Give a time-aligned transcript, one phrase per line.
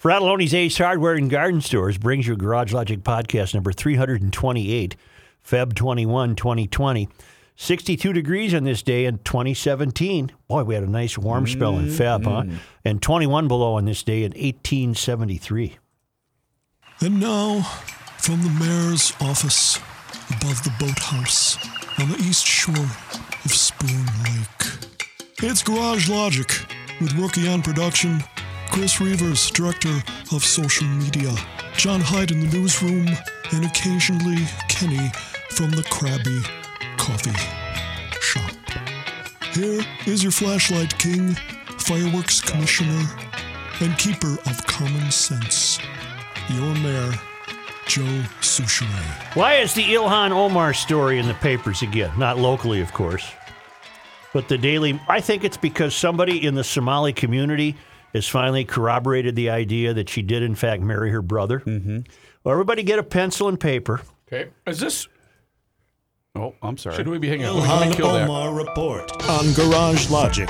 [0.00, 4.94] Fratallone's Ace Hardware and Garden Stores brings you Garage Logic podcast number 328,
[5.44, 7.08] Feb 21, 2020.
[7.56, 10.30] 62 degrees on this day in 2017.
[10.46, 12.42] Boy, we had a nice warm spell in Feb, huh?
[12.42, 12.56] Mm-hmm.
[12.84, 15.78] And 21 below on this day in 1873.
[17.00, 17.62] And now,
[18.18, 19.78] from the mayor's office
[20.30, 21.58] above the boathouse
[21.98, 24.92] on the east shore of Spoon Lake,
[25.42, 26.48] it's Garage Logic
[27.00, 28.22] with Rookie on production,
[28.70, 30.02] Chris Reavers, director
[30.34, 31.32] of social media,
[31.76, 33.08] John Hyde in the newsroom,
[33.52, 35.10] and occasionally Kenny
[35.50, 36.42] from the Krabby
[36.96, 37.32] Coffee
[38.20, 38.50] Shop.
[39.54, 41.34] Here is your flashlight king,
[41.78, 43.04] fireworks commissioner,
[43.80, 45.78] and keeper of common sense,
[46.50, 47.12] your mayor,
[47.86, 49.34] Joe Souchere.
[49.34, 52.12] Why is the Ilhan Omar story in the papers again?
[52.18, 53.26] Not locally, of course.
[54.34, 57.76] But the Daily, I think it's because somebody in the Somali community
[58.14, 61.60] has finally corroborated the idea that she did, in fact, marry her brother.
[61.60, 62.00] Mm-hmm.
[62.44, 64.00] Well, everybody get a pencil and paper.
[64.26, 64.50] Okay.
[64.66, 65.08] Is this?
[66.34, 66.96] Oh, I'm sorry.
[66.96, 67.56] Should we be hanging out?
[67.56, 68.28] Let me Ilhan kill that.
[68.28, 70.48] Omar report on Garage Logic.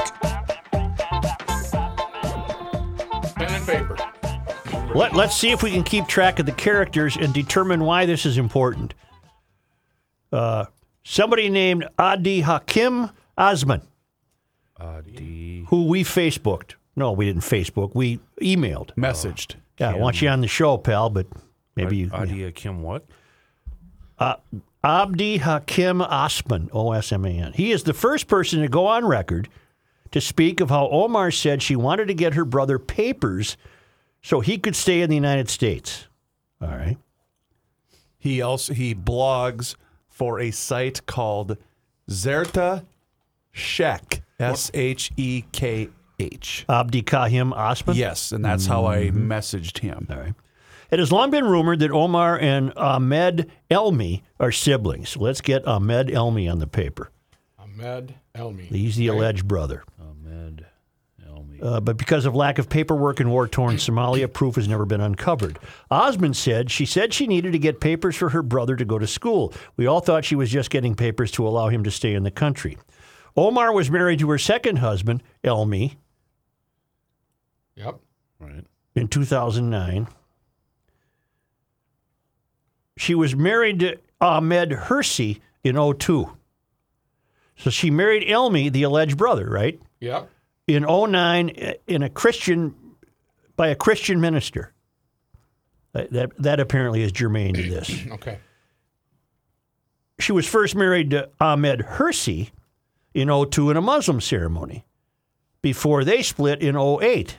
[3.36, 3.96] Pen and paper.
[4.94, 8.26] Let, let's see if we can keep track of the characters and determine why this
[8.26, 8.94] is important.
[10.32, 10.66] Uh,
[11.04, 13.82] somebody named Adi Hakim Osman,
[14.78, 15.64] Adi.
[15.68, 16.74] who we Facebooked.
[16.98, 17.94] No, we didn't Facebook.
[17.94, 18.92] We emailed.
[18.94, 19.54] Messaged.
[19.78, 21.26] Yeah, I want you on the show, pal, but
[21.76, 22.10] maybe you.
[22.12, 23.04] Adi Kim what?
[24.18, 24.34] Uh,
[24.82, 27.52] Abdi Hakim Osman, O S M A N.
[27.52, 29.48] He is the first person to go on record
[30.10, 33.56] to speak of how Omar said she wanted to get her brother papers
[34.20, 36.08] so he could stay in the United States.
[36.60, 36.96] All right.
[38.18, 39.76] He also he blogs
[40.08, 41.56] for a site called
[42.10, 42.84] Zerta
[43.52, 44.22] Shek.
[44.40, 45.88] S H E K
[46.18, 46.64] H.
[46.68, 47.96] Abdi Kahim Osman?
[47.96, 50.06] Yes, and that's how I messaged him.
[50.10, 50.34] All right.
[50.90, 55.16] It has long been rumored that Omar and Ahmed Elmi are siblings.
[55.16, 57.10] Let's get Ahmed Elmi on the paper.
[57.58, 58.62] Ahmed Elmi.
[58.62, 59.84] He's the alleged brother.
[60.00, 60.64] Ahmed
[61.22, 61.62] Elmi.
[61.62, 65.02] Uh, but because of lack of paperwork in war torn Somalia, proof has never been
[65.02, 65.58] uncovered.
[65.90, 69.06] Osman said she said she needed to get papers for her brother to go to
[69.06, 69.52] school.
[69.76, 72.30] We all thought she was just getting papers to allow him to stay in the
[72.30, 72.78] country.
[73.36, 75.96] Omar was married to her second husband, Elmi,
[77.78, 78.00] Yep.
[78.40, 78.64] Right.
[78.94, 80.08] in 2009.
[82.96, 86.30] She was married to Ahmed Hirsi in 02.
[87.56, 89.80] So she married Elmi, the alleged brother, right?
[90.00, 90.28] Yep.
[90.66, 91.48] in 09
[91.86, 92.74] in a Christian
[93.56, 94.72] by a Christian minister.
[95.92, 97.90] That that, that apparently is germane to this.
[98.12, 98.38] Okay.
[100.20, 102.50] She was first married to Ahmed Hirsi
[103.14, 104.84] in 02 in a Muslim ceremony
[105.62, 107.38] before they split in 08.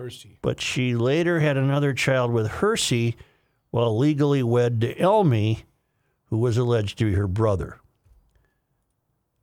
[0.00, 0.36] Hirsi.
[0.42, 3.16] But she later had another child with Hirsi
[3.70, 5.62] while legally wed to Elmi,
[6.26, 7.78] who was alleged to be her brother.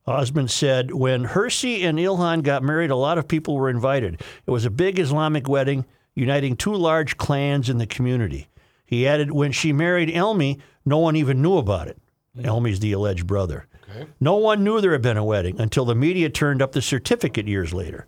[0.06, 4.22] Osman said, when Hirsi and Ilhan got married, a lot of people were invited.
[4.46, 5.86] It was a big Islamic wedding
[6.16, 8.48] uniting two large clans in the community.
[8.86, 11.98] He added, when she married Elmi, no one even knew about it.
[12.36, 12.46] Mm.
[12.46, 13.68] Elmi's the alleged brother.
[13.90, 14.08] Okay.
[14.20, 17.48] No one knew there had been a wedding until the media turned up the certificate
[17.48, 18.08] years later.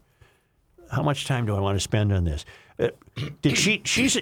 [0.92, 2.46] How much time do I want to spend on this?
[2.80, 2.90] Uh,
[3.42, 3.82] did she?
[3.86, 4.18] She's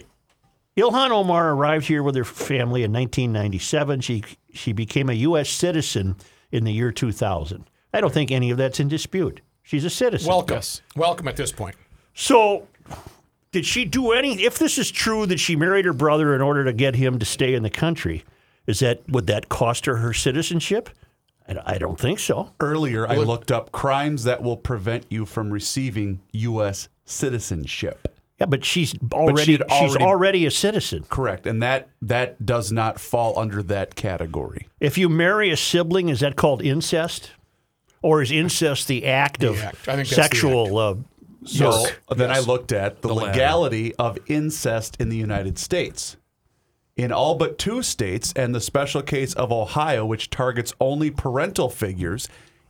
[0.77, 4.01] Ilhan Omar arrived here with her family in 1997.
[4.01, 4.23] She
[4.53, 5.49] she became a U.S.
[5.49, 6.15] citizen
[6.51, 7.69] in the year 2000.
[7.93, 9.41] I don't think any of that's in dispute.
[9.63, 10.29] She's a citizen.
[10.29, 10.61] Welcome.
[10.95, 11.75] Welcome at this point.
[12.13, 12.67] So,
[13.51, 14.43] did she do any?
[14.43, 17.25] If this is true that she married her brother in order to get him to
[17.25, 18.23] stay in the country,
[18.65, 20.89] is that would that cost her her citizenship?
[21.47, 22.51] I, I don't think so.
[22.59, 26.89] Earlier, I looked up crimes that will prevent you from receiving U.S.
[27.05, 28.13] citizenship.
[28.39, 31.05] Yeah, but she's already, she'd she's already- already a citizen.
[31.09, 34.67] Correct, and that that does not fall under that category.
[34.79, 37.31] If you marry a sibling, is that called incest?
[38.03, 39.87] Or is incest the act of act.
[39.89, 40.77] I think that's the sexual?
[40.77, 40.95] Uh,
[41.45, 41.93] So Yes.
[42.15, 43.31] then I looked at the, The latter.
[43.31, 46.16] legality of incest in the United States.
[46.97, 51.69] In all but two states, and the special case of Ohio, which targets only parental
[51.69, 52.27] figures,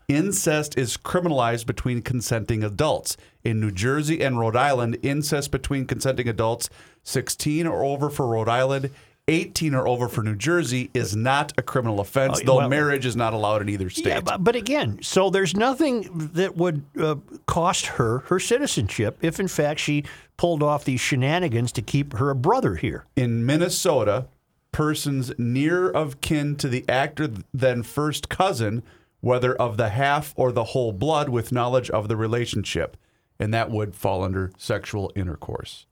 [0.10, 3.16] incest is criminalized between consenting adults.
[3.46, 6.70] In New Jersey and Rhode Island, incest between consenting adults
[7.04, 8.90] 16 or over for Rhode Island,
[9.30, 13.06] 18 or over for New Jersey is not a criminal offense, Oh, though well- marriage
[13.06, 14.08] is not allowed in either state.
[14.08, 17.16] yeah, but, but again, so there's nothing that would uh,
[17.46, 20.04] cost her her citizenship if, in fact, she
[20.38, 23.06] pulled off these shenanigans to keep her a brother here.
[23.16, 24.28] in Minnesota,
[24.72, 28.84] persons near of kin to the actor then first cousin,
[29.22, 32.95] whether of the half or the whole blood, with knowledge of the relationship,
[33.39, 35.88] and that would fall under sexual intercourse.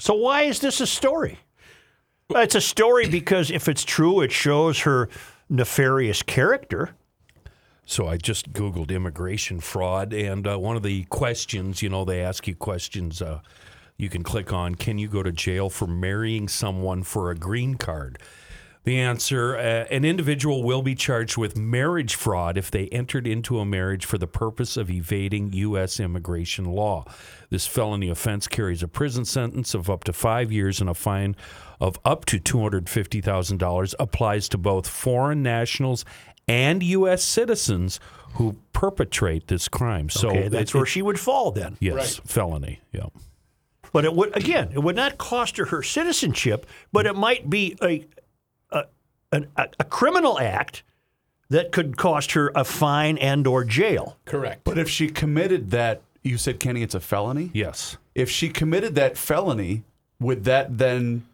[0.00, 1.38] So why is this a story?
[2.28, 5.08] Well, it's a story because if it's true, it shows her
[5.48, 6.90] nefarious character.
[7.90, 12.20] So I just Googled immigration fraud, and uh, one of the questions, you know, they
[12.20, 13.22] ask you questions.
[13.22, 13.40] Uh,
[13.96, 17.76] you can click on, can you go to jail for marrying someone for a green
[17.76, 18.18] card?
[18.84, 23.58] The answer uh, an individual will be charged with marriage fraud if they entered into
[23.58, 25.98] a marriage for the purpose of evading U.S.
[25.98, 27.04] immigration law.
[27.50, 31.36] This felony offense carries a prison sentence of up to five years and a fine
[31.80, 36.04] of up to $250,000, applies to both foreign nationals
[36.48, 37.22] and U.S.
[37.22, 38.00] citizens
[38.34, 40.08] who perpetrate this crime.
[40.08, 41.76] So Okay, that's it- where it- she would fall then.
[41.80, 42.28] yes, Right.
[42.28, 42.80] felony.
[42.92, 43.06] Yeah.
[43.92, 47.76] But it would again, it would not cost her her citizenship, but it might be
[47.82, 48.06] a
[48.70, 48.84] a,
[49.32, 50.82] a, a criminal act
[51.50, 54.16] that could cost her a fine and or jail.
[54.26, 54.62] Correct.
[54.64, 57.50] But if she committed that, you said, Kenny, it's a felony?
[57.54, 57.96] Yes.
[58.14, 59.82] If she committed that felony,
[60.20, 61.24] would that then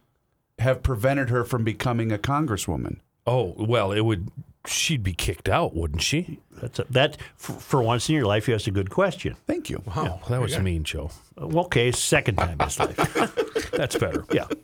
[0.59, 2.97] have prevented her from becoming a congresswoman?
[3.27, 4.29] Oh well, it would.
[4.67, 6.39] She'd be kicked out, wouldn't she?
[6.61, 9.35] That's a, that for, for once in your life, you asked a good question.
[9.47, 9.81] Thank you.
[9.95, 10.21] Wow.
[10.29, 11.11] That was a mean, Joe.
[11.37, 13.71] Uh, Okay, second time in his life.
[13.71, 14.25] That's better.
[14.31, 14.47] Yeah.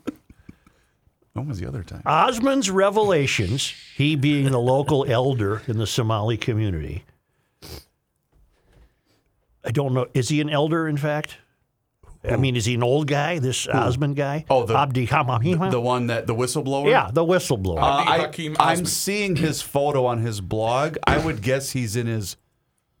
[1.34, 2.02] When was the other time?
[2.04, 7.04] Osmond's revelations, he being the local elder in the Somali community.
[9.64, 10.08] I don't know.
[10.12, 11.38] Is he an elder, in fact?
[12.24, 14.44] I mean, is he an old guy, this Osmond guy?
[14.48, 15.70] Oh, the- Abdi Hamahima?
[15.70, 16.88] the one that the whistleblower?
[16.88, 17.78] yeah, the whistleblower.
[17.82, 20.96] Uh, I, Hakim I'm seeing his photo on his blog.
[21.06, 22.36] I would guess he's in his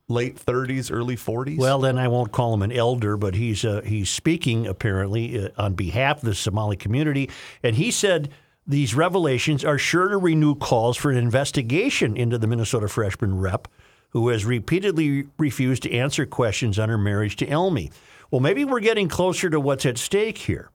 [0.08, 1.56] late 30s, early 40s.
[1.56, 5.48] well, then I won't call him an elder, but he's uh, he's speaking apparently uh,
[5.56, 7.30] on behalf of the Somali community,
[7.62, 8.28] and he said
[8.66, 13.68] these revelations are sure to renew calls for an investigation into the Minnesota freshman rep,
[14.10, 17.90] who has repeatedly refused to answer questions on her marriage to Elmi.
[18.32, 20.70] Well, maybe we're getting closer to what's at stake here.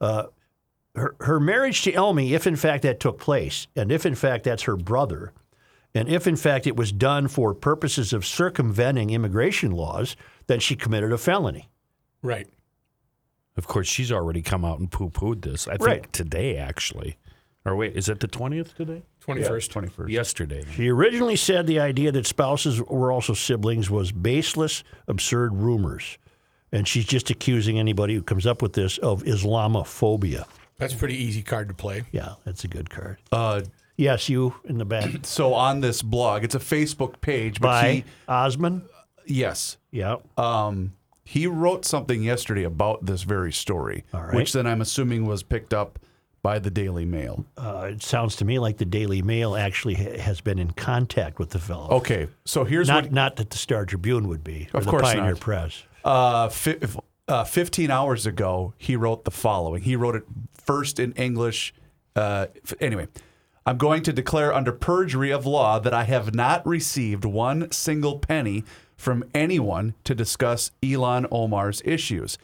[0.00, 0.24] Uh,
[0.96, 4.42] her, her marriage to Elmi, if in fact that took place, and if in fact
[4.44, 5.32] that's her brother,
[5.94, 10.16] and if in fact it was done for purposes of circumventing immigration laws,
[10.48, 11.70] then she committed a felony.
[12.22, 12.48] Right.
[13.56, 15.68] Of course, she's already come out and poo-pooed this.
[15.68, 16.12] I think Right.
[16.12, 17.18] today, actually.
[17.64, 19.02] Or wait, is it the twentieth today?
[19.20, 19.70] 21st.
[19.70, 20.08] 21st.
[20.08, 20.64] Yesterday.
[20.74, 26.18] She originally said the idea that spouses were also siblings was baseless, absurd rumors.
[26.76, 30.46] And she's just accusing anybody who comes up with this of Islamophobia.
[30.78, 32.04] That's a pretty easy card to play.
[32.12, 33.18] Yeah, that's a good card.
[33.32, 33.62] Uh,
[33.98, 35.10] Yes, you in the back.
[35.22, 38.82] so on this blog, it's a Facebook page, but By he, Osman.
[39.24, 40.16] yes, Yeah.
[40.36, 40.92] um,
[41.24, 44.34] he wrote something yesterday about this very story, All right.
[44.34, 45.98] which then I'm assuming was picked up
[46.42, 47.46] by the Daily Mail.
[47.56, 51.38] Uh, it sounds to me like the Daily Mail actually ha- has been in contact
[51.38, 51.88] with the fellow.
[51.92, 54.90] Okay, so here's not what not that the Star Tribune would be, or Of the
[54.90, 55.40] course Pioneer not.
[55.40, 55.82] Press.
[56.06, 56.78] Uh, fi-
[57.26, 59.82] uh, 15 hours ago, he wrote the following.
[59.82, 60.22] He wrote it
[60.54, 61.74] first in English.
[62.14, 62.46] Uh,
[62.80, 63.08] anyway,
[63.66, 68.20] I'm going to declare under perjury of law that I have not received one single
[68.20, 68.62] penny
[68.96, 72.38] from anyone to discuss Ilhan Omar's issues.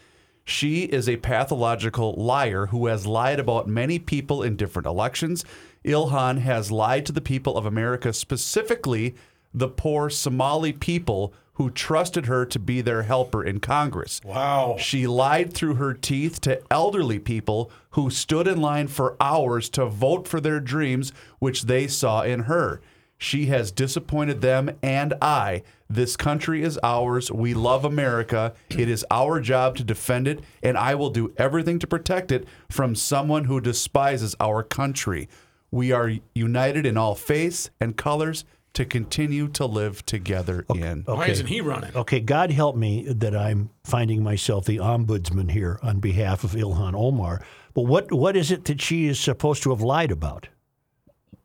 [0.45, 5.45] She is a pathological liar who has lied about many people in different elections.
[5.85, 9.15] Ilhan has lied to the people of America, specifically
[9.55, 14.21] the poor Somali people who trusted her to be their helper in Congress.
[14.25, 14.77] Wow.
[14.79, 19.87] She lied through her teeth to elderly people who stood in line for hours to
[19.87, 22.81] vote for their dreams, which they saw in her.
[23.19, 25.63] She has disappointed them and I.
[25.89, 27.31] This country is ours.
[27.31, 28.55] We love America.
[28.71, 32.49] It is our job to defend it, and I will do everything to protect it
[32.69, 35.29] from someone who despises our country.
[35.71, 38.45] We are united in all faiths and colors
[38.75, 41.03] to continue to live together in.
[41.05, 41.95] Why isn't he running?
[41.95, 46.95] Okay, God help me that I'm finding myself the ombudsman here on behalf of Ilhan
[46.95, 47.43] Omar.
[47.75, 50.49] But what what is it that she is supposed to have lied about?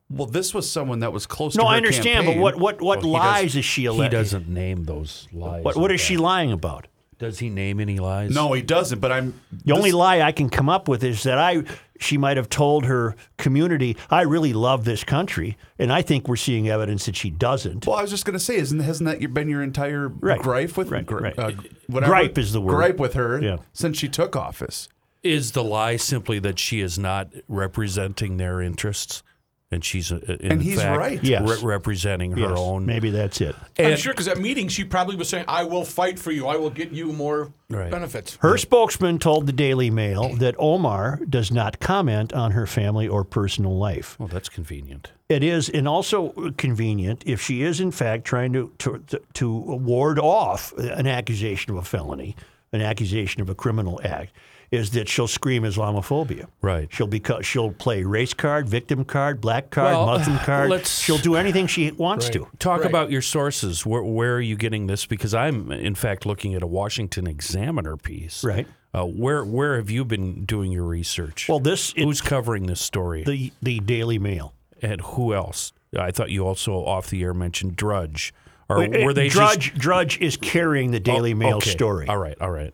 [0.09, 1.63] Well, this was someone that was close to her.
[1.63, 2.41] No, her I understand, campaign.
[2.41, 4.11] but what what what Well, he lies does- is she He alleged?
[4.13, 5.63] doesn't name those lies.
[5.65, 6.87] What what in she lying about?
[7.19, 8.29] Does he name any lies?
[8.33, 8.99] No, he doesn't.
[8.99, 9.33] But I'm
[9.65, 11.63] The only lie I can come up with is that I
[11.99, 16.35] she might have told her community, "I really love this country," and I think we're
[16.35, 17.85] seeing evidence that she doesn't.
[17.87, 20.39] Well, I was just going to say, isn't hasn't that been your entire Right.
[20.41, 21.37] gripe with Right, gri- right.
[21.39, 21.51] Uh,
[21.87, 22.75] whatever, Gripe is the word.
[22.75, 23.57] Gripe with her Yeah.
[23.73, 24.87] since she took office.
[25.23, 29.23] Is the lie simply that she is not representing their interests,
[29.71, 31.23] and she's uh, in And he's fact right.
[31.23, 31.61] Yes.
[31.61, 32.85] re- representing her Yes, own?
[32.85, 33.55] maybe that's it.
[33.77, 36.47] I'm sure because at meeting she probably was saying, "I will fight for you.
[36.47, 37.91] I will get you more Right.
[37.91, 43.07] benefits." Her spokesman told the Daily Mail that Omar does not comment on her family
[43.07, 44.17] or personal life.
[44.19, 45.11] Well, that's convenient.
[45.27, 50.17] It is, and also convenient if she is in fact trying to, to to ward
[50.19, 52.37] off an accusation of a felony,
[52.71, 54.31] an accusation of a criminal act.
[54.71, 56.47] Is that she'll scream Islamophobia.
[56.61, 56.87] Right.
[56.91, 60.69] She'll be she'll play race card, victim card, black card, Well, Muslim card.
[60.69, 62.33] let's- she'll do anything she wants Right.
[62.33, 62.47] to.
[62.59, 62.89] Talk Right.
[62.89, 63.85] about your sources.
[63.85, 65.05] Where, where are you getting this?
[65.05, 68.43] Because I'm, in fact, looking at a Washington Examiner piece.
[68.43, 68.67] Right.
[68.93, 71.47] Uh, where Where have you been doing your research?
[71.47, 73.23] Well, this it, Who's covering this story?
[73.23, 74.53] the the Daily Mail.
[74.81, 75.71] and who else?
[75.97, 78.33] I thought you also off the air mentioned Drudge.
[78.69, 81.69] Or were they Drudge just Drudge is carrying the Daily Oh, Mail okay.
[81.69, 82.07] story.
[82.09, 82.73] All right, all right.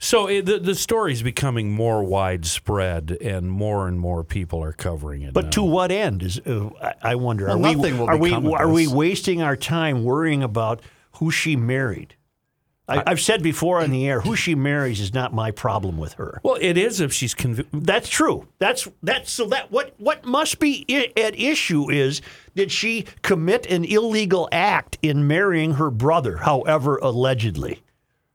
[0.00, 4.72] So it, the the story is becoming more widespread, and more and more people are
[4.72, 5.34] covering it.
[5.34, 5.50] But now.
[5.50, 7.46] to what end is uh, I I wonder?
[7.46, 10.80] Well, are we nothing will are we are we wasting our time worrying about
[11.16, 12.14] who she married?
[12.90, 16.14] I, I've said before on the air, who she marries is not my problem with
[16.14, 16.40] her.
[16.42, 17.84] well, it is if she's convicted.
[17.84, 18.48] That's true.
[18.60, 22.22] That's that's so that what what must be I- at issue is
[22.54, 27.82] did she commit an illegal act in marrying her brother, however allegedly?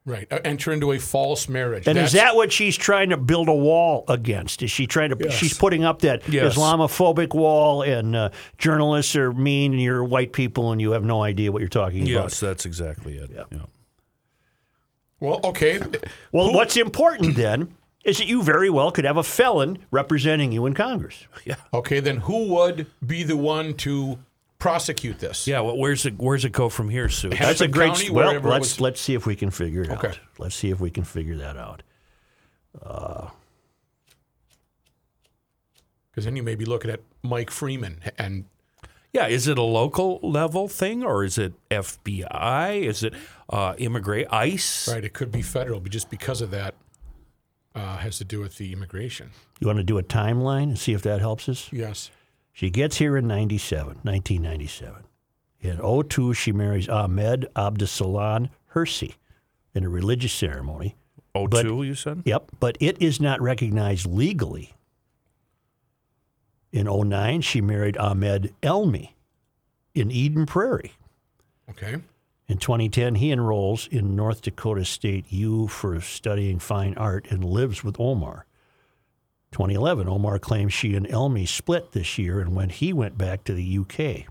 [0.05, 0.27] Right.
[0.29, 1.87] Uh, enter into a false marriage.
[1.87, 4.61] And is that what she's trying to build a wall against?
[4.61, 5.17] Is she trying to?
[5.19, 5.33] Yes.
[5.33, 6.55] She's putting up that Yes.
[6.55, 11.23] Islamophobic wall, and uh, journalists are mean, and you're white people, and you have no
[11.23, 12.23] idea what you're talking about?
[12.23, 13.31] Yes, that's exactly it.
[13.33, 13.59] Yeah.
[15.21, 15.77] Well, okay.
[15.77, 16.05] about.
[16.33, 20.65] Well, what's important then is that you very well could have a felon representing you
[20.65, 21.27] in Congress.
[21.45, 21.55] Yeah.
[21.73, 24.19] Okay, then who would be the one to
[24.63, 25.45] prosecute this?
[25.45, 25.59] Yeah.
[25.59, 26.13] Well, where's it?
[26.17, 27.29] Where's it go from here, Sue?
[27.29, 27.89] That's a great.
[27.89, 30.07] County, well, let's was- let's see if we can figure it Okay.
[30.07, 30.19] out.
[30.39, 31.83] Let's see if we can figure that out.
[36.11, 38.45] Because then you may be looking at Mike Freeman and
[39.11, 39.27] Yeah.
[39.27, 42.75] Is it a local level thing, or is it FBI?
[42.87, 43.13] Is it
[43.49, 44.87] uh, immigrate ICE?
[44.87, 46.73] right, it could be federal, but just because of that
[47.75, 49.31] uh, has to do with the immigration.
[49.59, 51.69] You want to do a timeline and see if that helps us?
[51.71, 52.09] Yes.
[52.53, 55.03] She gets here in 97, 1997.
[55.61, 59.15] In 02, she marries Ahmed Abdusalan Hirsi
[59.73, 60.95] in a religious ceremony.
[61.33, 62.21] Oh, But- two, you said?
[62.25, 64.73] Yep, but it is not recognized legally.
[66.71, 69.09] In 09, she married Ahmed Elmi
[69.95, 70.93] in Eden Prairie.
[71.69, 71.97] Okay.
[72.47, 77.83] In 2010, he enrolls in North Dakota State U for studying fine art and lives
[77.83, 78.45] with Omar.
[79.53, 83.53] 2011, Omar claims she and Elmi split this year and when he went back to
[83.53, 84.27] the UK.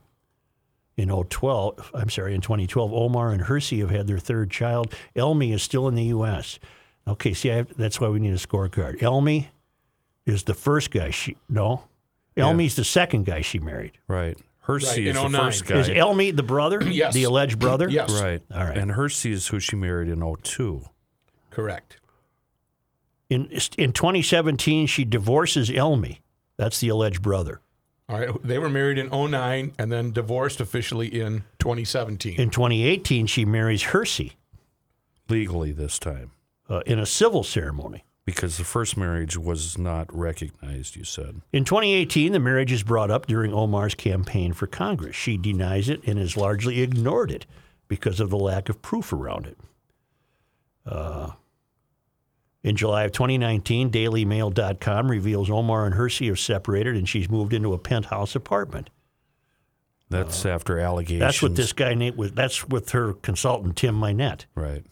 [0.94, 4.92] In 012, I'm sorry, in 2012, Omar and Hirsi have had their third child.
[5.16, 6.58] Elmi is still in the U.S.
[7.08, 8.98] Okay, see, I have, that's why we need a scorecard.
[9.00, 9.46] Elmi
[10.26, 11.84] is the first guy she, no,
[12.36, 13.92] Elmi's the second guy she married.
[14.06, 14.36] Right.
[14.66, 15.40] Hirsi Right, is in the 09.
[15.40, 15.78] first guy.
[15.78, 16.82] Is Elmi the brother?
[16.88, 17.14] Yes.
[17.14, 17.88] The alleged brother?
[17.88, 18.12] Yes.
[18.20, 18.42] Right.
[18.54, 18.76] All right.
[18.78, 20.82] And Hirsi is who she married in 02.
[21.50, 21.96] Correct.
[23.32, 23.48] In,
[23.78, 26.18] in 2017, she divorces Elmi.
[26.56, 27.60] That's the alleged brother.
[28.08, 28.30] All right.
[28.42, 32.38] They were married in 09 and then divorced officially in 2017.
[32.38, 34.32] In 2018, she marries Hirsi
[35.28, 36.32] Legally this time.
[36.68, 38.04] uh, in a civil ceremony.
[38.24, 41.40] Because the first marriage was not recognized, you said.
[41.52, 45.16] In 2018, the marriage is brought up during Omar's campaign for Congress.
[45.16, 47.46] She denies it and has largely ignored it
[47.88, 49.58] because of the lack of proof around it.
[50.86, 51.32] Uh,
[52.62, 57.72] in July of 2019, DailyMail.com reveals Omar and Hirsi are separated and she's moved into
[57.72, 58.90] a penthouse apartment.
[60.10, 61.20] That's after allegations.
[61.20, 62.32] That's what this guy Nate was.
[62.32, 64.44] That's with her consultant Tim Mynett.
[64.54, 64.84] Right.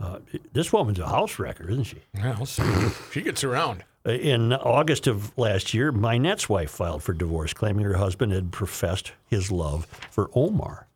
[0.00, 0.18] Uh,
[0.52, 1.98] this woman's a house wrecker, isn't she?
[2.22, 3.84] Well, so she gets around.
[4.06, 8.52] Uh, In August of last year, Mynett's wife filed for divorce, claiming her husband had
[8.52, 10.86] professed his love for Omar.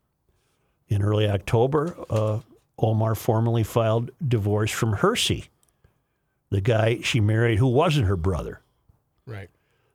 [0.88, 2.40] In early October, uh,
[2.78, 5.48] Omar formally filed divorce from Hirsi,
[6.50, 8.60] the guy she married who wasn't her brother.
[9.26, 9.50] Right.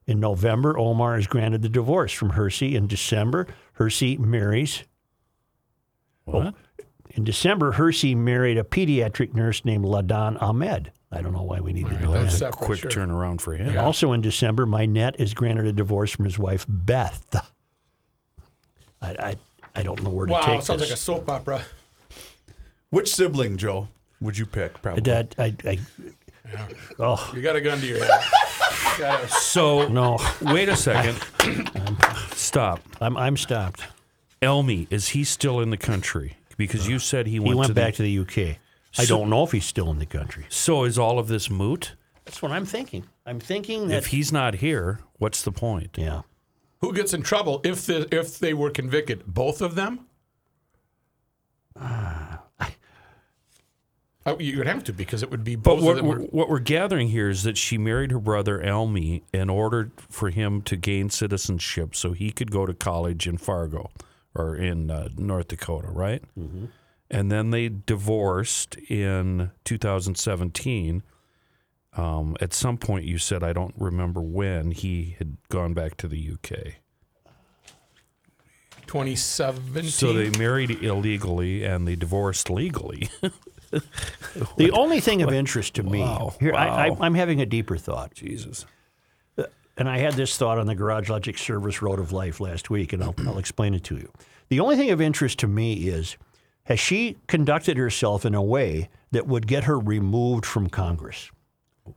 [0.08, 2.74] In November, Omar is granted the divorce from Hirsi.
[2.76, 3.48] In December,
[3.80, 4.84] Hirsi marries.
[6.26, 6.48] What?
[6.48, 10.92] Oh, in December, Hirsi married a pediatric nurse named Ladan Ahmed.
[11.12, 12.54] I don't know why we need to know That's that.
[12.54, 12.66] separate.
[12.66, 12.92] Quick sure.
[12.92, 13.70] turnaround for him.
[13.70, 17.36] And also in December, Mynett is granted a divorce from his wife, Beth.
[19.02, 19.36] I, I,
[19.76, 20.90] I don't know where to Wow, take sounds this.
[20.90, 21.62] like a soap opera.
[22.90, 23.88] Which sibling, Joe,
[24.20, 24.82] would you pick?
[24.82, 25.02] Probably.
[25.04, 25.80] that, I, I,
[27.00, 28.22] oh, You got a gun to your head.
[28.98, 31.18] You gotta- So, no, wait a second.
[32.34, 32.82] Stop.
[33.02, 33.84] I'm, I'm stopped.
[34.42, 36.38] Elmi, is he still in the country?
[36.56, 38.58] Because you said he went, He went to back the, to the UK.
[38.98, 40.46] I So- don't know if he's still in the country.
[40.50, 41.94] So is all of this moot?
[42.24, 43.04] That's what I'm thinking.
[43.26, 45.96] I'm thinking that, If he's not here, what's the point?
[45.98, 46.22] yeah.
[46.80, 49.26] Who gets in trouble if the, if they were convicted?
[49.26, 50.06] Both of them?
[51.80, 52.25] Ah.
[54.28, 56.08] Uh, you would have to because it would be But both what them.
[56.08, 59.92] we're, Were, what we're gathering here is that she married her brother Elmi in order
[60.10, 63.92] for him to gain citizenship so he could go to college in Fargo
[64.34, 66.24] or in uh, North Dakota, right?
[66.38, 66.66] Mm-hmm.
[67.12, 71.04] and then they divorced in 2017.
[71.96, 76.08] Um, at some point, you said I don't remember when he had gone back to
[76.08, 76.74] the UK.
[78.88, 79.90] 2017.
[79.92, 83.10] So they married illegally and they divorced legally.
[84.58, 86.68] The only thing of interest to me Wow, here, wow.
[86.76, 88.66] I, I'm having a deeper thought, Jesus.
[89.78, 92.92] and I had this thought on the Garage Logic Service Road of Life last week,
[92.94, 94.12] and I'll, I'll explain it to you.
[94.50, 96.18] The only thing of interest to me is
[96.64, 101.32] has she conducted herself in a way that would get her removed from Congress?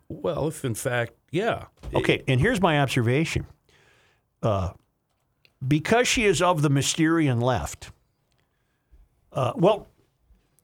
[0.09, 1.65] Well, if in fact, yeah.
[1.95, 3.47] Okay, and here's my observation.
[4.43, 4.73] Uh,
[5.67, 7.91] because she is of the Mysterian left,
[9.33, 9.89] uh, well,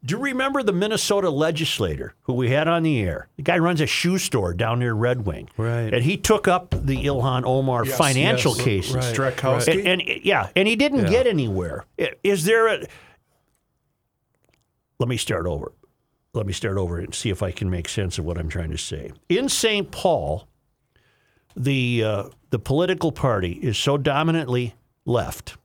[0.05, 3.29] do you remember the Minnesota legislator who we had on the air?
[3.37, 5.49] The guy runs a shoe store down near Red Wing.
[5.57, 5.93] Right.
[5.95, 9.19] And he took up the Ilhan Omar financial yes, cases.
[9.19, 9.67] right.
[9.69, 11.11] And, and yeah, and he didn't Yeah.
[11.11, 11.87] get anywhere.
[12.23, 12.87] Is there a?
[14.99, 15.73] Let me start over.
[16.35, 18.71] Let me start over and see if I can make sense of what I'm trying
[18.73, 19.13] to say.
[19.29, 19.91] In St.
[19.91, 20.49] Paul,
[21.57, 24.75] the uh, the political party is so dominantly
[25.07, 25.57] left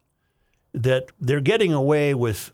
[0.74, 2.54] that they're getting away with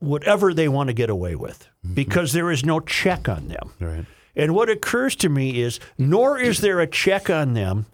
[0.00, 1.94] whatever they want to get away with mm-hmm.
[1.94, 3.72] because there is no check on them.
[3.80, 4.06] Right.
[4.36, 7.86] And what occurs to me is, nor is there a check on them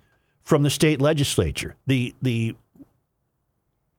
[0.42, 1.76] from the state legislature.
[1.86, 2.54] The the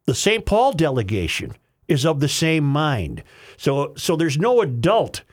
[0.06, 0.46] the St.
[0.46, 1.56] Paul delegation
[1.88, 3.24] is of the same mind.
[3.58, 5.24] So so there's no adult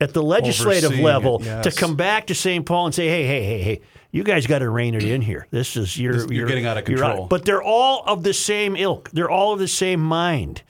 [0.00, 1.64] at the legislative Overseeing level it, yes.
[1.64, 2.64] to come back to St.
[2.64, 3.80] Paul and say, hey, hey, hey, hey,
[4.12, 5.48] you guys got to rein it in here.
[5.50, 7.26] This is you're This- you're getting out of you're control.
[7.26, 9.10] But they're all of the same ilk.
[9.10, 10.62] They're all of the same mind.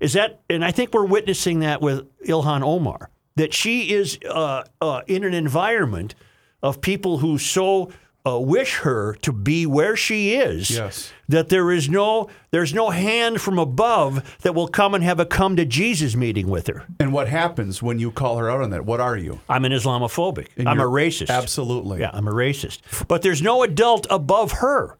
[0.00, 0.40] Is that?
[0.50, 3.10] And I think we're witnessing that with Ilhan Omar.
[3.36, 6.14] That she is uh, uh, in an environment
[6.62, 7.90] of people who so
[8.26, 10.70] uh, wish her to be where she is.
[10.70, 11.12] Yes.
[11.28, 15.26] That there is no there's no hand from above that will come and have a
[15.26, 16.84] come to Jesus meeting with her.
[16.98, 18.84] And what happens when you call her out on that?
[18.84, 19.40] What are you?
[19.48, 20.48] I'm an Islamophobic.
[20.56, 21.30] And I'm a racist.
[21.30, 22.00] Absolutely.
[22.00, 22.80] Yeah, I'm a racist.
[23.06, 24.96] But there's no adult above her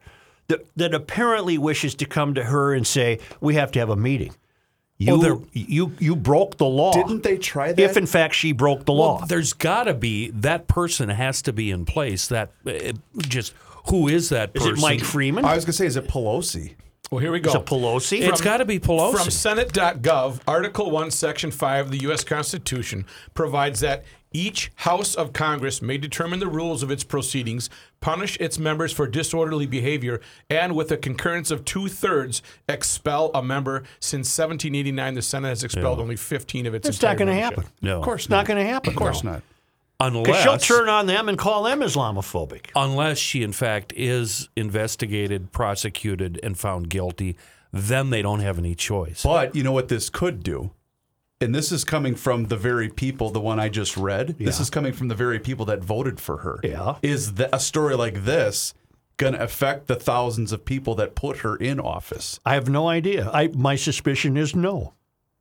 [0.47, 3.97] that, that apparently wishes to come to her and say, "We have to have a
[3.97, 4.33] meeting."
[4.99, 6.91] You there- you you broke the law.
[6.91, 7.79] Didn't they try that?
[7.81, 9.25] If in fact she broke the law.
[9.25, 12.27] There's got to be that person has to be in place.
[12.27, 13.53] That uh, just
[13.89, 14.77] who is that is person?
[14.77, 15.45] it Mike Freeman?
[15.45, 16.73] I was going to say, is it Pelosi?
[17.11, 17.51] well, here we go.
[17.51, 18.27] is it Pelosi?
[18.27, 19.15] It's got to be Pelosi.
[19.15, 22.23] From Senate.gov, Article 1, Section 5 of the U.S.
[22.23, 27.69] Constitution provides that each House of Congress may determine the rules of its proceedings,
[28.01, 33.41] punish its members for disorderly behavior, and with a concurrence of two thirds, expel a
[33.41, 33.83] member.
[33.99, 36.95] Since 1789, the Senate has expelled only 15 of its members.
[36.95, 37.63] It's not entire going to membership.
[37.65, 37.73] happen.
[37.81, 38.89] no, Of course It's not going to happen.
[38.89, 39.41] Of course not.
[39.99, 42.67] Because unless she'll turn on them and call them Islamophobic.
[42.75, 47.35] unless she in fact is investigated, prosecuted, and found guilty,
[47.73, 49.23] then they don't have any choice.
[49.23, 50.69] But you know what this could do?
[51.39, 54.37] And this is coming from the very people, the one I just read.
[54.39, 56.59] This is coming from the very people that voted for her.
[56.63, 56.95] Yeah.
[57.03, 58.73] Is that a story like this
[59.17, 62.39] going to affect the thousands of people that put her in office?
[62.45, 63.29] I have no idea.
[63.31, 64.93] I my suspicion is no.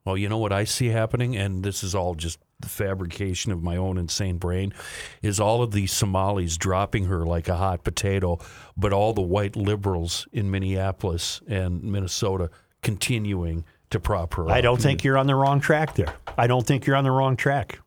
[0.04, 3.62] Well, you know what I see happening, and this is all just the fabrication of
[3.62, 4.72] my own insane brain,
[5.20, 8.38] is all of these Somalis dropping her like a hot potato,
[8.76, 12.50] but all the white liberals in Minneapolis and Minnesota
[12.82, 16.14] continuing to prop her I don't think you're on the wrong track there.
[16.36, 17.78] I don't think you're on the wrong track.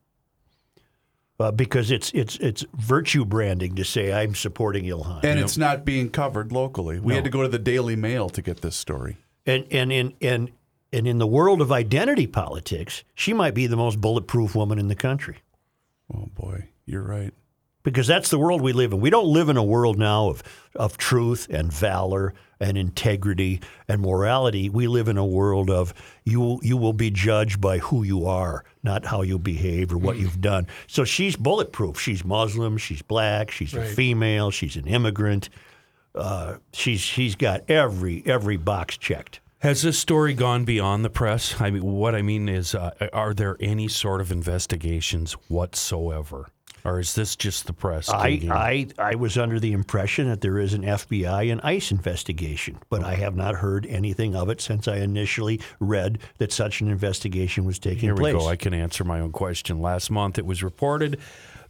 [1.39, 5.23] Uh, because it's it's it's virtue branding to say I'm supporting Ilhan.
[5.23, 6.99] And it's not being covered locally.
[6.99, 9.17] We had to go to the Daily Mail to get this story.
[9.45, 10.51] And and in and
[10.91, 14.89] and in the world of identity politics, she might be the most bulletproof woman in
[14.89, 15.38] the country.
[16.13, 17.33] Oh boy, you're right.
[17.83, 18.99] Because that's the world we live in.
[18.99, 20.43] We don't live in a world now of,
[20.75, 24.69] of truth and valor and integrity and morality.
[24.69, 25.93] We live in a world of
[26.25, 30.17] you you will be judged by who you are, not how you behave or what
[30.17, 30.67] you've done.
[30.87, 31.99] So she's bulletproof.
[31.99, 35.49] She's Muslim, she's black, she's a female, she's an immigrant.
[36.13, 39.39] Uh, she's she's got every every box checked.
[39.59, 41.59] Has this story gone beyond the press?
[41.59, 46.47] I mean, what I mean is, uh, are there any sort of investigations whatsoever,
[46.83, 48.09] or is this just the press?
[48.09, 48.41] I?
[48.49, 53.03] I, I was under the impression that there is an FBI and ICE investigation, but
[53.03, 57.65] I have not heard anything of it since I initially read that such an investigation
[57.65, 58.33] was taking Here we place.
[58.33, 58.47] go.
[58.47, 59.81] I can answer my own question.
[59.81, 61.19] Last month, it was reported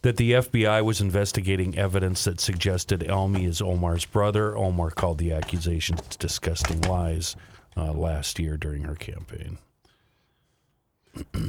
[0.02, 4.56] that the FBI was investigating evidence that suggested Elmi is Omar's brother.
[4.56, 7.36] Omar called the accusations disgusting lies
[7.76, 9.58] uh, last year during her campaign.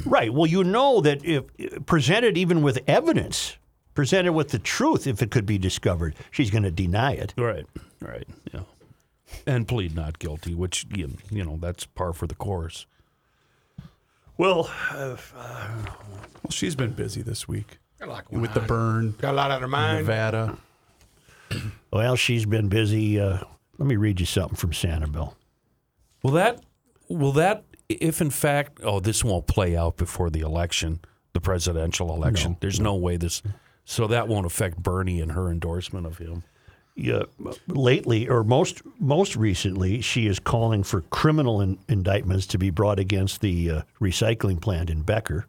[0.05, 0.33] Right.
[0.33, 1.43] Well, you know that if
[1.85, 3.57] presented even with evidence,
[3.93, 7.33] presented with the truth, if it could be discovered, she's going to deny it.
[7.37, 7.65] Right.
[7.99, 8.27] Right.
[8.53, 8.61] Yeah.
[9.45, 12.85] And plead not guilty, which you, you know that's par for the course.
[14.37, 19.13] Well, uh, Well, she's been busy this week Got a lot going with the burn,
[19.19, 19.99] Got a lot on her mind.
[19.99, 20.57] Nevada.
[21.93, 23.19] well, she's been busy.
[23.19, 23.39] Uh,
[23.77, 25.35] let me read you something from Sanibel.
[26.23, 26.63] Will that
[27.07, 27.63] will that
[27.93, 30.99] if in fact oh this won't play out before the election,
[31.33, 32.57] the presidential election.
[32.59, 33.41] There's no way this
[33.85, 36.43] so that won't affect Bernie and her endorsement of him.
[36.95, 37.23] Yeah,
[37.67, 42.99] lately, or most most recently, she is calling for criminal in, indictments to be brought
[42.99, 45.47] against the uh, recycling plant in Becker.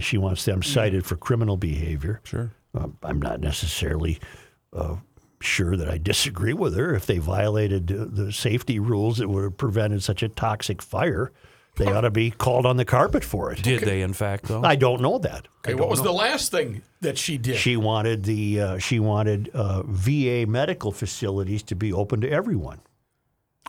[0.00, 2.20] She wants them cited for criminal behavior.
[2.24, 2.52] Sure.
[2.74, 4.18] Uh, I'm not necessarily
[4.72, 4.96] uh,
[5.40, 6.94] sure that I disagree with her.
[6.94, 11.32] If they violated uh, the safety rules that would have prevented such a toxic fire,
[11.76, 13.62] they ought to be called on the carpet for it.
[13.62, 14.62] Did they in fact though?
[14.62, 15.46] I don't know that.
[15.66, 17.56] Okay, what was the last thing that she did?
[17.56, 22.80] She wanted the uh, she wanted uh, VA medical facilities to be open to everyone.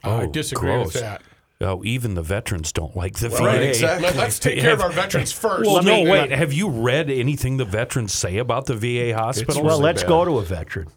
[0.04, 0.94] Oh, I disagree gross.
[0.94, 1.22] with that.
[1.60, 3.70] Oh, even the veterans don't like the Right, VA.
[3.70, 4.04] exactly.
[4.08, 5.66] Let, us take care of our veterans first.
[5.66, 6.30] Well, no, wait.
[6.30, 9.58] Have you read anything the veterans say about the VA hospitals?
[9.58, 10.10] Well, really let's bad.
[10.10, 10.90] go to a veteran.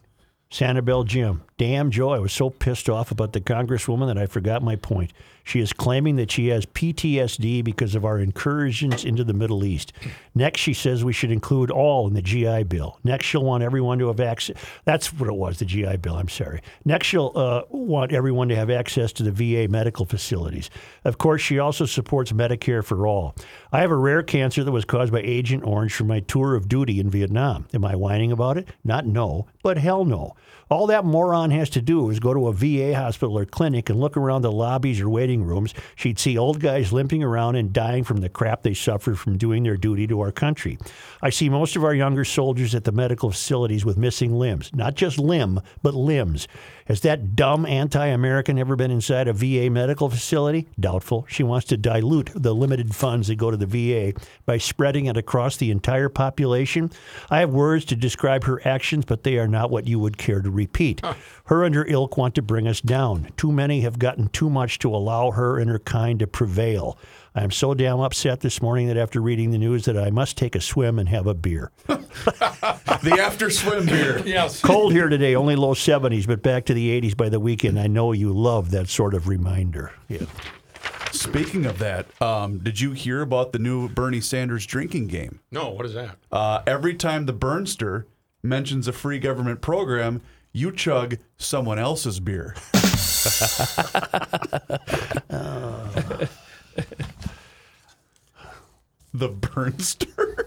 [0.51, 1.43] Sanibel Jim.
[1.57, 5.13] Damn, Joe, I was so pissed off about the congresswoman that I forgot my point.
[5.51, 9.91] She is claiming that she has PTSD because of our incursions into the Middle East.
[10.33, 12.97] Next, she says we should include all in the GI Bill.
[13.03, 14.55] Next, she'll want everyone to have access.
[14.85, 16.15] That's what it was, the GI Bill.
[16.15, 16.61] I'm sorry.
[16.85, 20.69] Next, she'll uh, want everyone to have access to the VA medical facilities.
[21.03, 23.35] Of course, she also supports Medicare for all.
[23.73, 26.69] I have a rare cancer that was caused by Agent Orange from my tour of
[26.69, 27.67] duty in Vietnam.
[27.73, 28.69] Am I whining about it?
[28.85, 30.37] Not no, but hell no.
[30.71, 33.99] All that moron has to do is go to a VA hospital or clinic and
[33.99, 35.73] look around the lobbies or waiting rooms.
[35.95, 39.63] She'd see old guys limping around and dying from the crap they suffered from doing
[39.63, 40.77] their duty to our country.
[41.21, 44.95] I see most of our younger soldiers at the medical facilities with missing limbs, not
[44.95, 46.47] just limb, but limbs.
[46.91, 50.67] Has that dumb anti American ever been inside a VA medical facility?
[50.77, 51.25] Doubtful.
[51.29, 55.15] She wants to dilute the limited funds that go to the VA by spreading it
[55.15, 56.91] across the entire population.
[57.29, 60.41] I have words to describe her actions, but they are not what you would care
[60.41, 61.01] to repeat.
[61.45, 63.29] Her and her ilk want to bring us down.
[63.37, 66.97] Too many have gotten too much to allow her and her kind to prevail.
[67.33, 70.35] I am so damn upset this morning that after reading the news that I must
[70.35, 71.71] take a swim and have a beer.
[73.01, 74.19] The after swim beer.
[74.25, 74.61] yes.
[74.61, 77.79] Cold here today, only low 70s, but back to the 80s by the weekend.
[77.79, 79.91] I know you love that sort of reminder.
[80.07, 80.25] Yeah.
[81.11, 85.39] Speaking of that, um, did you hear about the new Bernie Sanders drinking game?
[85.49, 86.17] No, what is that?
[86.31, 88.05] Uh, every time the Burnster
[88.43, 90.21] mentions a free government program,
[90.53, 92.55] you chug someone else's beer.
[99.13, 100.35] the Burnster.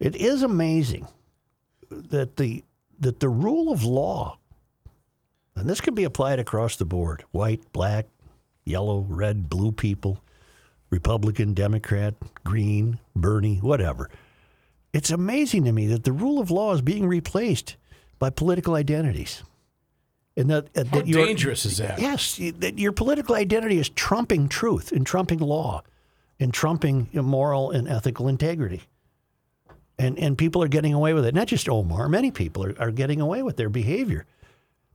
[0.00, 1.06] It is amazing
[1.88, 2.64] that the
[2.98, 4.36] that the rule of law,
[5.54, 8.08] and this can be applied across the board: white, black,
[8.64, 10.18] yellow, red, blue people,
[10.90, 14.10] Republican, Democrat, Green, Bernie, whatever.
[14.92, 17.76] It's amazing to me that the rule of law is being replaced
[18.18, 19.44] by political identities,
[20.36, 22.00] and that, uh, that your- dangerous is that?
[22.00, 25.84] Yes, that your political identity is trumping truth and trumping law
[26.40, 28.82] and trumping moral and ethical integrity.
[29.98, 31.34] And, and people are getting away with it.
[31.34, 34.26] Not just Omar, many people are, are getting away with their behavior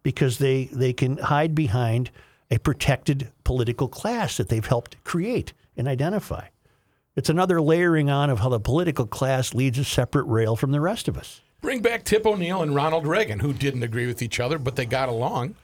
[0.03, 2.11] because they, they can hide behind
[2.49, 6.47] a protected political class that they've helped create and identify.
[7.15, 10.79] It's another layering on of how the political class leads a separate rail from the
[10.79, 11.41] rest of us.
[11.61, 14.85] Bring back Tip O'Neill and Ronald Reagan, who didn't agree with each other, but they
[14.85, 15.55] got along.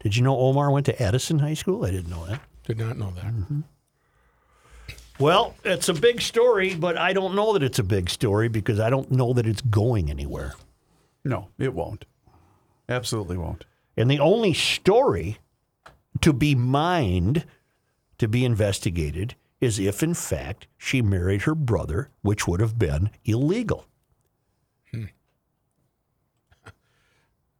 [0.00, 1.84] Did you know Omar went to Edison High School?
[1.84, 2.40] I didn't know that.
[2.66, 3.24] Did not know that.
[3.24, 3.60] Mm-hmm.
[5.18, 8.78] Well, it's a big story, but I don't know that it's a big story because
[8.78, 10.54] I don't know that it's going anywhere.
[11.24, 12.04] No, it won't.
[12.88, 13.64] Absolutely won't.
[13.96, 15.38] And the only story
[16.20, 17.46] to be mined,
[18.18, 23.10] to be investigated, is if in fact she married her brother, which would have been
[23.24, 23.86] illegal.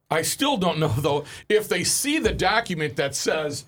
[0.09, 3.65] I still don't know though if they see the document that says,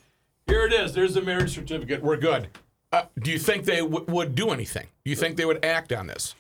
[0.49, 0.93] "Here it is.
[0.93, 2.01] There's the marriage certificate.
[2.03, 2.47] We're good."
[2.91, 4.87] Uh, do you think they w- would do anything?
[5.05, 6.33] Do you think they would act on this,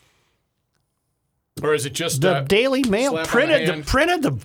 [1.61, 4.41] or is it just The uh, Daily Mail slap on the printed the, printed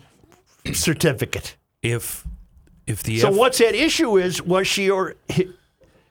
[0.64, 1.56] the certificate.
[1.82, 2.24] if
[2.86, 5.14] if the So F- what's at issue is was she or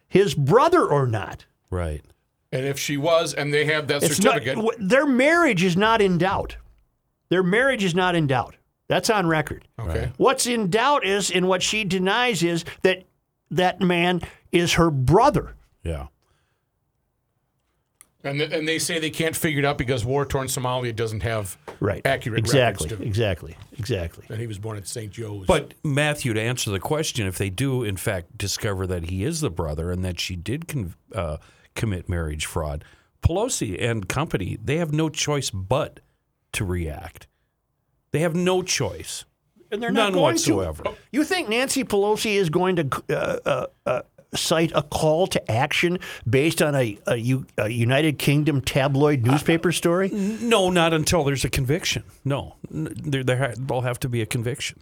[0.07, 1.45] his brother or not?
[1.69, 2.01] right?
[2.51, 6.01] And if she was, and they have that It's certificate, w- their marriage is not
[6.03, 6.57] in doubt.
[7.29, 8.55] Their marriage is not in doubt.
[8.87, 9.67] That's on record.
[9.79, 13.03] okay, What's in doubt is, and what she denies is that
[13.51, 15.55] that man is her brother.
[15.83, 16.07] Yeah.
[18.25, 21.23] And, th- and they say they can't figure it out because war torn Somalia doesn't
[21.23, 22.01] have Right.
[22.05, 22.85] accurate Exactly.
[22.85, 23.57] records to Exactly.
[23.77, 24.25] Exactly.
[24.29, 25.11] that he was born at St.
[25.11, 25.45] Joe's.
[25.45, 29.41] But Matthew, to answer the question, if they do in fact discover that he is
[29.41, 31.37] the brother and that she did con- uh,
[31.75, 32.85] commit marriage fraud,
[33.21, 35.99] Pelosi and company they have no choice but
[36.53, 37.27] to react.
[38.11, 39.25] They have no choice.
[39.73, 40.83] And they're None going whatsoever.
[40.83, 40.93] to.
[41.11, 44.01] You think Nancy Pelosi is going to uh, uh, uh,
[44.35, 45.97] cite a call to action
[46.29, 50.09] based on a, a, U, a United Kingdom tabloid newspaper story?
[50.09, 52.03] No, not until there's a conviction.
[52.23, 54.79] No, there, there ha- there'll have to be a conviction.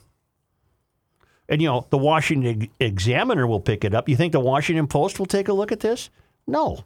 [1.47, 4.09] And you know, the Washington Examiner will pick it up.
[4.09, 6.09] You think the Washington Post will take a look at this?
[6.47, 6.83] No.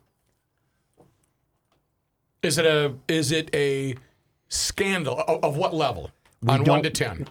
[2.43, 3.95] is it a is it a
[4.49, 6.11] scandal of, of what level?
[6.47, 7.27] On one to ten.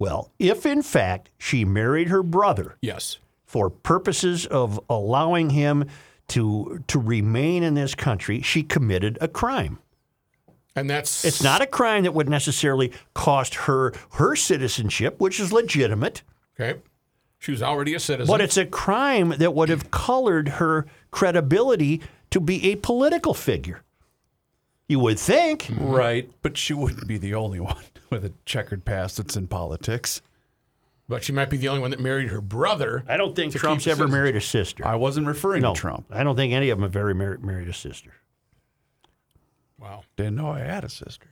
[0.00, 3.18] Well, if in fact she married her brother Yes.
[3.44, 5.84] for purposes of allowing him
[6.28, 9.78] to to remain in this country, she committed a crime.
[10.74, 15.52] And that's It's not a crime that would necessarily cost her her citizenship, which is
[15.52, 16.22] legitimate,
[16.58, 16.80] okay.
[17.38, 18.32] She was already a citizen.
[18.32, 23.82] but it's a crime that would have colored her credibility to be a political figure.
[24.90, 25.62] You would think.
[25.64, 25.86] Mm-hmm.
[25.86, 26.30] Right.
[26.42, 30.20] But she wouldn't be the only one with a checkered past that's in politics.
[31.08, 33.04] but she might be the only one that married her brother.
[33.08, 34.84] I don't think To Trump's keep ever his- married a sister.
[34.86, 36.06] I wasn't referring no, to Trump.
[36.10, 38.12] I don't think any of them have ever married, married a sister.
[39.78, 40.02] Wow.
[40.16, 41.26] Didn't know I had a sister.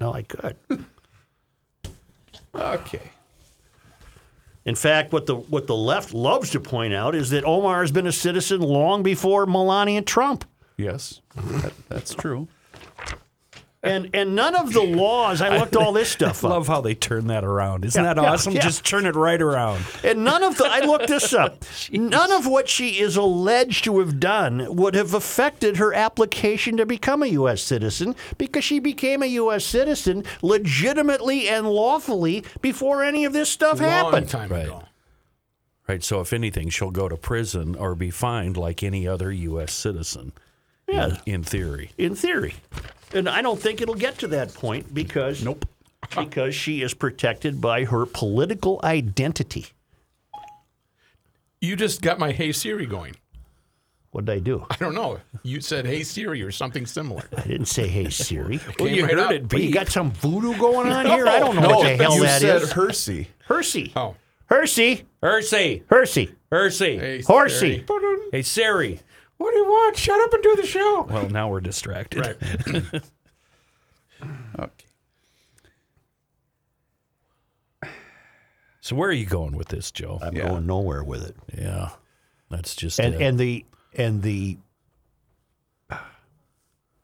[0.00, 0.56] No, I could.
[2.54, 3.12] Okay.
[4.64, 7.92] In fact, what the what the left loves to point out is that Omar has
[7.92, 10.44] been a citizen long before Melania Trump.
[10.78, 12.48] Yes, that, that's true.
[13.80, 16.50] And and none of the laws, I looked all this stuff up.
[16.50, 17.84] I love how they turn that around.
[17.84, 18.52] Isn't Yeah, that yeah, awesome?
[18.54, 18.60] yeah.
[18.60, 19.84] Just turn it right around.
[20.02, 21.64] And none of the I looked this up.
[21.92, 26.86] none of what she is alleged to have done would have affected her application to
[26.86, 33.24] become a US citizen because she became a US citizen legitimately and lawfully before any
[33.24, 34.28] of this stuff Long happened.
[34.28, 34.64] time Right.
[34.64, 34.82] ago.
[35.86, 36.02] Right.
[36.02, 39.72] So if anything, she'll go to prison or be fined like any other U.S.
[39.72, 40.32] citizen.
[40.88, 41.16] In- Yeah.
[41.26, 41.90] In, theory.
[41.98, 42.54] in theory.
[43.12, 45.64] And I don't think it'll get to that point because nope.
[46.16, 49.66] because she is protected by her political identity.
[51.60, 53.16] You just got my Hey Siri going.
[54.10, 54.64] What did I do?
[54.70, 55.18] I don't know.
[55.42, 57.24] You said Hey Siri or something similar.
[57.36, 58.60] I didn't say hey Siri.
[58.78, 61.26] Well, you heard it But you got some voodoo going on here?
[61.26, 62.16] I don't know what the hell that is.
[62.16, 62.72] you that said is.
[62.72, 63.26] Hirsi.
[63.48, 63.92] Hirsi.
[63.96, 64.14] Oh.
[64.50, 65.02] Hirsi.
[65.22, 65.82] Hirsi.
[65.84, 66.30] Hirsi.
[66.50, 66.98] Hirsi.
[66.98, 67.84] Hey, Horsey.
[67.86, 68.18] Siri.
[68.32, 69.00] Hey, Siri.
[69.38, 69.96] What do you want?
[69.96, 71.06] Shut up and do the show.
[71.08, 72.20] Well, now we're distracted.
[72.20, 73.02] Right.
[74.58, 74.86] Okay.
[78.80, 80.18] So where are you going with this, Joe?
[80.22, 80.48] I'm Yeah.
[80.48, 81.36] going nowhere with it.
[81.56, 81.90] yeah.
[82.50, 83.20] That's just And it.
[83.22, 84.56] and the and the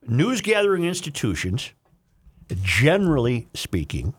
[0.07, 1.71] news gathering institutions,
[2.63, 4.15] generally speaking,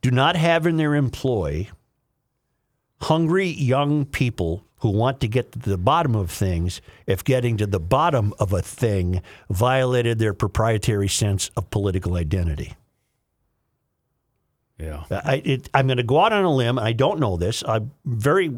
[0.00, 1.68] do not have in their employ
[3.02, 7.66] hungry young people who want to get to the bottom of things if getting to
[7.66, 12.74] the bottom of a thing violated their proprietary sense of political identity.
[14.78, 15.04] yeah.
[15.10, 16.78] I, I'm going to go out on a limb.
[16.78, 17.64] I don't know this.
[17.66, 18.52] I'm very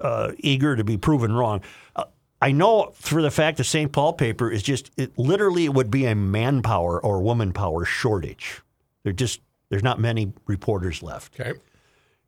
[0.00, 1.62] uh, eager to be proven wrong.
[1.96, 2.04] Uh,
[2.40, 3.92] I know for the fact the St.
[3.92, 8.60] Paul paper is just it literally it would be a manpower or woman power shortage.
[9.04, 11.38] There just there's not many reporters left.
[11.40, 11.58] Okay.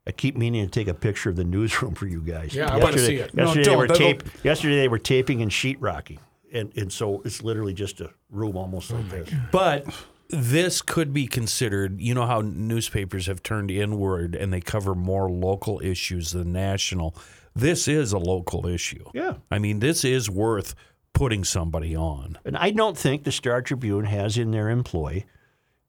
[0.06, 2.54] I keep meaning to take a picture of the newsroom for you guys.
[2.54, 3.34] Yeah, I wanna Yesterday- see it.
[3.34, 6.18] No, Yesterday they were tape, Yesterday they were taping and sheetrocking,
[6.52, 9.30] and and so it's literally just a room almost Oh like this.
[9.50, 9.86] But
[10.28, 15.30] this could be considered, you know how newspapers have turned inward and they cover more
[15.30, 17.14] local issues than national.
[17.54, 19.04] This is a local issue.
[19.14, 19.34] Yeah.
[19.50, 20.74] I mean, this is worth
[21.12, 22.36] putting somebody on.
[22.44, 25.24] And I don't think the Star Tribune has in their employ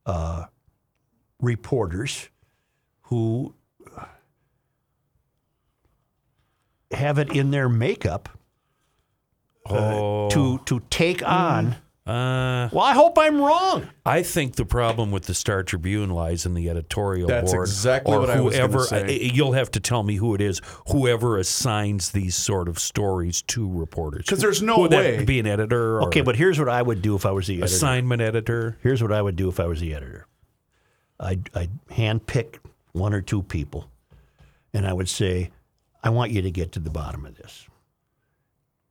[0.05, 0.45] uh,
[1.41, 2.29] reporters
[3.03, 3.55] who
[6.95, 8.29] have it in their makeup
[9.67, 11.75] uh, to to take on.
[12.05, 13.89] Uh, Well, I hope I'm wrong.
[14.05, 17.41] I think the problem with the Star Tribune lies in the editorial board.
[17.41, 17.67] That's board.
[17.67, 19.03] exactly or what I was gonna whoever, say.
[19.27, 20.61] uh, You'll have to tell me who it is.
[20.89, 25.39] Whoever assigns these sort of stories to reporters, because there's no Would that way- be
[25.39, 25.97] an editor.
[25.97, 27.65] Or Okay, but here's what I would do if I was the editor.
[27.65, 28.77] assignment editor.
[28.83, 30.27] Here's what I would do if I was the editor.
[31.19, 32.59] I'd, I'd handpick
[32.91, 33.89] one or two people,
[34.75, 35.49] and I would say,
[36.05, 37.67] "I want you to get to the bottom of this.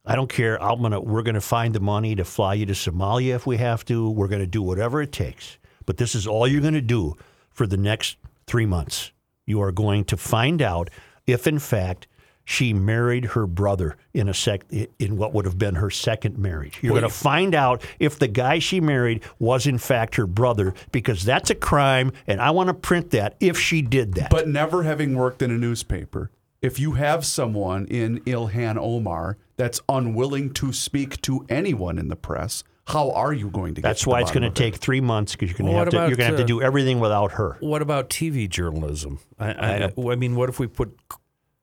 [0.04, 0.62] I don't care.
[0.62, 1.00] I'm gonna.
[1.00, 4.10] We're gonna find the money to fly you to Somalia if we have to.
[4.10, 5.56] We're gonna do whatever it takes.
[5.86, 7.14] But this is all you're gonna do
[7.50, 9.12] for the next three months.
[9.46, 10.90] You are going to find out
[11.26, 12.06] if, in fact,
[12.44, 14.64] she married her brother in a sec
[14.98, 16.78] in what would have been her second marriage.
[16.82, 20.74] You're going to find out if the guy she married was in fact her brother
[20.92, 24.30] because that's a crime and I want to print that if she did that.
[24.30, 26.30] But never having worked in a newspaper,
[26.64, 32.16] if you have someone in Ilhan Omar that's unwilling to speak to anyone in the
[32.16, 34.54] press, how are you going to get that's to the why it's going to of
[34.54, 34.56] it?
[34.56, 36.42] take 3 months because you're going to Well, have to you're going to have to
[36.42, 37.58] uh, do everything without her.
[37.60, 39.20] What about TV journalism?
[39.38, 40.98] I, I, I, mean, what if we put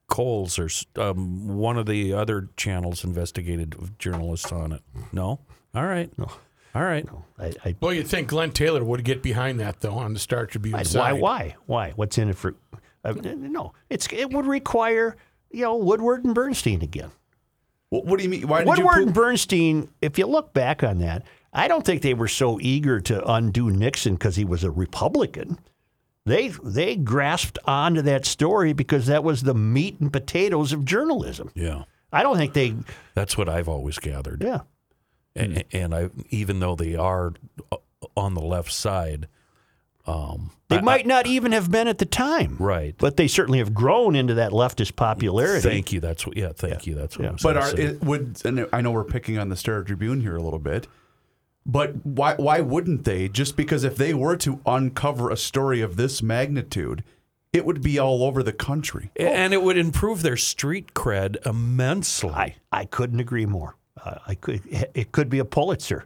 [0.08, 0.70] Coles or
[1.02, 4.82] um, one of the other channels investigated journalists on it?
[5.12, 5.40] No.
[5.74, 6.16] All right.
[6.18, 6.30] No.
[6.76, 7.08] All right.
[7.40, 10.46] I, I Well, you'd think Glenn Taylor would get behind that though on the Star
[10.46, 10.84] Tribune Why?
[10.84, 11.20] side.
[11.20, 11.56] Why?
[11.66, 11.92] Why?
[11.96, 12.56] What's in it for?
[13.04, 15.16] Uh, no, it's it would require
[15.52, 17.12] you know Woodward and Bernstein again.
[17.90, 18.48] What, what do you mean?
[18.48, 19.90] Why did Woodward you and Bernstein.
[20.02, 23.70] If you look back on that, I don't think they were so eager to undo
[23.70, 25.58] Nixon because he was a Republican.
[26.26, 31.52] They they grasped onto that story because that was the meat and potatoes of journalism.
[31.56, 31.84] Yeah.
[32.14, 32.76] I don't think they.
[33.16, 34.44] That's what I've always gathered.
[34.44, 34.60] Yeah.
[35.36, 37.34] A- And I, even though they are
[37.72, 37.78] uh,
[38.16, 39.28] on the left side,
[40.06, 42.56] They might not even have been at the time.
[42.60, 42.96] Right.
[42.98, 45.68] But they certainly have grown into that leftist popularity.
[45.68, 46.00] thank you.
[46.00, 46.38] That's what.
[46.38, 46.52] Yeah.
[46.56, 46.96] Thank you.
[46.96, 47.28] That's what.
[47.28, 47.84] I was But gonna are say.
[47.84, 50.88] it would and I know we're picking on the Star Tribune here a little bit,
[51.66, 53.28] but why why wouldn't they?
[53.30, 57.04] Just because if they were to uncover a story of this magnitude,
[57.54, 59.12] it would be all over the country.
[59.18, 62.30] and it would improve their street cred immensely.
[62.30, 63.76] I, I couldn't agree more.
[64.04, 64.62] Uh, I could
[64.94, 66.06] it could be a Pulitzer.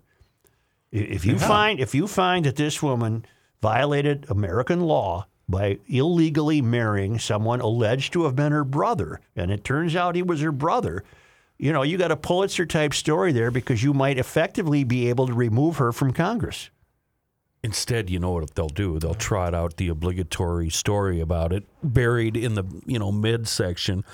[0.91, 3.25] If you find if you find that this woman
[3.65, 9.63] violated American law by illegally marrying someone alleged to have been her brother, and it
[9.63, 11.03] turns out he was her brother,
[11.57, 15.25] you know, you got a Pulitzer type story there because you might effectively be able
[15.25, 16.69] to remove her from Congress.
[17.63, 18.99] Instead, you know what they'll do?
[18.99, 24.05] They'll trot out the obligatory story about it, buried in the you know midsection,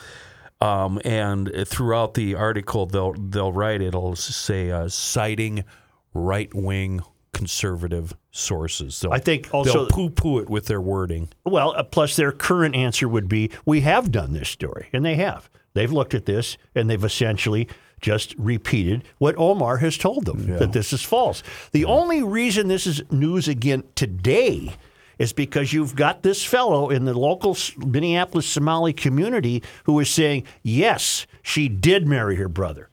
[0.62, 5.66] um, and throughout the article they'll they'll write it'll say uh, citing
[6.14, 7.02] right wing
[7.34, 9.00] conservative sources.
[9.00, 11.30] They'll, I think also- they'll poo poo it with their wording.
[11.46, 15.16] Well, uh, plus their current answer would be, we have done this story, and they
[15.16, 15.50] have.
[15.74, 17.68] They've looked at this and they've essentially
[18.02, 21.44] just repeated what Omar has told them that this is false.
[21.72, 24.74] The only reason this is news again today
[25.20, 30.44] is because you've got this fellow in the local Minneapolis Somali community who is saying,
[30.64, 32.90] yes, she did marry her brother.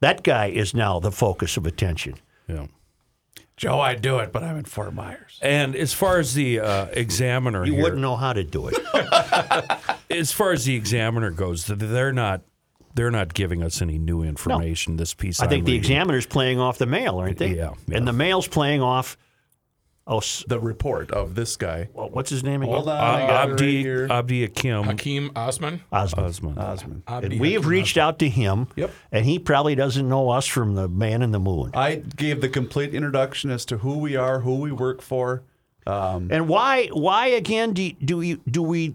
[0.00, 2.14] That guy is now the focus of attention.
[2.48, 2.66] Yeah.
[3.60, 5.38] Joe, I'd do it, but I'm in Fort Myers.
[5.42, 8.78] And as far as the uh, examiner, You here, wouldn't know how to do it.
[10.10, 12.40] as far as the examiner goes, they're not
[12.94, 14.96] they're not giving us any new information.
[14.96, 15.90] This piece, I think I'm the reading.
[15.92, 17.54] examiner's playing off the mail, aren't they?
[17.54, 17.98] Yeah, yeah.
[17.98, 19.18] And the mail's playing off.
[20.10, 21.88] Oh, s- The report of this guy.
[21.94, 22.74] well, what's his name again?
[22.74, 24.06] Hold on, Uh, I got it right Abdi here.
[24.10, 25.80] Abdi Akim Hakeem Osman.
[25.92, 26.26] Osmond.
[26.26, 26.58] Osman.
[26.58, 27.02] Osman.
[27.06, 28.66] Abdi And we have Hakeem reached out to him.
[28.76, 28.90] Yep.
[29.12, 31.70] And he probably doesn't know us from the man in the moon.
[31.74, 35.42] I gave the complete introduction as to who we are, who we work for.
[35.86, 36.88] And why?
[36.88, 38.94] Why again do do we do we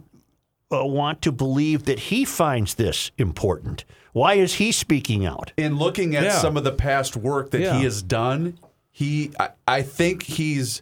[0.71, 3.85] uh, want to believe that he finds this important?
[4.13, 5.51] Why is he speaking out?
[5.57, 6.37] In looking at Yeah.
[6.39, 7.77] some of the past work that Yeah.
[7.77, 8.57] he has done,
[8.91, 10.81] he I, I think he's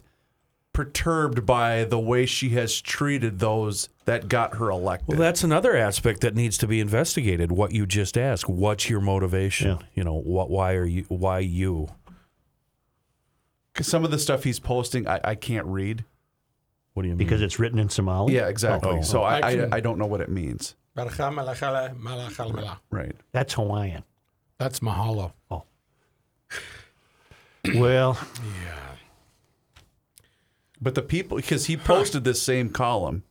[0.74, 5.08] perturbed by the way she has treated those that got her elected.
[5.08, 7.50] Well, that's another aspect that needs to be investigated.
[7.50, 8.46] What you just asked.
[8.48, 9.68] What's your motivation?
[9.68, 9.86] Yeah.
[9.94, 10.50] You know, what?
[10.50, 11.04] Why are you?
[11.08, 11.88] Why you?
[13.72, 16.04] Cuz some of the stuff he's posting, I, I can't read.
[16.92, 17.18] What do you mean?
[17.18, 18.34] Because it's written in Somali.
[18.34, 18.98] Yeah, exactly.
[18.98, 19.02] Oh.
[19.02, 20.76] So I, I I don't know what it means.
[20.94, 22.78] Baraka malakala malakalmala.
[22.90, 23.16] Right.
[23.32, 24.04] That's Hawaiian.
[24.58, 25.32] That's mahalo.
[25.50, 25.64] Oh.
[27.74, 28.18] Well,
[30.80, 33.22] But the people, because he posted this same column,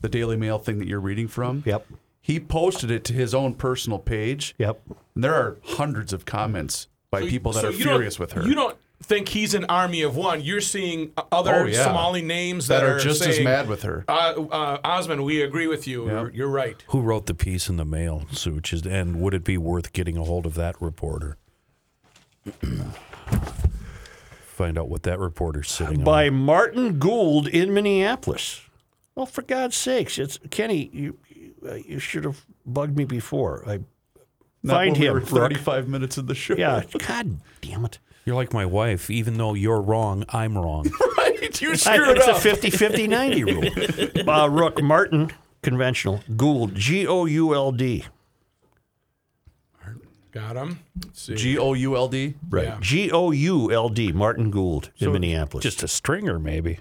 [0.00, 1.62] the Daily Mail thing that you're reading from.
[1.66, 1.86] yep,
[2.20, 4.80] He posted it to his own personal page, yep.
[5.14, 8.46] and there are hundreds of comments by people that So are furious with her.
[8.46, 10.42] You don't think he's an army of one.
[10.42, 11.84] You're seeing other Oh, yeah.
[11.84, 14.04] Somali names that, that are just as mad with her.
[14.06, 16.06] Uh, uh, Osman, we agree with you.
[16.06, 16.82] You're, you're right.
[16.88, 18.72] Who wrote the piece in the mail, Such?
[18.74, 21.36] Is- And would it be worth getting a hold of that reporter?
[24.60, 26.04] Find out what that reporter's sitting on.
[26.04, 26.34] By on.
[26.34, 28.60] Martin Gould in Minneapolis.
[29.14, 30.90] Well, for God's sakes, it's Kenny.
[30.92, 31.54] You you,
[31.96, 33.64] uh, should have bugged me before.
[33.66, 33.78] I
[34.62, 35.14] Not find when we him.
[35.14, 35.52] were Brooke.
[35.52, 36.56] 35 minutes of the show.
[36.56, 36.82] Yeah.
[37.06, 37.98] God damn it.
[38.26, 39.08] You're like my wife.
[39.08, 40.84] Even though you're wrong, I'm wrong.
[41.16, 41.60] right.
[41.62, 42.36] You I- screwed it's up.
[42.36, 43.64] a 50 50 90 rule.
[44.28, 45.30] Uh, Rook Martin,
[45.62, 46.20] conventional.
[46.36, 48.04] Gould, G O U L D.
[50.32, 50.78] Got him.
[51.14, 52.34] G O U L D.
[52.48, 52.66] Right.
[52.66, 52.78] Yeah.
[52.80, 55.62] G O U L D, Martin Gould in Minneapolis.
[55.62, 56.78] Just a stringer, maybe.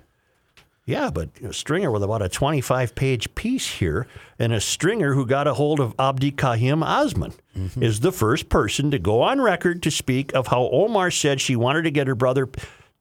[0.89, 4.07] Yeah, but a stringer with about a 25 page piece here,
[4.39, 7.83] and a stringer who got a hold of Abdi Kahim Osman mm-hmm.
[7.83, 11.55] is the first person to go on record to speak of how Omar said she
[11.55, 12.49] wanted to get her brother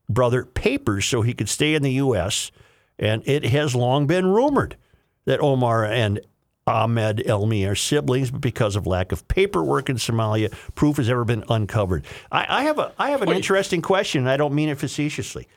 [0.07, 2.51] brother papers so he could stay in the U.S.
[2.99, 4.77] And it has long been rumored
[5.25, 6.21] that Omar and
[6.69, 11.25] Ahmed Elmi are siblings, but because of lack of paperwork in Somalia, proof has ever
[11.25, 12.05] been uncovered.
[12.31, 14.21] I, I have a I have an interesting question.
[14.23, 15.49] and I don't mean it facetiously.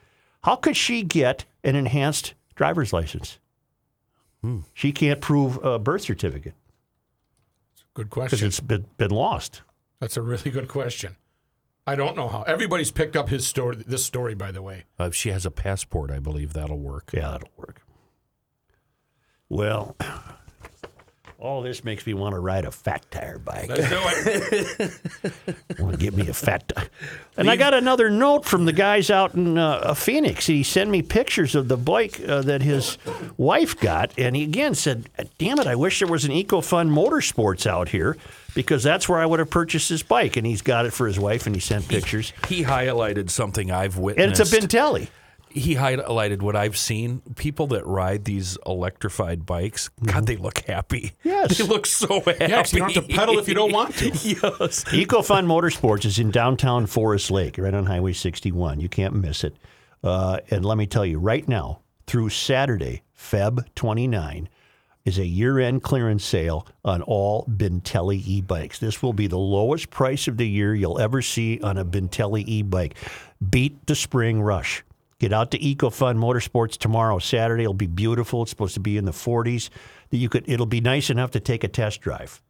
[0.43, 3.38] How could she get an enhanced driver's license?
[4.74, 6.55] She can't prove a birth certificate
[7.93, 8.26] Good question.
[8.26, 8.47] because question.
[8.47, 9.62] it's been, been lost.
[9.99, 11.16] That's a really good question.
[11.86, 12.41] I don't know how.
[12.43, 13.84] Everybody's picked up his story.
[13.86, 14.86] This story, by the way.
[14.99, 17.12] Uh, if she has a passport, I believe that'll work.
[17.14, 17.82] Yeah, that'll work.
[19.47, 19.95] Well,
[21.42, 23.68] all this makes me want to ride a fat tire bike.
[23.68, 24.00] Let's do
[25.74, 25.80] it.
[25.80, 26.68] want to give me a fat.
[26.70, 26.84] T-
[27.36, 30.46] and I got another note from the guys out in uh, Phoenix.
[30.46, 33.00] He sent me pictures of the bike uh, that his
[33.38, 35.66] wife got, and he again said, "Damn it!
[35.66, 38.18] I wish there was an EcoFun Motorsports out here
[38.54, 41.20] because that's where I would have purchased this bike." And he's got it for his
[41.20, 42.34] wife, and he sent pictures.
[42.48, 44.42] He highlighted something I've witnessed.
[44.42, 45.08] And it's a Bintelli.
[45.54, 47.22] He highlighted what I've seen.
[47.36, 51.14] People that ride these electrified bikes, God, they look happy.
[51.24, 51.28] Mm-hmm.
[51.30, 51.58] Yes.
[51.62, 52.47] They look so happy.
[52.47, 54.06] 'cause you don't have to pedal if you don't want to.
[54.10, 54.84] yes.
[54.86, 58.80] EcoFun Motorsports is in downtown Forest Lake, right on Highway 61.
[58.80, 59.56] You can't miss it.
[60.04, 64.49] Uh, and let me tell you, right now, through Saturday, Feb 29,
[65.06, 68.80] is a year-end clearance sale on all Bintelli e-bikes.
[68.80, 72.43] This will be the lowest price of the year you'll ever see on a Bintelli
[72.47, 72.95] e-bike.
[73.49, 74.84] Beat the spring rush.
[75.22, 77.20] Get out to EcoFun Motorsports tomorrow.
[77.20, 78.42] Saturday it'll be beautiful.
[78.42, 79.70] It's supposed to be in the 40s.
[80.10, 80.46] That you could.
[80.50, 82.42] It'll be nice enough to take a test drive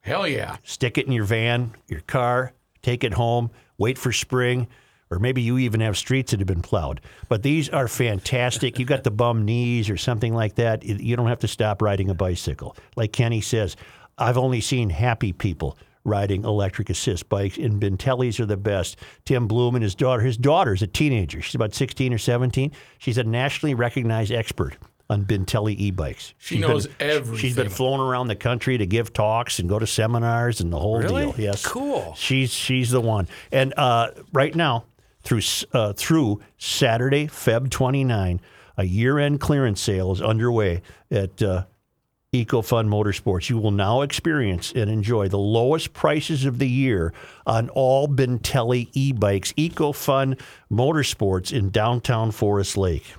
[0.00, 0.56] Hell yeah.
[0.64, 4.66] stick it in your van, your car, take it home, wait for spring,
[5.12, 7.00] or maybe you even have streets that have been plowed.
[7.28, 8.80] But these are fantastic.
[8.80, 10.82] You got the bum knees or something like that.
[10.84, 12.76] You- You don't have to stop riding a bicycle.
[12.96, 13.76] Like Kenny says,
[14.18, 18.96] I've only seen happy people riding electric assist bikes, and Bintellis are the best.
[19.24, 21.42] Tim Bloom and his daughter, his daughter's a teenager.
[21.42, 22.72] She's about 16 or 17.
[22.98, 24.76] She's a nationally recognized expert
[25.10, 26.34] on Bintelli e-bikes.
[26.38, 29.78] She She's knows been, She's been flown around the country to give talks and go
[29.78, 31.24] to seminars and the whole Really?
[31.26, 31.34] deal.
[31.36, 32.14] Yes, Cool.
[32.16, 33.26] She's she's the one.
[33.50, 34.84] And uh, right now,
[35.22, 35.40] through
[35.72, 38.40] uh, through Saturday, Feb 29,
[38.76, 40.80] a year-end clearance sale is underway
[41.10, 41.64] at uh,
[42.32, 43.50] EcoFun Motorsports.
[43.50, 47.12] You will now experience and enjoy the lowest prices of the year
[47.44, 49.52] on all Bintelli e-bikes.
[49.54, 50.38] EcoFun
[50.70, 53.14] Motorsports in downtown Forest Lake.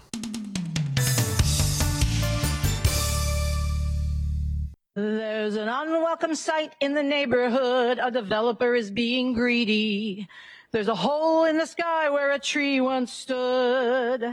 [4.95, 7.99] There's an unwelcome sight in the neighborhood.
[8.01, 10.30] A developer is being greedy.
[10.72, 14.24] There's a hole in the sky where a tree once stood.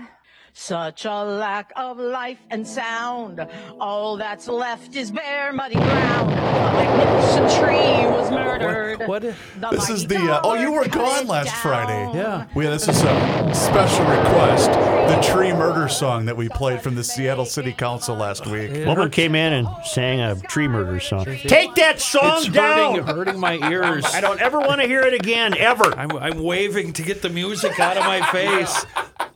[0.53, 3.47] Such a lack of life and sound.
[3.81, 6.33] All that's left is bare, muddy ground.
[6.33, 6.35] A
[6.73, 8.99] magnificent tree was murdered.
[9.01, 10.17] What- what- The This is the.
[10.19, 11.57] Uh, oh, you were gone last down.
[11.63, 12.11] Friday.
[12.19, 12.45] Yeah.
[12.55, 14.71] We, this is a special request.
[14.73, 18.87] The tree murder song that we played from the Seattle City Council last week.
[18.87, 21.25] Woman came in and sang a tree murder song.
[21.25, 22.97] Take that song It's down.
[22.97, 24.05] hurting, hurting my ears.
[24.07, 25.97] I don't ever want to hear it again, ever.
[25.99, 28.85] I'm, I'm waving to get the music out of my face.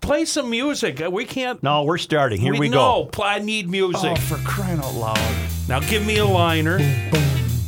[0.03, 1.01] Play some music.
[1.01, 1.63] Uh, We can't.
[1.63, 2.41] No, we're starting.
[2.41, 3.09] Here we, no, go.
[3.11, 4.11] pl- I need music.
[4.13, 5.19] Oh, for crying out loud!
[5.69, 6.79] Now give me a liner.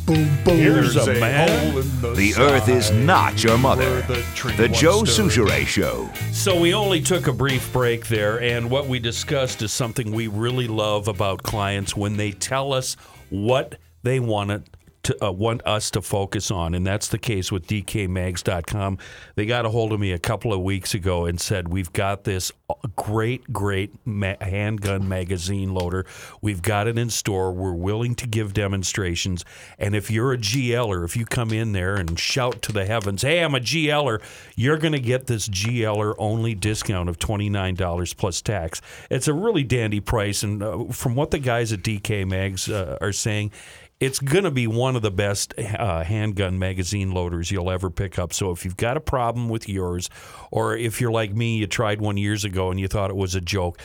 [0.05, 0.57] Boom, boom.
[0.57, 1.71] Here's a man.
[1.71, 4.01] hole in the, The earth is not your mother.
[4.03, 4.23] The,
[4.57, 5.31] The Joe stood.
[5.31, 6.07] Soucheray Show.
[6.31, 10.27] So we only took a brief break there, and what we discussed is something we
[10.27, 12.95] really love about clients when they tell us
[13.29, 14.74] what they want it
[15.05, 18.97] to uh, want us to focus on, and that's the case with DKMags.com.
[19.35, 22.23] They got a hold of me a couple of weeks ago and said we've got
[22.23, 22.51] this
[22.95, 26.05] great, great ma- handgun magazine loader.
[26.41, 27.51] We've got it in store.
[27.51, 29.45] We're willing to give demonstrations,
[29.77, 33.21] and if you're a GLer, if you come in there and shout to the heavens,
[33.21, 34.21] "Hey, I'm a GLer,"
[34.55, 38.81] you're going to get this GLer only discount of twenty nine dollars plus tax.
[39.11, 42.97] It's a really dandy price, and uh, from what the guys at DK Mags uh,
[43.01, 43.51] are saying.
[43.99, 48.19] It's going to be one of the best uh, handgun magazine loaders you'll ever pick
[48.19, 48.33] up.
[48.33, 50.09] So if you've got a problem with yours,
[50.51, 53.35] or if you're like me, you tried one years ago and you thought it was
[53.35, 53.79] a joke,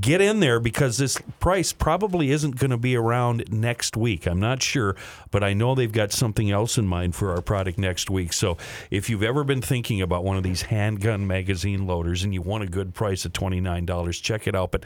[0.00, 4.26] get in there because this price probably isn't going to be around next week.
[4.26, 4.96] I'm not sure,
[5.30, 8.32] but I know they've got something else in mind for our product next week.
[8.32, 8.56] So
[8.90, 12.64] if you've ever been thinking about one of these handgun magazine loaders and you want
[12.64, 14.72] a good price at $29, check it out.
[14.72, 14.84] But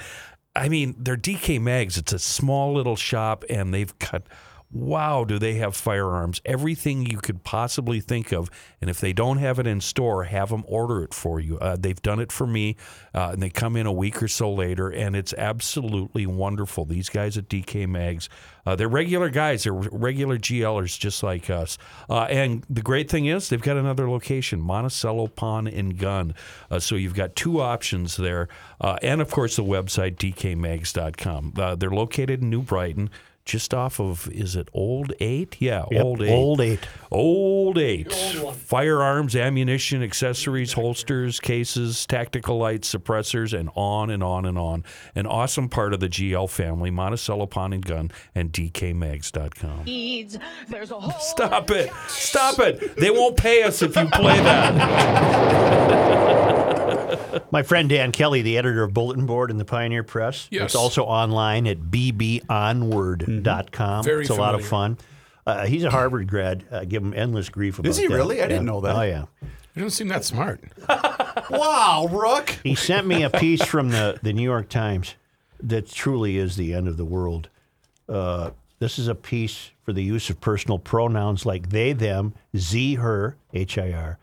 [0.54, 1.98] I mean, they're DK Mags.
[1.98, 4.22] It's a small little shop and they've got
[4.70, 6.42] wow, do they have firearms?
[6.44, 8.50] Everything you could possibly think of.
[8.80, 11.58] And if they don't have it in store, have them order it for you.
[11.58, 12.76] Uh, they've done it for me,
[13.14, 16.84] uh, and they come in a week or so later, and it's absolutely wonderful.
[16.84, 18.28] These guys at DK Mags,
[18.66, 19.64] uh, they're regular guys.
[19.64, 21.78] They're regular GLers just like us.
[22.10, 26.34] Uh, and the great thing is, they've got another location, Monticello Pawn and Gun.
[26.70, 28.48] Uh, so you've got two options there.
[28.80, 31.54] Uh, and of course, the website, dkmags.com.
[31.78, 33.08] They're located in New Brighton
[33.48, 35.56] just off of is it Old Eight?
[35.58, 36.30] Yeah, Yep, Old Eight.
[36.30, 36.80] Old Eight.
[37.10, 38.12] Old Eight.
[38.12, 44.84] Firearms, ammunition, accessories, holsters, cases, tactical lights, suppressors, and on and on and on.
[45.14, 49.84] An awesome part of the GL family, Monticello Pawn and Gun, and DKMags.com.
[49.84, 50.38] needs.
[50.68, 51.90] There's a whole Stop it!
[52.08, 52.96] Stop it!
[52.96, 55.78] They won't pay us if you play that.
[57.50, 60.48] My friend Dan Kelly, the editor of Bulletin Board in the Pioneer Press.
[60.50, 60.64] Yes.
[60.66, 63.37] It's also online at bbonward.com.
[64.04, 64.98] Very it's a lot of fun.
[65.46, 66.64] Uh, he's a Harvard grad.
[66.70, 68.14] I give him endless grief about Is he that.
[68.14, 68.42] really?
[68.42, 68.94] I didn't know that.
[68.94, 69.24] Oh, yeah.
[69.74, 70.62] You don't seem that smart.
[71.50, 72.50] Wow, Rook.
[72.62, 75.14] He sent me a piece from the, the New York Times
[75.62, 77.48] that truly is the end of the world.
[78.08, 82.96] Uh, this is a piece for the use of personal pronouns like they, them, z,
[82.96, 84.18] her, H I R,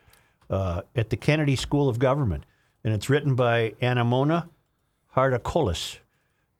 [0.50, 2.46] uh, at the Kennedy School of Government.
[2.84, 4.50] And it's written by Anemona
[5.16, 5.98] Hartocollis.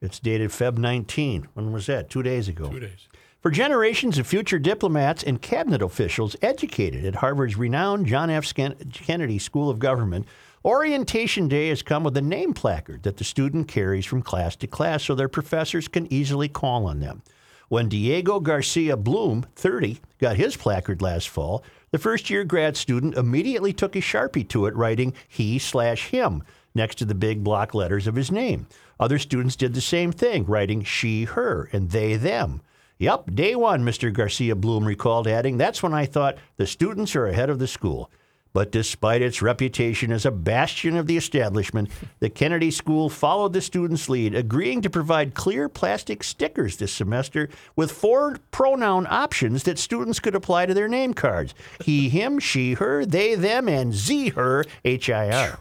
[0.06, 1.48] It's dated Feb 19.
[1.54, 2.08] When was that?
[2.08, 2.70] Two days ago.
[2.70, 3.08] Two days.
[3.40, 8.54] For generations of future diplomats and cabinet officials educated at Harvard's renowned John F.
[8.54, 10.26] Kennedy School of Government,
[10.64, 14.68] Orientation Day has come with a name placard that the student carries from class to
[14.68, 17.22] class so their professors can easily call on them.
[17.68, 23.16] When Diego Garcia Bloom, 30, got his placard last fall, the first year grad student
[23.16, 26.44] immediately took a Sharpie to it, writing he slash him
[26.76, 28.68] next to the big block letters of his name.
[28.98, 32.62] Other students did the same thing, writing she, her, and they, them.
[32.98, 34.12] Yep, day one, Mr.
[34.12, 38.10] Garcia Bloom recalled, adding, That's when I thought the students are ahead of the school.
[38.56, 41.90] But despite its reputation as a bastion of the establishment,
[42.20, 47.50] the Kennedy School followed the students' lead, agreeing to provide clear plastic stickers this semester
[47.76, 52.72] with four pronoun options that students could apply to their name cards he, him, she,
[52.72, 55.58] her, they, them, and z, her, H I R.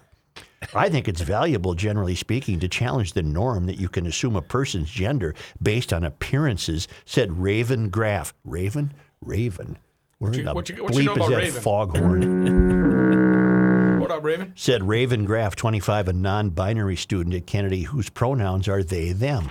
[0.74, 4.42] I think it's valuable, generally speaking, to challenge the norm that you can assume a
[4.42, 8.34] person's gender based on appearances, said Raven Graff.
[8.44, 8.94] Raven?
[9.22, 9.78] Raven.
[10.20, 11.62] Where in you- what you- what you know bleep is about that Raven?
[11.62, 12.96] foghorn?
[14.06, 14.52] What up, Raven?
[14.56, 19.50] said Raven Graff, 25, a non binary student at Kennedy whose pronouns are they, them.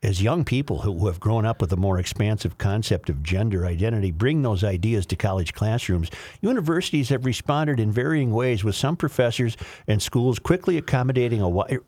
[0.00, 4.12] As young people who have grown up with a more expansive concept of gender identity
[4.12, 6.08] bring those ideas to college classrooms,
[6.40, 9.56] universities have responded in varying ways, with some professors
[9.88, 11.80] and schools quickly accommodating a wide.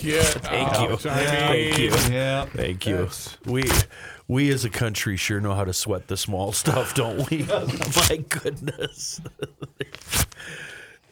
[0.00, 0.22] Yeah.
[0.22, 0.96] Thank you.
[0.96, 1.90] Thank you.
[2.12, 2.44] Yeah.
[2.46, 3.08] Thank you.
[3.46, 3.62] We
[4.26, 7.44] we as a country sure know how to sweat the small stuff, don't we?
[8.08, 9.20] My goodness.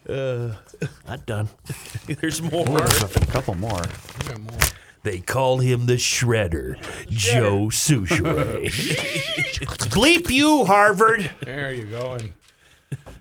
[0.09, 0.55] Uh,
[1.07, 1.51] Not done.
[2.07, 2.83] There's more.
[2.83, 3.83] A couple more.
[5.03, 6.77] They call him the Shredder,
[7.09, 8.67] Joe Soucheray.
[9.91, 11.31] Bleep you, Harvard.
[11.41, 12.13] There you go.
[12.15, 12.33] And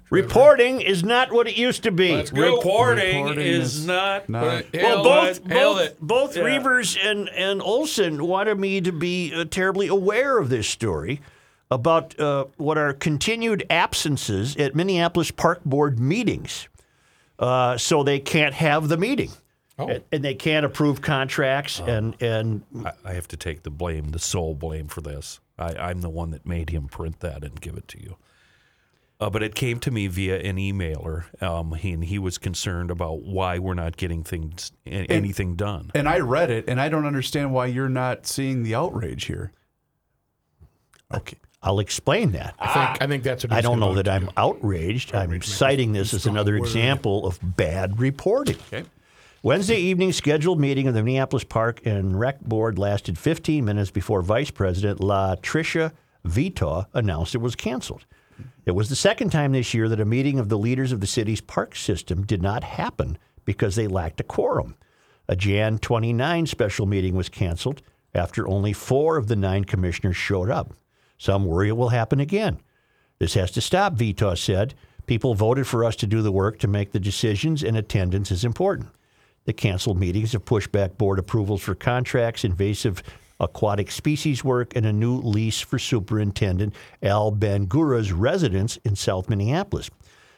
[0.10, 2.16] Reporting is not what it used to be.
[2.16, 2.56] Let's go.
[2.58, 4.30] Reporting, Reporting is, is not.
[4.30, 5.98] not- But Well, hail both it, hail both, it.
[6.02, 6.44] both Yeah.
[6.44, 11.20] Reavers and, and Olson wanted me to be uh, terribly aware of this story
[11.70, 16.70] about uh, what are continued absences at Minneapolis Park Board meetings.
[17.38, 19.32] Uh, so they can't have the meeting.
[19.80, 19.88] Oh.
[19.88, 24.10] And, and they can't approve contracts and, and I, I have to take the blame,
[24.10, 25.40] the sole blame for this.
[25.60, 28.18] I, I'm the one that made him print that and give it to you.
[29.20, 32.92] Uh, but it came to me via an emailer, um, he, and he was concerned
[32.92, 35.90] about why we're not getting things, a- anything done.
[35.96, 39.52] And I read it, and I don't understand why you're not seeing the outrage here.
[41.14, 41.38] Okay.
[41.64, 42.54] I'll explain that.
[42.60, 44.32] I think I think that's what I he's don't know gonna that I'm do.
[44.38, 45.16] outraged.
[45.16, 48.58] I'm citing this as another example of bad reporting.
[48.72, 48.84] Okay.
[49.44, 54.24] Wednesday evening scheduled meeting of the Minneapolis Park and Rec Board lasted 15 minutes before
[54.24, 55.92] Vice President La Tricia
[56.24, 58.08] Vita announced it was canceled.
[58.66, 61.08] It was the second time this year that a meeting of the leaders of the
[61.08, 64.76] city's park system did not happen because they lacked a quorum.
[65.28, 67.84] A Jan 29 special meeting was canceled
[68.16, 70.74] after only four of the nine commissioners showed up.
[71.20, 72.60] Some worry it will happen again.
[73.20, 74.74] This has to stop, Vita said.
[75.06, 78.44] People voted for us to do the work to make the decisions, and attendance is
[78.44, 78.90] important.
[79.48, 83.02] The canceled meetings have pushed back board approvals for contracts, invasive
[83.39, 89.89] aquatic species work, and a new lease for Superintendent Al Bangura's residence in South Minneapolis.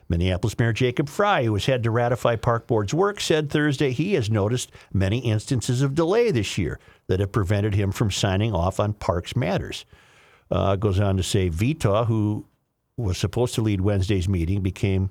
[0.10, 4.14] Minneapolis Mayor Jacob Frey, who has had to ratify Park Board's work, said Thursday he
[4.14, 8.80] has noticed many instances of delay this year that have prevented him from signing off
[8.80, 9.86] on Parks matters.
[10.52, 12.46] Uh, goes on to say Vetaw, who
[12.96, 15.10] was supposed to lead Wednesday's meeting, became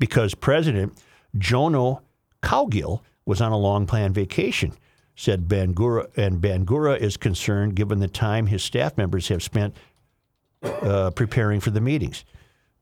[0.00, 1.00] because President
[1.38, 2.00] Jono
[2.42, 4.72] Cowgill was on a long planned vacation.
[5.18, 9.74] Said Bangura, and Bangura is concerned given the time his staff members have spent
[10.62, 12.24] uh, preparing for the meetings.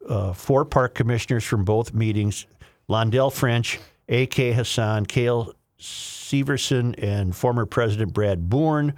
[0.08, 2.46] Uh, four park commissioners from both meetings
[2.88, 4.52] Londel French, A.K.
[4.52, 8.94] Hassan, Kale Severson, and former President Brad Bourn.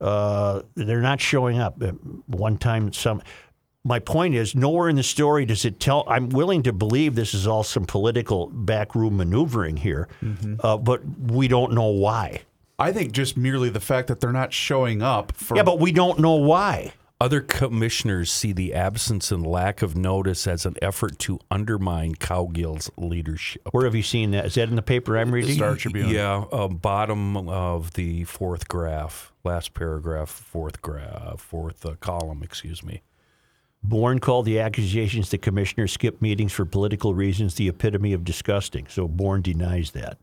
[0.00, 1.80] Uh, they're not showing up.
[2.26, 3.22] One time, some.
[3.86, 6.04] My point is, nowhere in the story does it tell.
[6.08, 10.08] I'm willing to believe this is all some political backroom maneuvering here,
[10.60, 12.42] uh, but we don't know why.
[12.78, 15.92] I think just merely the fact that they're not showing up for Yeah, but we
[15.92, 16.94] don't know why.
[17.20, 22.90] Other commissioners see the absence and lack of notice as an effort to undermine Cowgill's
[22.96, 23.62] leadership.
[23.70, 24.46] Where have you seen that?
[24.46, 25.54] Is that in the paper I'm reading?
[25.54, 26.08] Star Tribune.
[26.08, 32.82] Yeah, uh, bottom of the fourth graph, last paragraph, fourth graph, fourth uh, column, excuse
[32.82, 33.02] me.
[33.84, 38.86] Bourn called the accusations that commissioners skipped meetings for political reasons the epitome of disgusting.
[38.88, 40.18] So Bourn denies that.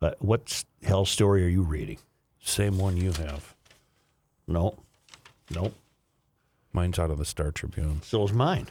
[0.00, 1.98] Uh, what hell story are you reading?
[2.42, 3.54] Same one you have.
[4.48, 4.78] No,
[5.50, 5.74] nope.
[6.72, 8.00] Mine's out of the Star Tribune.
[8.02, 8.68] So is mine.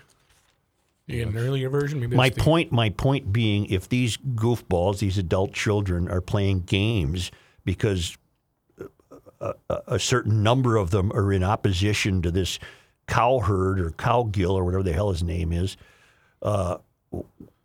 [1.08, 2.00] You get an earlier version?
[2.00, 6.22] Maybe My that's the- point, my point being, if these goofballs, these adult children, are
[6.22, 7.30] playing games
[7.64, 8.18] because
[9.40, 12.58] a, a, a certain number of them are in opposition to this
[13.08, 15.78] cowherd or cowgill or whatever the hell his name is,
[16.42, 16.78] uh,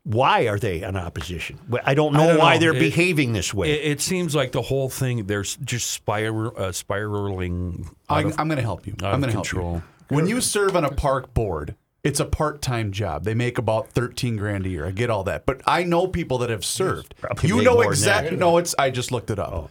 [0.04, 1.58] why are they an opposition?
[1.84, 2.60] I don't know don't why know.
[2.60, 3.70] they're It- behaving this way.
[3.70, 7.90] It, it seems like the whole thing, there's just spiral, uh, spiraling.
[8.08, 8.94] I, of- I'm going to help you.
[9.02, 9.82] I'm going to help control.
[10.10, 10.16] you.
[10.16, 13.24] When you serve on a park board, it's a part-time job.
[13.24, 14.86] They make about 13 grand a year.
[14.86, 15.44] I get all that.
[15.46, 17.14] But I know people that have served.
[17.42, 18.36] You know exactly.
[18.36, 19.70] No, it's I just looked it up.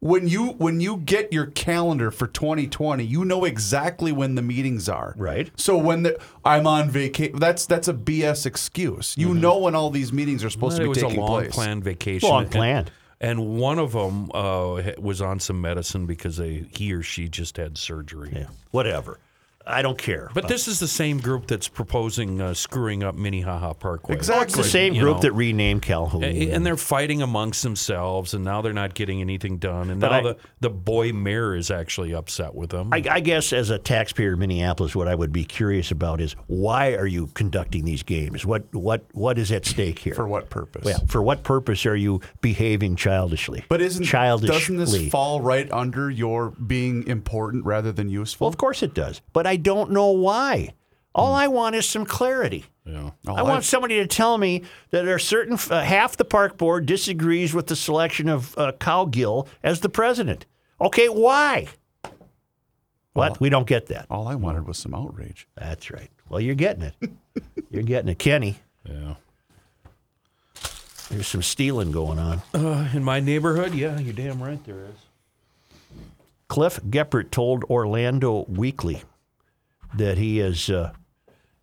[0.00, 4.88] When you when you get your calendar for 2020, you know exactly when the meetings
[4.88, 5.12] are.
[5.16, 5.50] Right.
[5.56, 9.16] So when the I'm on vacation, that's that's a BS excuse.
[9.18, 11.20] You know when all these meetings are supposed Well, to it be was a taking
[11.20, 11.52] long place.
[11.54, 12.28] planned vacation.
[12.28, 12.90] Long and- planned.
[13.20, 17.56] And one of them uh, was on some medicine because they, he or she just
[17.56, 18.30] had surgery.
[18.32, 19.18] yeah, whatever.
[19.68, 20.30] I don't care.
[20.34, 24.14] But this is the same group that's proposing uh, screwing up Minnehaha Parkway.
[24.16, 24.44] Exactly.
[24.44, 25.22] it's the same you group know.
[25.22, 26.24] that renamed Calhoun.
[26.24, 29.90] A- And they're fighting amongst themselves, and now they're not getting anything done.
[29.90, 32.92] And But now I- the, the boy mayor is actually upset with them.
[32.92, 36.34] I, I guess as a taxpayer in Minneapolis, what I would be curious about is
[36.46, 38.46] why are you conducting these games?
[38.46, 40.14] What what what is at stake here?
[40.14, 40.84] For what purpose?
[40.84, 43.64] Well, for what purpose are you behaving childishly?
[43.68, 44.56] But isn't childishly?
[44.58, 48.46] doesn't this fall right under your being important rather than useful?
[48.46, 50.74] well, of course it does, but I don't know why.
[51.14, 52.64] All I want is some clarity.
[52.84, 53.10] yeah.
[53.26, 56.86] I want somebody to tell me that there are certain uh, half the park board
[56.86, 60.46] disagrees with the selection of uh, Cowgill as the president.
[60.80, 61.66] Okay, why?
[63.14, 63.40] What?
[63.40, 64.06] we don't get that.
[64.10, 65.48] All I wanted was some outrage.
[65.56, 66.10] That's right.
[66.28, 66.94] Well, you're getting it.
[67.70, 68.58] you're getting it, Kenny.
[68.88, 69.14] Yeah.
[71.10, 72.42] There's some stealing going on.
[72.54, 75.96] Uh, in my neighborhood, yeah, you're damn right there is.
[76.48, 79.02] Cliff Geppert told Orlando Weekly
[79.96, 80.92] that he has uh,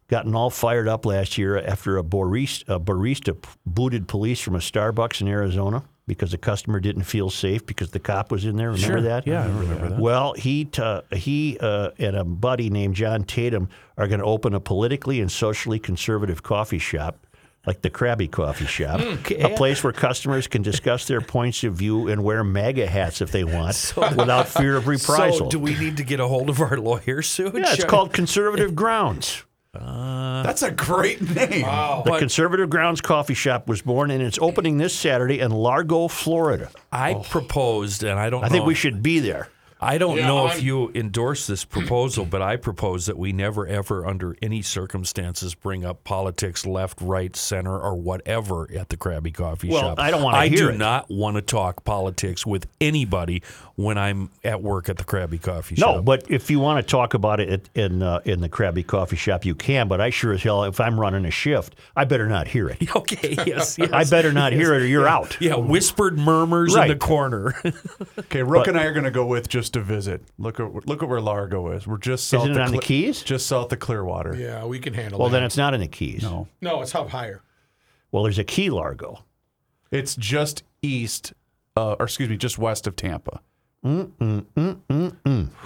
[0.08, 4.60] gotten all fired up last year after a barista, a barista booted police from a
[4.60, 8.70] Starbucks in Arizona because a customer didn't feel safe because the cop was in there.
[8.72, 9.02] Remember Sure.
[9.02, 9.26] that?
[9.26, 10.00] Yeah, I remember that.
[10.00, 14.54] Well, he t- he uh, and a buddy named John Tatum are going to open
[14.54, 17.26] a politically and socially conservative coffee shop.
[17.66, 19.44] Like the Krabby Coffee Shop, hmm.
[19.44, 23.32] a place where customers can discuss their points of view and wear MAGA hats if
[23.32, 25.46] they want, without fear of reprisal.
[25.46, 27.56] So, do we need to get a hold of our lawyer soon?
[27.56, 29.44] Yeah, it's called Conservative Grounds.
[29.80, 31.62] Uh, That's a great name.
[32.06, 36.70] The Conservative Grounds Coffee Shop was born, and it's opening this Saturday in Largo, Florida.
[36.92, 38.44] I proposed, and I don't.
[38.44, 39.50] I think we should be there.
[39.86, 43.32] I don't Yeah, know if I'm- you endorse this proposal, but I propose that we
[43.32, 48.98] never, ever, under any circumstances, bring up politics, left, right, center, or whatever at the
[48.98, 50.00] Krabby Coffee Well, Shop.
[50.00, 50.78] I don't wanna I hear do it.
[50.78, 53.44] not want to talk politics with anybody
[53.76, 56.06] when I'm at work at the Krabby Coffee No, Shop.
[56.06, 59.46] but if you want to talk about it in uh, in the Krabby Coffee Shop,
[59.46, 59.88] you can.
[59.88, 62.78] But I sure as hell, if I'm running a shift, I better not hear it.
[62.96, 63.90] okay, yes, yes.
[63.92, 65.38] I better not hear it, or you're out.
[65.40, 67.54] Yeah, whispered murmurs in the corner.
[68.18, 70.24] Okay, Rook and I are going to go with just to visit.
[70.38, 71.86] Look at look at where Largo is.
[71.88, 73.22] We're just south Isn't it of on the Keys?
[73.24, 74.36] Just south of Clearwater.
[74.36, 75.38] Yeah, we can handle Well, that.
[75.38, 76.24] then it's not in the Keys.
[76.24, 77.42] No, no, it's up higher.
[78.12, 79.24] Well, there's a Key Largo.
[79.92, 81.34] it's just east,
[81.78, 83.40] uh, or excuse me, just west of Tampa.
[83.84, 84.08] A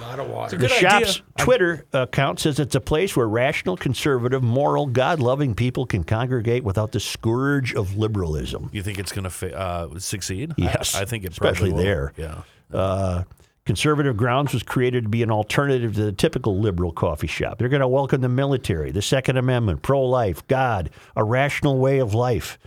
[0.01, 0.57] lot of water.
[0.57, 1.24] The Good shop's idea.
[1.38, 6.64] Twitter account says it's a place where rational, conservative, moral, God loving people can congregate
[6.64, 8.70] without the scourge of liberalism.
[8.74, 10.51] You think it's going to fa- uh, succeed?
[10.51, 12.12] I- Yes, I, think it especially probably will.
[12.12, 12.14] there.
[12.18, 12.78] Yeah.
[12.78, 13.24] Uh,
[13.70, 17.60] Conservative Grounds was created to be an alternative to the typical liberal coffee shop.
[17.60, 22.00] They're going to welcome the military, the Second Amendment, pro life, God, a rational way
[22.00, 22.58] of life.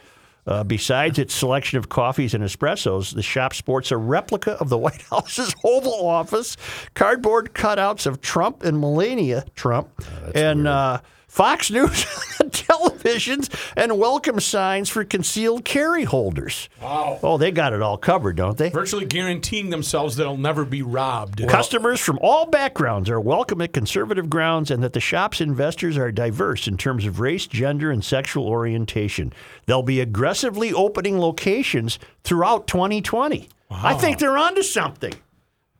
[0.46, 4.78] Uh, besides its selection of coffees and espressos, the shop sports a replica of the
[4.78, 6.56] White House's Oval Office,
[6.94, 9.88] cardboard cutouts of Trump and Melania Trump,
[10.36, 12.06] and uh, Fox News
[12.82, 16.68] televisions, and welcome signs for concealed carry holders.
[16.80, 17.18] Wow.
[17.22, 18.70] Oh, they got it all covered, don't they?
[18.70, 21.46] Virtually guaranteeing themselves they'll never be robbed.
[21.48, 26.12] Customers from all backgrounds are welcome at conservative grounds and that the shop's investors are
[26.12, 29.32] diverse in terms of race, gender, and sexual orientation.
[29.66, 33.48] They'll be aggressively opening locations throughout 2020.
[33.70, 35.14] I think they're onto something.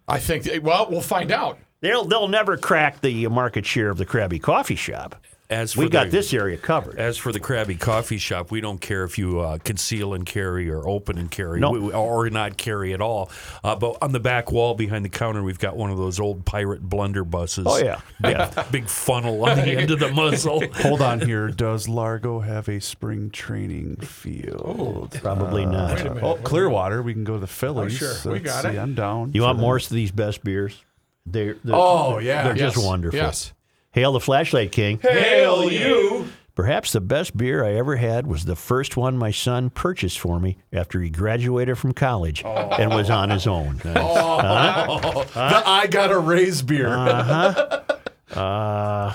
[0.09, 1.59] I think, well, we'll find out.
[1.81, 5.17] They'll, they'll never crack the market share of the Krabby Coffee Shop.
[5.53, 6.99] As for We got the- this area covered.
[6.99, 10.71] As for the Krabby Coffee Shop, we don't care if you uh, conceal and carry
[10.71, 11.71] or open and carry No.
[11.71, 13.31] we- we- or not carry at all.
[13.63, 16.45] Uh, but on the back wall behind the counter, we've got one of those old
[16.47, 17.65] pirate blunderbusses.
[17.67, 18.01] Oh, yeah.
[18.23, 18.65] Big, Yeah.
[18.71, 20.63] big funnel on the end of the muzzle.
[20.77, 21.49] Hold on here.
[21.49, 24.63] Does Largo have a spring training field?
[24.65, 26.01] Oh, Probably not.
[26.23, 27.03] Oh, Clearwater.
[27.03, 27.93] We can go to the Phillies.
[27.99, 28.15] sure.
[28.25, 28.79] We Let's got see, it.
[28.79, 29.33] I'm down.
[29.35, 29.63] You want that.
[29.63, 30.83] more of these best beers?
[31.27, 32.45] They're, they're, Oh, yeah.
[32.45, 32.75] They're Yes.
[32.75, 33.19] just wonderful.
[33.19, 33.53] Yes.
[33.93, 34.99] Hail the Flashlight King.
[35.01, 36.29] Hail you.
[36.55, 40.39] Perhaps the best beer I ever had was the first one my son purchased for
[40.39, 43.81] me after he graduated from college and was on his own.
[43.87, 46.89] Oh, The I got a raise beer.
[46.89, 47.81] Uh,
[48.29, 49.15] huh.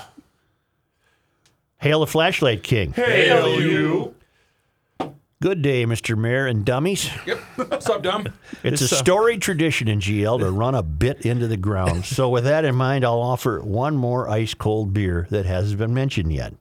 [1.78, 2.92] Hail the Flashlight King.
[2.92, 4.14] Hail you.
[5.40, 6.18] Good day, Mr.
[6.18, 7.08] Mayor and dummies.
[7.24, 7.38] Yep.
[7.56, 8.26] What's up, Dum?
[8.64, 12.04] It's a It's, uh, storied tradition in GL to run a bit into the ground.
[12.06, 15.94] So, with that in mind, I'll offer one more ice cold beer that hasn't been
[15.94, 16.54] mentioned yet.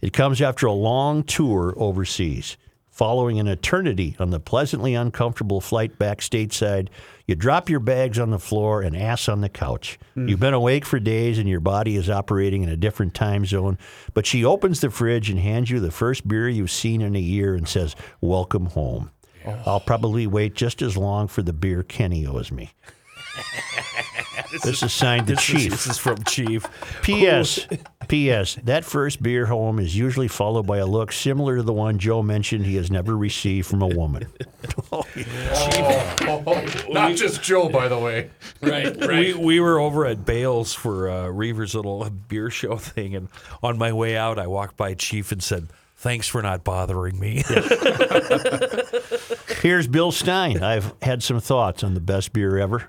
[0.00, 2.56] It comes after a long tour overseas.
[2.90, 6.88] Following an eternity on the pleasantly uncomfortable flight back stateside,
[7.26, 9.98] you drop your bags on the floor and ass on the couch.
[10.14, 10.28] Hmm.
[10.28, 13.78] You've been awake for days and your body is operating in a different time zone.
[14.14, 17.20] But she opens the fridge and hands you the first beer you've seen in a
[17.20, 19.10] year and says, Welcome home.
[19.44, 19.62] Oh.
[19.66, 22.70] I'll probably wait just as long for the beer Kenny owes me.
[24.62, 25.70] this is signed the This is, chief.
[25.70, 26.66] this is from Chief.
[27.02, 27.66] P.S.
[28.08, 28.56] P.S.
[28.64, 32.22] That first beer home is usually followed by a look similar to the one Joe
[32.22, 34.26] mentioned he has never received from a woman.
[36.88, 38.30] Not just Joe, by the way.
[38.60, 43.28] Right, We, we were over at Bales for uh, Reaver's little beer show thing, and
[43.62, 47.42] on my way out, I walked by Chief and said, "Thanks for not bothering me."
[49.62, 50.62] Here's Bill Stein.
[50.62, 52.88] I've had some thoughts on the best beer ever.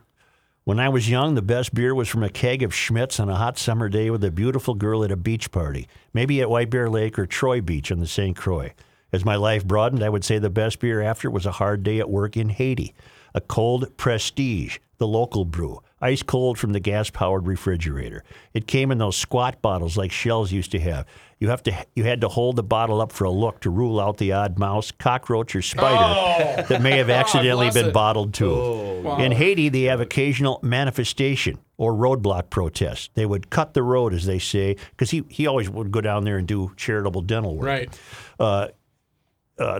[0.68, 3.38] When I was young, the best beer was from a keg of Schmitz on a
[3.38, 6.90] hot summer day with a beautiful girl at a beach party, maybe at White Bear
[6.90, 8.36] Lake or Troy Beach on the St.
[8.36, 8.74] Croix.
[9.14, 12.02] As my life broadened, I would say the best beer after was a hard day
[12.02, 12.94] at work in Haiti.
[13.34, 18.26] A cold Prestige, the local brew, ice cold from the gas powered refrigerator.
[18.54, 21.06] It came in those squat bottles like Shells used to have.
[21.40, 24.00] You have to you had to hold the bottle up for a look to rule
[24.00, 29.06] out the odd mouse, cockroach, or spider that may have accidentally been bottled too.
[29.20, 33.10] In Haiti, they have occasional manifestation or roadblock protests.
[33.14, 36.24] They would cut the road, as they say, because he, he always would go down
[36.24, 37.66] there and do charitable dental work.
[37.66, 38.00] Right.
[38.40, 38.70] Uh,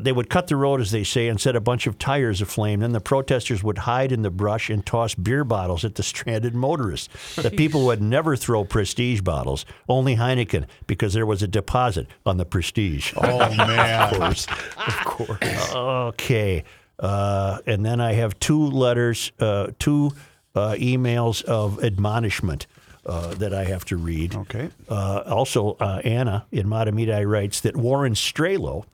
[0.02, 2.80] they would cut the road, as they say, and set a bunch of tires aflame.
[2.80, 6.56] Then the protesters would hide in the brush and toss beer bottles at the stranded
[6.56, 7.36] motorists.
[7.36, 12.38] The people would never throw Prestige bottles, only Heineken, because there was a deposit on
[12.38, 13.14] the Prestige.
[13.18, 14.14] Oh, man.
[14.14, 14.48] of course.
[14.78, 15.74] Of course.
[15.76, 16.64] Okay.
[17.00, 20.12] Uh, and then I have two letters, uh, two
[20.56, 22.66] uh, emails of admonishment
[23.06, 24.36] uh, that I have to read.
[24.36, 24.70] Okay.
[24.90, 28.86] Uh, also, uh, Anna in Mahtomedi writes that Warren Strelow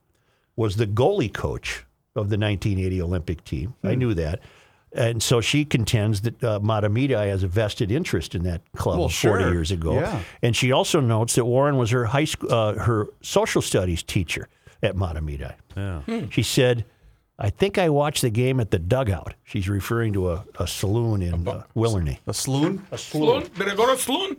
[0.56, 1.86] was the goalie coach
[2.16, 3.74] of the 1980 Olympic team.
[3.84, 4.39] I knew that.
[4.95, 9.10] And so she contends that uh, Mahtomedi has a vested interest in that club Well,
[9.10, 9.51] 40 sure.
[9.51, 9.95] years ago.
[9.95, 10.20] Yeah.
[10.43, 14.47] And she also notes that Warren was her high school, uh, her social studies teacher
[14.84, 15.51] at Mahtomedi.
[15.76, 16.01] Yeah.
[16.30, 16.86] She said,
[17.39, 19.34] I think I watched the game at the dugout.
[19.43, 22.20] She's referring to a, a saloon in uh, Willernie.
[22.28, 22.86] A sloon?
[22.95, 23.49] Sloan?
[23.58, 24.38] Did I go to Sloan?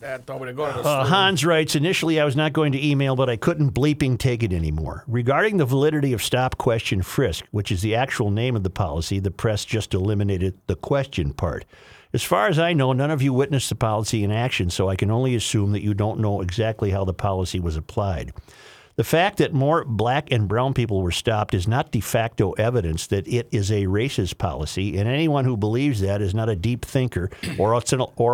[0.00, 0.26] We'd
[0.56, 3.72] go to Uh, Hans writes, initially I was not going to email, but I couldn't
[3.72, 5.04] bleeping take it anymore.
[5.06, 9.18] Regarding the validity of stop question frisk, which is the actual name of the policy,
[9.18, 11.66] the press just eliminated the question part.
[12.12, 14.96] As far as I know, none of you witnessed the policy in action, so I
[14.96, 18.32] can only assume that you don't know exactly how the policy was applied.
[18.96, 23.06] The fact that more black and brown people were stopped is not de facto evidence
[23.06, 26.84] that it is a racist policy, and anyone who believes that is not a deep
[26.84, 27.74] thinker or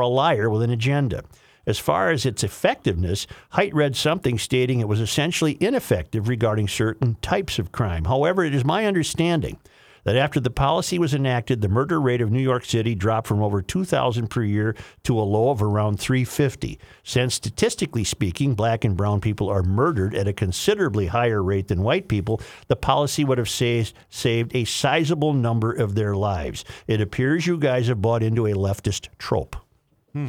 [0.01, 1.23] a liar with an agenda.
[1.67, 7.17] As far as its effectiveness, Hyde read something stating it was essentially ineffective regarding certain
[7.23, 8.05] types of crime.
[8.05, 9.59] However, it is my understanding
[10.07, 13.43] that after the policy was enacted, the murder rate of New York City dropped from
[13.43, 16.79] over 2,000 per year to a low of around 350.
[17.03, 21.83] Since statistically speaking, black and brown people are murdered at a considerably higher rate than
[21.83, 26.65] white people, the policy would have saved, saved a sizable number of their lives.
[26.87, 29.57] It appears you guys have bought into a leftist trope.
[30.13, 30.29] Hmm.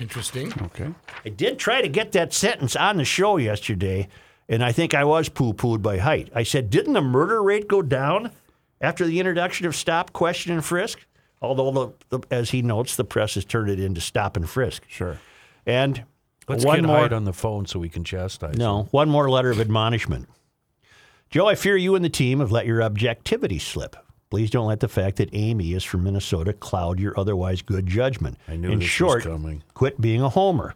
[0.00, 0.52] Interesting.
[0.62, 0.88] Okay.
[1.24, 4.08] I did try to get that sentence on the show yesterday,
[4.48, 6.30] and I think I was poo pooed by Hyde.
[6.34, 8.32] I said, Didn't the murder rate go down
[8.80, 11.06] after the introduction of stop, question, and frisk?
[11.40, 14.84] Although, the, the, as he notes, the press has turned it into stop and frisk.
[14.88, 15.18] Sure.
[15.66, 16.04] And
[16.48, 16.98] Let's one get more.
[16.98, 18.58] Hyde on the phone so we can chastise him.
[18.58, 20.28] No, one more letter of admonishment.
[21.30, 23.96] Joe, I fear you and the team have let your objectivity slip.
[24.34, 28.36] Please don't let the fact that Amy is from Minnesota cloud your otherwise good judgment.
[28.48, 29.62] I knew In this was short, coming.
[29.74, 30.74] quit being a homer.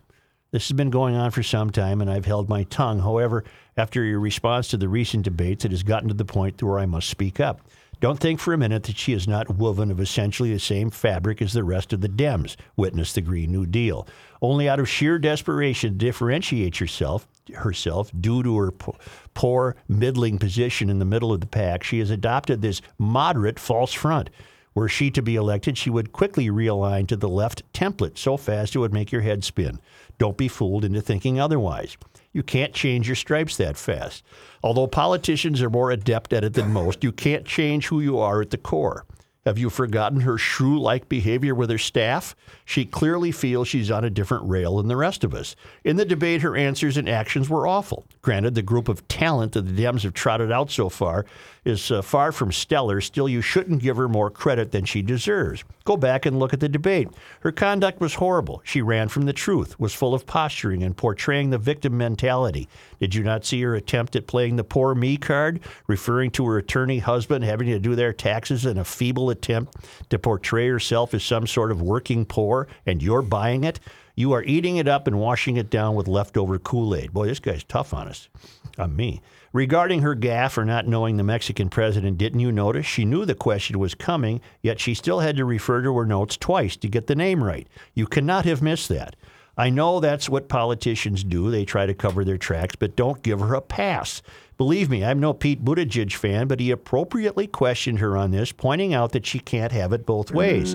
[0.53, 3.01] This has been going on for some time, and I've held my tongue.
[3.01, 3.43] However,
[3.77, 6.87] after your response to the recent debates, it has gotten to the point where I
[6.87, 7.61] must speak up.
[7.99, 11.43] Don't think for a minute that she is not woven of essentially the same fabric
[11.43, 14.07] as the rest of the Dems, witness the Green New Deal.
[14.41, 18.96] Only out of sheer desperation to differentiate yourself, herself due to her po-
[19.34, 23.92] poor, middling position in the middle of the pack, she has adopted this moderate false
[23.92, 24.30] front.
[24.74, 28.76] Were she to be elected, she would quickly realign to the left template so fast
[28.76, 29.80] it would make your head spin.
[30.18, 31.96] Don't be fooled into thinking otherwise.
[32.32, 34.22] You can't change your stripes that fast.
[34.62, 38.40] Although politicians are more adept at it than most, you can't change who you are
[38.40, 39.05] at the core.
[39.49, 42.36] Have you forgotten her shrew like behavior with her staff?
[42.66, 45.57] She clearly feels she's on a different rail than the rest of us.
[45.84, 48.05] In the debate, her answers and actions were awful.
[48.20, 51.24] Granted, the group of talent that the Dems have trotted out so far
[51.64, 53.01] is uh, far from stellar.
[53.01, 55.64] Still, you shouldn't give her more credit than she deserves.
[55.84, 57.09] Go back and look at the debate.
[57.40, 58.61] Her conduct was horrible.
[58.64, 62.68] She ran from the truth, was full of posturing and portraying the victim mentality.
[63.01, 66.59] Did you not see her attempt at playing the poor me card, referring to her
[66.59, 69.76] attorney husband having to do their taxes in a feeble attempt
[70.11, 73.80] to portray herself as some sort of working poor, and you're buying it?
[74.14, 77.12] You are eating it up and washing it down with leftover Kool Aid.
[77.12, 78.28] Boy, this guy's tough on us,
[78.76, 79.22] on me.
[79.53, 82.84] Regarding her gaffe for not knowing the Mexican president, didn't you notice?
[82.84, 86.36] She knew the question was coming, yet she still had to refer to her notes
[86.36, 87.68] twice to get the name right.
[87.95, 89.14] You cannot have missed that.
[89.57, 91.51] I know that's what politicians do.
[91.51, 94.20] They try to cover their tracks, but don't give her a pass.
[94.59, 98.93] Believe me, I'm no Pete Buttigieg fan, but he appropriately questioned her on this, pointing
[98.93, 100.75] out that she can't have it both ways.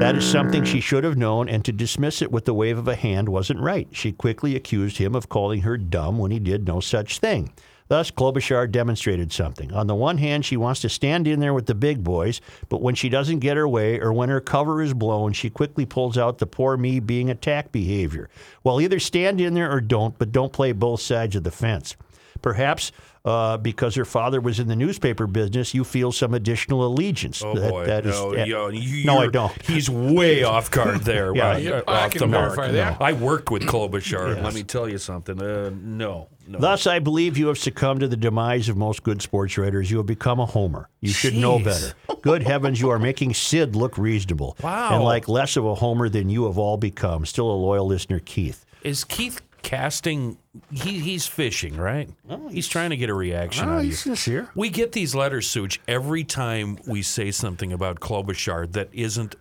[0.00, 2.88] That is something she should have known, and to dismiss it with the wave of
[2.88, 3.86] a hand wasn't right.
[3.92, 7.52] She quickly accused him of calling her dumb when he did no such thing.
[7.86, 9.72] Thus, Klobuchar demonstrated something.
[9.72, 12.82] On the one hand, she wants to stand in there with the big boys, but
[12.82, 16.18] when she doesn't get her way or when her cover is blown, she quickly pulls
[16.18, 18.28] out the poor me being attacked behavior.
[18.64, 21.94] Well, either stand in there or don't, but don't play both sides of the fence.
[22.42, 22.92] Perhaps
[23.24, 27.42] uh, because her father was in the newspaper business, you feel some additional allegiance.
[27.42, 29.60] Oh That- boy, that is- no, that- you- you- no, I don't.
[29.66, 31.34] He's way off guard there.
[31.34, 32.54] Yeah, uh, yeah, I can the mark.
[32.54, 33.02] verify that.
[33.02, 34.32] I worked with Klobuchar.
[34.34, 35.42] and Let me tell you something.
[35.42, 36.58] Uh, no, no.
[36.58, 39.90] Thus, I believe you have succumbed to the demise of most good sports writers.
[39.90, 40.88] You have become a homer.
[41.00, 41.92] You should know better.
[42.22, 44.56] Good heavens, you are making Sid look reasonable.
[44.62, 44.94] Wow.
[44.94, 47.26] And like less of a homer than you have all become.
[47.26, 48.64] Still a loyal listener, Keith.
[48.82, 50.38] Is Keith casting?
[50.70, 52.08] He, he's fishing, right?
[52.50, 53.92] he's, trying to get a reaction out of you.
[53.92, 54.48] sincere.
[54.54, 59.36] We get these letters, Such, every time we say something about Klobuchar that isn't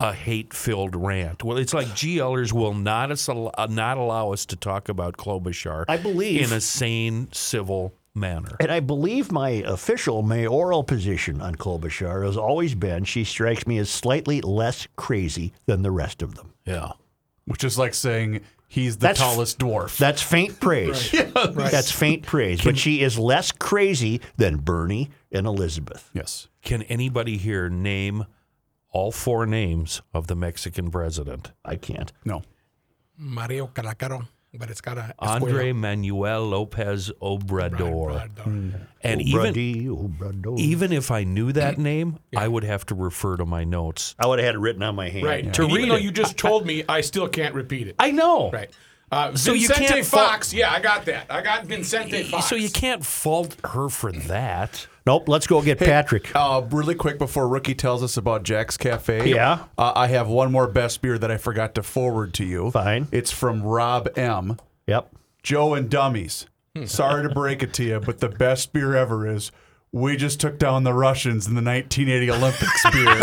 [0.00, 1.42] a hate-filled rant.
[1.42, 5.16] Well, it's like GLers will not us al- uh, not allow us to talk about
[5.16, 5.84] Klobuchar.
[5.88, 8.56] I believe- in a sane, civil manner.
[8.60, 13.78] And I believe my official mayoral position on Klobuchar has always been she strikes me
[13.78, 16.52] as slightly less crazy than the rest of them.
[16.66, 16.92] Yeah.
[17.46, 18.40] Which is like saying
[18.76, 19.96] he's the That's- tallest dwarf.
[19.98, 21.10] That's faint praise.
[21.34, 22.62] That's faint praise.
[22.62, 26.08] But she is less crazy than Bernie and Elizabeth.
[26.14, 26.48] yes.
[26.62, 28.26] Can anybody here name
[28.90, 31.52] all four names of the Mexican president?
[31.64, 32.12] I can't.
[32.24, 32.42] No.
[33.18, 34.26] Mario Calacaro,
[34.58, 38.28] but it's got a Andre Manuel Lopez Obrador.
[39.02, 40.10] And even Brady, oh,
[40.56, 44.14] even if I knew that name, I would have to refer to my notes.
[44.18, 45.24] I would have had it written on my hand.
[45.26, 45.52] Right.
[45.54, 47.96] To And read even though you just told me, I still can't repeat it.
[47.98, 48.50] I know.
[48.50, 48.70] Right.
[49.12, 50.52] Uh, So you can't fault- Fox.
[50.52, 51.26] Yeah, I got that.
[51.30, 52.46] I got Vincente Fox.
[52.46, 54.86] So you can't fault her for that.
[55.06, 55.28] Nope.
[55.28, 56.34] Let's go get Patrick.
[56.34, 59.30] Uh, really quick before Rookie tells us about Jack's Cafe.
[59.30, 59.64] Yeah.
[59.78, 62.72] Uh, I have one more best beer that I forgot to forward to you.
[62.72, 63.06] Fine.
[63.12, 64.58] It's from Rob M.
[64.88, 65.14] Yep.
[65.42, 66.46] Joe and Dummies.
[66.84, 69.50] Sorry to break it to you, but the best beer ever is
[69.92, 73.20] we just took down the Russians in the 1980 Olympics beer.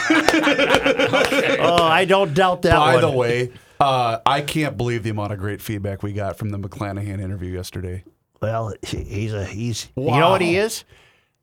[1.62, 3.02] Oh, I don't doubt that By one.
[3.02, 6.58] the way, uh, I can't believe the amount of great feedback we got from the
[6.58, 8.02] McClanahan interview yesterday.
[8.40, 9.88] Well, he's a he's.
[9.96, 10.84] You know what he is?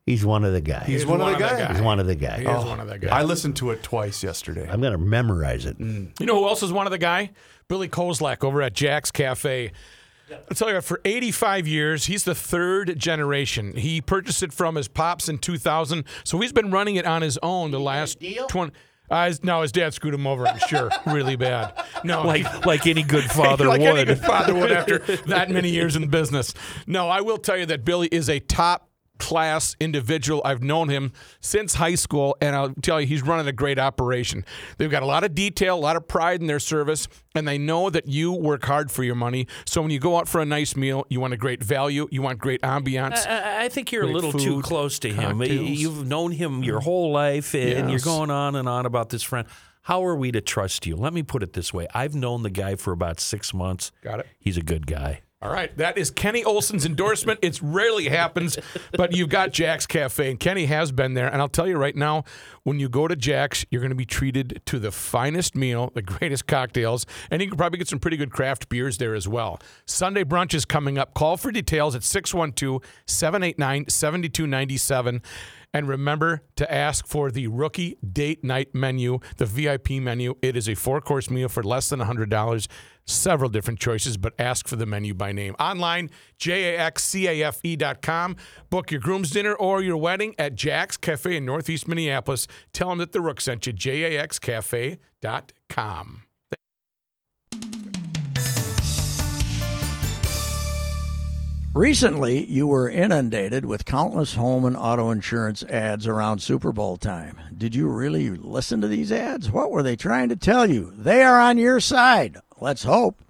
[0.08, 0.86] He's one of the guys.
[0.86, 1.76] He's one of the the guys.
[1.76, 2.40] He's one of the guys.
[2.40, 3.10] He is one of the guys.
[3.12, 4.66] I listened to it twice yesterday.
[4.66, 5.78] I'm going to memorize it.
[5.78, 6.18] Mm.
[6.18, 7.30] You know who else is one of the guy?
[7.68, 9.70] Billy Kozlak over at Jack's Cafe.
[10.30, 13.76] I'll tell you what, for 85 years, he's the third generation.
[13.76, 17.38] He purchased it from his pops in 2000, so he's been running it on his
[17.42, 18.18] own the last
[18.48, 18.72] 20.
[19.10, 21.72] Uh, his, no, his dad screwed him over, I'm sure, really bad.
[22.04, 23.88] No, Like like any good father like would.
[23.90, 26.54] any good father would after that many years in business.
[26.86, 28.87] No, I will tell you that Billy is a top
[29.18, 30.40] class individual.
[30.44, 34.44] I've known him since high school, and I'll tell you, he's running a great operation.
[34.78, 37.58] They've got a lot of detail, a lot of pride in their service, and they
[37.58, 39.46] know that you work hard for your money.
[39.66, 42.22] So when you go out for a nice meal, you want a great value, you
[42.22, 43.26] want great ambiance.
[43.26, 45.38] I I think you're a little too close to him.
[45.38, 45.68] cocktails.
[45.68, 49.46] You've known him your whole life, and you're going on and on about this friend.
[49.82, 50.96] How are we to trust you?
[50.96, 53.90] Let me put it this way: I've known the guy for about six months.
[54.02, 54.26] Got it.
[54.38, 55.22] He's a good guy.
[55.40, 57.38] All right, that is Kenny Olson's endorsement.
[57.42, 58.58] It rarely happens,
[58.90, 61.28] but you've got Jack's Cafe, and Kenny has been there.
[61.28, 62.24] And I'll tell you right now,
[62.64, 66.02] when you go to Jack's, you're going to be treated to the finest meal, the
[66.02, 69.60] greatest cocktails, and you can probably get some pretty good craft beers there as well.
[69.86, 71.14] Sunday brunch is coming up.
[71.14, 75.22] Call for details at 612 789 7297.
[75.72, 80.34] And remember to ask for the rookie date night menu, the VIP menu.
[80.40, 82.66] It is a four course meal for less than $100.
[83.04, 85.54] Several different choices, but ask for the menu by name.
[85.58, 88.36] Online, jaxcafe.com.
[88.68, 92.46] Book your groom's dinner or your wedding at Jack's Cafe in Northeast Minneapolis.
[92.72, 94.98] Tell them that the Rook sent you, jaxcafe.com.
[101.78, 107.38] Recently, you were inundated with countless home and auto insurance ads around Super Bowl time.
[107.56, 109.48] Did you really listen to these ads?
[109.48, 110.92] What were they trying to tell you?
[110.96, 112.38] They are on your side.
[112.60, 113.22] Let's hope.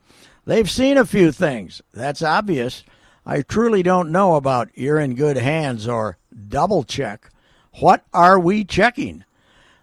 [0.47, 1.83] They've seen a few things.
[1.93, 2.85] That's obvious.
[3.27, 6.17] I truly don't know about you're in good hands or
[6.49, 7.31] double check.
[7.81, 9.27] What are we checking?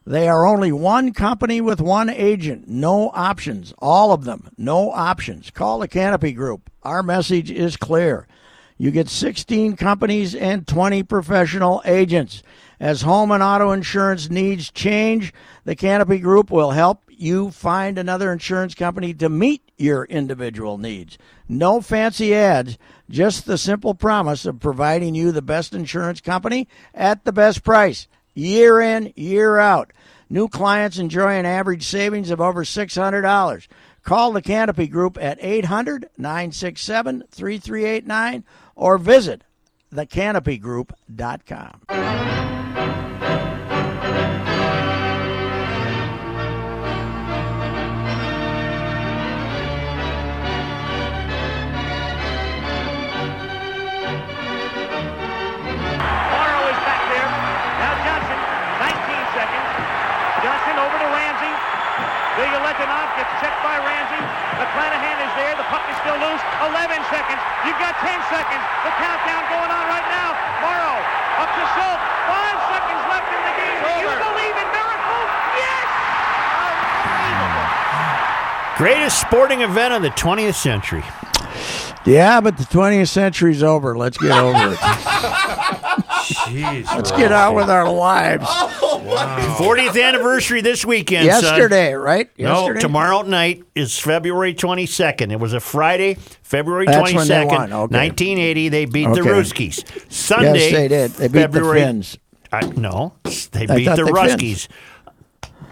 [0.07, 3.75] They are only one company with one agent, no options.
[3.77, 5.51] All of them, no options.
[5.51, 6.71] Call the Canopy Group.
[6.81, 8.25] Our message is clear.
[8.77, 12.43] You get 16 companies and 20 professional agents.
[12.77, 18.33] As home and auto insurance needs change, the Canopy Group will help you find another
[18.33, 21.17] insurance company to meet your individual needs.
[21.47, 22.77] No fancy ads,
[23.09, 28.09] just the simple promise of providing you the best insurance company at the best price,
[28.33, 29.93] year in, year out.
[30.29, 33.67] New clients enjoy an average savings of over $600.
[34.03, 38.43] Call the Canopy Group at 800 967 3389
[38.75, 39.43] or visit
[39.93, 42.64] thecanopygroup.com.
[62.75, 64.19] Ilya gets checked by Ramsey.
[64.59, 65.55] McClanahan is there.
[65.55, 66.43] The puck is still loose.
[66.67, 67.39] 11 seconds.
[67.63, 68.63] You've got 10 seconds.
[68.83, 70.35] The countdown going on right now.
[70.59, 70.99] Morrow
[71.39, 72.03] up to Schultz.
[72.27, 73.79] Five seconds left in the game.
[73.79, 75.29] Do you believe in miracles?
[75.55, 75.87] Yes!
[77.07, 77.67] Unbelievable.
[78.75, 81.03] Greatest sporting event of the 20th century.
[82.05, 83.97] Yeah, but the 20th century's over.
[83.97, 84.79] Let's get over it.
[86.95, 88.45] Let's get on with our lives.
[88.47, 91.29] 40th anniversary this weekend.
[91.31, 91.43] son.
[91.43, 92.29] Yesterday, right?
[92.39, 95.31] No, tomorrow night is February 22nd.
[95.31, 97.73] It was a Friday, February That's when they 22nd, won.
[97.73, 97.97] Okay.
[97.97, 98.69] 1980.
[98.69, 99.29] They beat the Okay.
[99.29, 100.11] Ruskies.
[100.11, 101.11] Sunday, Yes, they did.
[101.11, 102.17] They beat February, the Finns.
[102.51, 103.13] I, no,
[103.51, 104.67] they I beat thought the they Ruskies.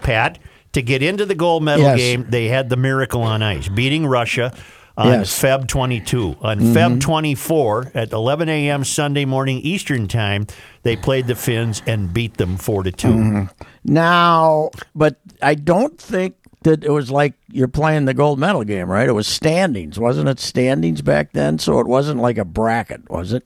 [0.02, 0.38] Pat,
[0.72, 1.96] to get into the gold medal Yes.
[1.98, 4.52] game, they had the miracle on ice, beating Russia
[4.96, 5.38] on Yes.
[5.42, 5.62] Mm-hmm.
[5.64, 6.36] Feb 22.
[6.40, 8.84] On Feb 24 at 11 a.m.
[8.84, 10.46] Sunday morning Eastern Time,
[10.82, 13.08] they played the Finns and beat them 4 to 2.
[13.08, 13.64] Mm-hmm.
[13.84, 18.88] Now, but I don't think that it was like you're playing the gold medal game,
[18.90, 19.08] right?
[19.08, 20.40] It was standings, wasn't it?
[20.40, 23.44] Standings back then, so it wasn't like a bracket, was it?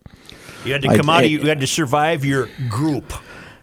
[0.64, 3.12] You had to I- come out I- of you had to survive your group.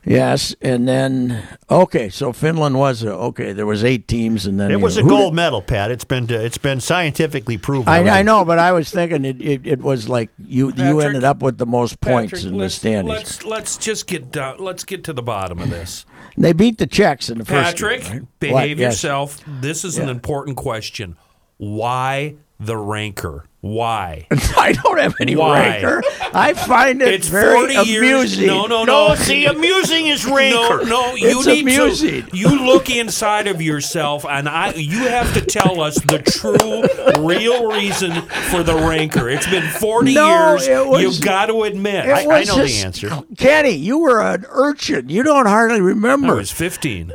[0.07, 3.53] Yes, and then okay, so Finland was a, okay.
[3.53, 5.89] There was eight teams, and then It you- was a gold did- medal, Pat.
[5.89, 7.89] It's been uh, it's been scientifically proven.
[7.89, 11.23] I, I know, but I was thinking it, it, it was like you you ended
[11.23, 13.17] up with the most points Patrick, in the let's, standings.
[13.17, 14.57] Let's let's just get down.
[14.59, 16.05] Let's get to the bottom of this.
[16.37, 17.77] They beat the Czechs in the first.
[17.77, 18.39] Patrick, right?
[18.39, 18.67] behave What?
[18.81, 18.93] Yes.
[18.93, 19.43] yourself.
[19.47, 21.15] This is an important question.
[21.57, 23.45] Why the rancor?
[23.61, 24.27] Why?
[24.57, 25.59] I don't have any Why?
[25.81, 26.03] rancor.
[26.33, 27.97] I find it It's very 40 years.
[28.37, 28.45] amusing.
[28.47, 29.15] No, no, No, no.
[29.15, 30.85] see, amusing is No, rancor.
[30.85, 32.27] no, you It's need amusing.
[32.27, 32.37] to.
[32.37, 34.73] You look inside of yourself, and I.
[34.73, 39.29] You have to tell us the true, real reason for the rancor.
[39.29, 40.67] It's been forty No, years.
[40.67, 42.05] it was- You've got to admit.
[42.05, 43.09] It I, I was know the answer.
[43.37, 45.09] Kenny, you were an urchin.
[45.09, 46.35] You don't hardly I remember.
[46.35, 47.11] was fifteen.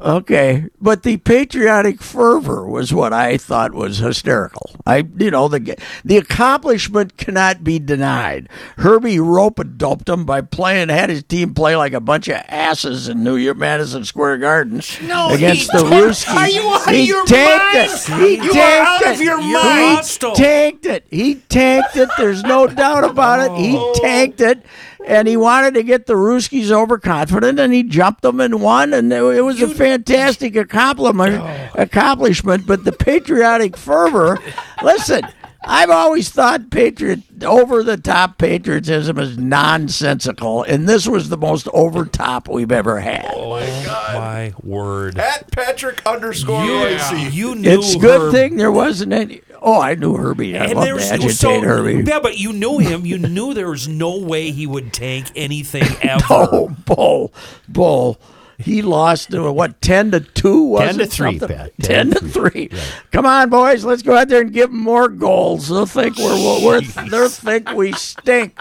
[0.00, 4.70] Okay, but the patriotic fervor was what I thought was hysterical.
[4.86, 8.48] I, you know, the the accomplishment cannot be denied.
[8.78, 13.08] Herbie rope doped him by playing, had his team play like a bunch of asses
[13.08, 16.36] in New York Madison Square Garden No, against he the Ruskies.
[16.36, 18.22] Are you out of he your tanked mind?
[18.22, 18.28] it.
[18.28, 19.14] He You tanked out it.
[19.16, 19.96] of your He mind.
[19.96, 20.34] Hostile.
[20.36, 21.06] tanked it.
[21.10, 22.08] He tanked it.
[22.16, 23.58] There's no doubt about it.
[23.64, 23.94] He Oh.
[23.96, 24.64] tanked it.
[25.06, 29.12] And he wanted to get the Ruskies overconfident, and he jumped them and won, and
[29.12, 31.36] it it was a fantastic accomplishment.
[31.40, 31.68] Oh.
[31.82, 34.38] Accomplishment, but the patriotic fervor.
[34.82, 35.22] Listen,
[35.64, 41.68] I've always thought patriot over the top patriotism is nonsensical, and this was the most
[41.72, 43.26] over top we've ever had.
[43.34, 45.18] Oh, oh my word!
[45.18, 47.20] At Patrick underscore You, Racy.
[47.36, 49.42] you knew It's a good Herb- thing there wasn't any.
[49.60, 50.56] Oh, I knew Herbie.
[50.56, 52.04] I And loved there to agitate so, Herbie.
[52.08, 53.04] Yeah, but you knew him.
[53.04, 56.22] You knew there was no way he would tank anything ever.
[56.30, 57.32] Oh, Bull,
[57.68, 58.18] Bull.
[58.60, 60.64] He lost to what ten to two?
[60.64, 61.10] Was 10 to it?
[61.12, 61.56] three, Something?
[61.56, 61.72] Pat.
[61.80, 62.68] Ten to three.
[63.12, 63.84] Come on, boys.
[63.84, 65.68] Let's go out there and give them more goals.
[65.68, 68.58] They'll think we're, we're they'll think we stink.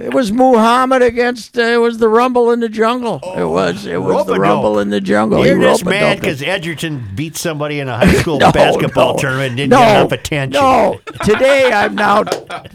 [0.00, 1.58] It was Muhammad against.
[1.58, 3.20] Uh, it was the Rumble in the Jungle.
[3.36, 3.86] it was.
[3.86, 5.44] It was the Rumble in the Jungle.
[5.44, 9.18] You're He just mad because Edgerton beat somebody in a high school No, basketball no.
[9.18, 10.60] tournament and didn't no, get enough attention.
[10.62, 12.22] No, today I'm now.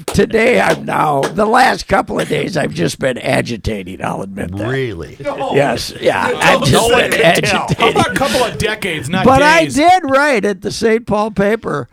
[0.08, 1.22] Today I'm now.
[1.22, 4.03] The last couple of days I've just been agitating.
[4.03, 4.68] I'll admit that.
[4.68, 5.18] Really?
[5.20, 7.68] Yes, yeah, I've no just one been can tell.
[7.78, 11.06] How about a couple of decades, not But I did write at the St.
[11.06, 11.88] Paul paper.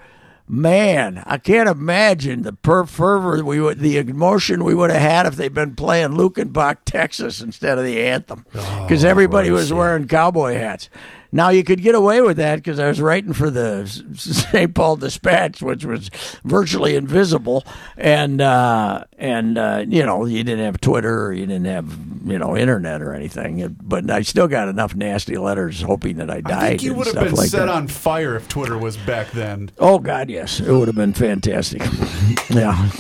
[0.49, 5.27] Man, I can't imagine the per fervor we would, the emotion we would have had
[5.27, 10.09] if they'd been playing Lukenbach, Texas, instead of the anthem, oh, because everybody was wearing
[10.09, 10.91] cowboy hats.
[11.35, 14.75] Now you could get away with that because I was writing for the St.
[14.75, 16.11] Paul Dispatch, which was
[16.45, 17.65] virtually invisible,
[17.97, 21.87] and uh, and uh, you know you didn't have Twitter or you didn't have
[22.25, 23.77] you know internet or anything.
[23.81, 26.53] But I still got enough nasty letters hoping that I died.
[26.53, 27.69] I think you would have been like set that.
[27.71, 29.71] on fire if Twitter was back then.
[29.79, 31.81] Oh God, yes, it would have been fantastic.
[32.51, 32.91] yeah,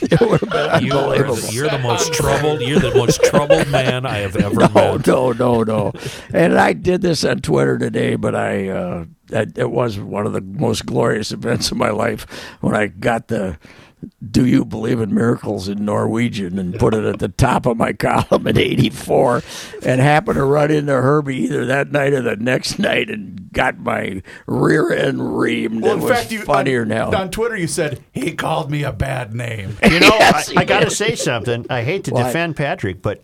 [0.00, 1.34] it would have been You are unbelievable.
[1.36, 2.62] the, you're the most troubled.
[2.62, 5.06] You're the most troubled man I have ever no, met.
[5.06, 5.92] no, no, no.
[6.32, 10.32] And I did this on Twitter today, but I uh, it, it was one of
[10.32, 12.26] the most glorious events of my life
[12.60, 13.58] when I got the.
[14.30, 17.94] Do you believe in miracles in Norwegian and put it at the top of my
[17.94, 19.42] column in '84,
[19.82, 23.78] and happened to run into Herbie either that night or the next night and got
[23.78, 25.80] my rear end reamed.
[25.80, 27.16] Well, it in was fact, you funnier on, than hell.
[27.16, 29.78] on Twitter you said he called me a bad name.
[29.90, 31.64] You know, Yes, I, I got to say something.
[31.70, 32.24] I hate to What?
[32.24, 33.22] defend Patrick, but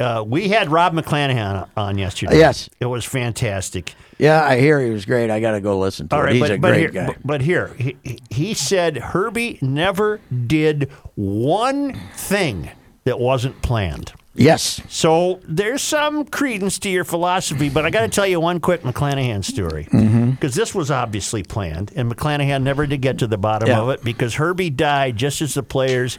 [0.00, 2.38] uh, we had Rob McClanahan on yesterday.
[2.38, 2.68] Yes.
[2.80, 3.94] It was fantastic.
[4.18, 5.30] Yeah, I hear he was great.
[5.30, 6.24] I got to go listen to All it.
[6.24, 7.16] right, He's but, a but great here, guy.
[7.24, 7.96] but, here, he,
[8.30, 12.70] he said Herbie never did one thing
[13.04, 14.12] that wasn't planned.
[14.34, 14.80] yes.
[14.88, 18.82] So there's some credence to your philosophy, but I got to tell you one quick
[18.82, 20.30] McClanahan story Mm-hmm.
[20.32, 23.80] because this was obviously planned, and McClanahan never did get to the bottom Yeah.
[23.80, 26.18] of it because Herbie died just as the players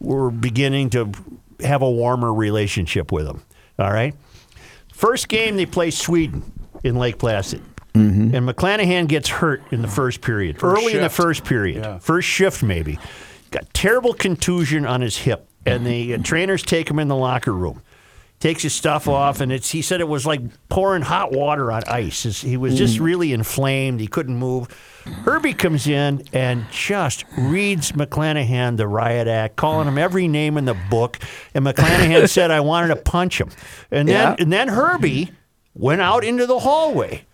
[0.00, 1.10] were beginning to
[1.60, 3.42] have a warmer relationship with them.
[3.78, 4.14] All right,
[4.92, 6.42] first game they play Sweden
[6.84, 7.62] in Lake Placid.
[7.94, 8.34] Mm-hmm.
[8.34, 11.98] And McClanahan gets hurt in the first period, early in the first period, Yeah.
[11.98, 12.98] first shift maybe.
[13.50, 17.52] Got terrible contusion on his hip, and the uh, trainers take him in the locker
[17.52, 17.82] room.
[18.40, 19.70] Takes his stuff off, and it's.
[19.70, 22.22] He said it was like pouring hot water on ice.
[22.40, 23.00] He was just mm.
[23.00, 23.98] really inflamed.
[23.98, 24.68] He couldn't move.
[25.24, 30.66] Herbie comes in and just reads McClanahan the riot act, calling him every name in
[30.66, 31.18] the book.
[31.52, 33.50] And McClanahan said, "I wanted to punch him."
[33.90, 34.36] And then, Yeah.
[34.38, 35.32] and then Herbie
[35.74, 37.24] went out into the hallway.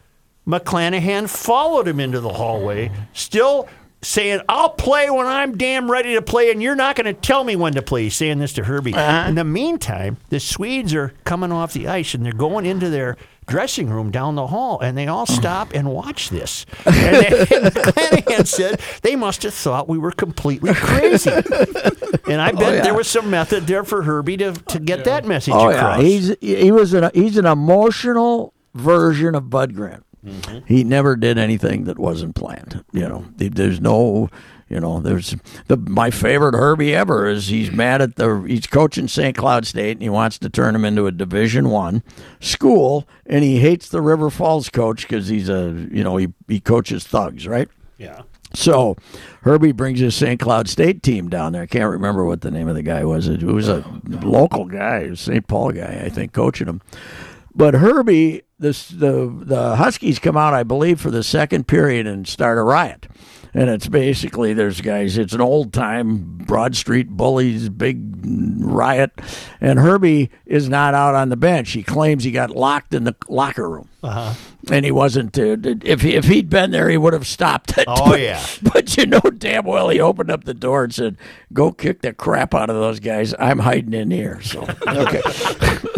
[0.47, 3.69] McClanahan followed him into the hallway, still
[4.05, 7.45] saying, I'll play when I'm damn ready to play, and you're not going to tell
[7.45, 8.05] me when to play.
[8.05, 8.95] He's saying this to Herbie.
[8.95, 9.29] Uh-huh.
[9.29, 13.17] In the meantime, the Swedes are coming off the ice and they're going into their
[13.47, 16.65] dressing room down the hall, and they all stop and watch this.
[16.87, 21.31] And, they, and McClanahan said they must have thought we were completely crazy.
[21.31, 22.83] And I oh, bet yeah.
[22.83, 25.99] there was some method there for Herbie to, to get that message Oh across.
[25.99, 30.05] yeah, he's he was an he's an emotional version of Bud Grant.
[30.25, 30.59] Mm-hmm.
[30.67, 32.85] He never did anything that wasn't planned.
[32.93, 34.31] You know, there's no,
[34.69, 35.37] you know, there's
[35.69, 39.37] the my favorite Herbie ever is he's mad at the he's coaching St.
[39.37, 42.03] Cloud State and he wants to turn him into a Division One
[42.41, 46.59] school and he hates the River Falls coach because he's a you know he he
[46.61, 47.69] coaches thugs right.
[47.99, 48.23] yeah.
[48.55, 48.97] So
[49.43, 50.39] Herbie brings his St.
[50.39, 51.63] Cloud State team down there.
[51.63, 53.27] I can't remember what the name of the guy was.
[53.27, 53.85] It was a
[54.23, 55.45] local guy, St.
[55.49, 56.81] Paul guy, I think, coaching him.
[57.53, 62.27] But Herbie, this the the Huskies come out, I believe, for the second period and
[62.27, 63.07] start a riot.
[63.53, 65.17] And it's basically there's guys.
[65.17, 69.13] It's an old time Broad Street bullies, big riot,
[69.61, 71.71] and Herbie is not out on the bench.
[71.71, 74.35] He claims he got locked in the locker room, uh-huh.
[74.71, 75.39] And he wasn't.
[75.39, 77.85] Uh, if he, if he'd been there, he would have stopped it.
[77.87, 78.45] Oh, yeah.
[78.63, 81.17] But you know damn well he opened up the door and said,
[81.53, 83.35] "Go kick the crap out of those guys.
[83.39, 85.23] I'm hiding in here." So okay.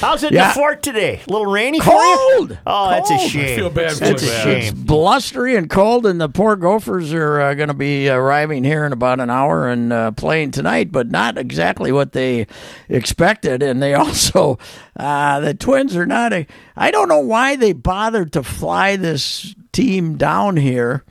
[0.00, 1.20] How's it in the fort today?
[1.26, 2.16] A little rainy for you?
[2.36, 2.58] Cold.
[2.66, 3.44] Oh, that's a shame.
[3.44, 4.32] I feel bad for That's a you.
[4.32, 4.58] shame.
[4.58, 8.84] It's blustery and cold, and the poor Gophers are uh, going to be arriving here
[8.84, 12.46] in about an hour and uh, playing tonight, but not exactly what they
[12.88, 13.60] expected.
[13.60, 14.58] And they also,
[14.98, 16.46] uh, the Twins are not a.
[16.76, 21.04] I don't know why they bothered to fly this team down here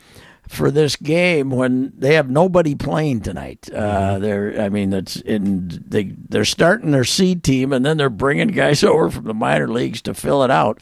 [0.48, 3.70] for this game when they have nobody playing tonight.
[3.72, 8.10] Uh, they're, I mean, it's in they they're starting their seed team, and then they're
[8.10, 10.82] bringing guys over from the minor leagues to fill it out.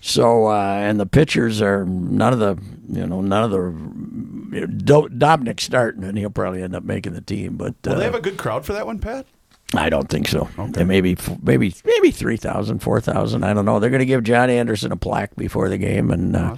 [0.00, 2.58] So uh, and the pitchers are none of the
[2.88, 7.20] you know none of the Do- Dominic starting, and he'll probably end up making the
[7.20, 7.56] team.
[7.56, 9.26] But Will uh, they have a good crowd for that one, Pat?
[9.74, 10.48] I don't think so.
[10.58, 10.84] Okay.
[10.84, 13.42] Maybe maybe maybe 3,000, 4,000.
[13.44, 13.78] I don't know.
[13.80, 16.56] They're going to give John Anderson a plaque before the game and uh,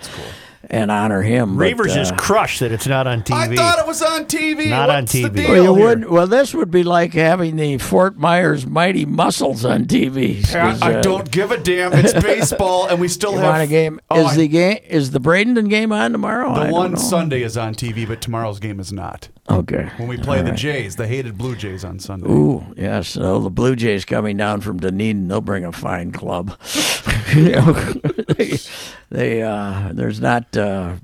[0.71, 1.57] and honor him.
[1.59, 3.35] but, Reavers is uh, crushed that it's not on TV.
[3.35, 4.71] I thought it was on TV.
[4.71, 5.35] Not on What's the TV.
[5.37, 5.85] deal Well, you here?
[5.87, 6.05] would.
[6.09, 10.43] Well, this would be like having the Fort Myers Mighty Muscles on TV.
[10.51, 11.93] Pat, I don't give a damn.
[11.93, 14.01] It's baseball, and we still have a game?
[14.11, 14.79] Oh, is I- the game?
[14.89, 16.51] Is the Bradenton game on tomorrow?
[16.51, 16.99] I the don't one know.
[16.99, 19.29] Sunday is on TV, but tomorrow's game is not.
[19.51, 19.91] Okay.
[19.99, 20.59] When we play All the right.
[20.59, 22.29] Jays, the hated Blue Jays on Sunday.
[22.29, 23.09] Ooh, yes.
[23.09, 26.59] So the Blue Jays coming down from Dunedin, they'll bring a fine club.
[27.35, 27.73] you know,
[28.37, 28.57] they,
[29.11, 30.95] they uh, there's not uh,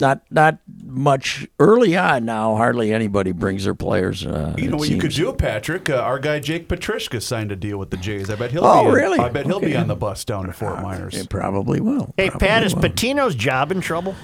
[0.00, 2.56] not not much early on now.
[2.56, 4.24] Hardly anybody brings their players.
[4.24, 5.90] Uh, You know it what you could do, Patrick?
[5.90, 8.30] Uh, our guy Jake Patrishka signed a deal with the Jays.
[8.30, 8.64] I bet he'll.
[8.64, 9.18] Oh, be really?
[9.18, 11.14] I bet he'll be on the bus down to Fort Myers.
[11.14, 12.14] It probably will.
[12.16, 12.82] Hey, Probably Pat, is will.
[12.82, 14.14] Patino's job in trouble?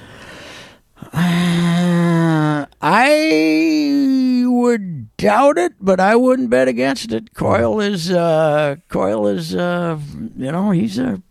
[1.13, 7.35] Uh, I would doubt it, but I wouldn't bet against it.
[7.35, 9.99] Coyle is uh, Coyle is uh,
[10.37, 11.23] you know he's a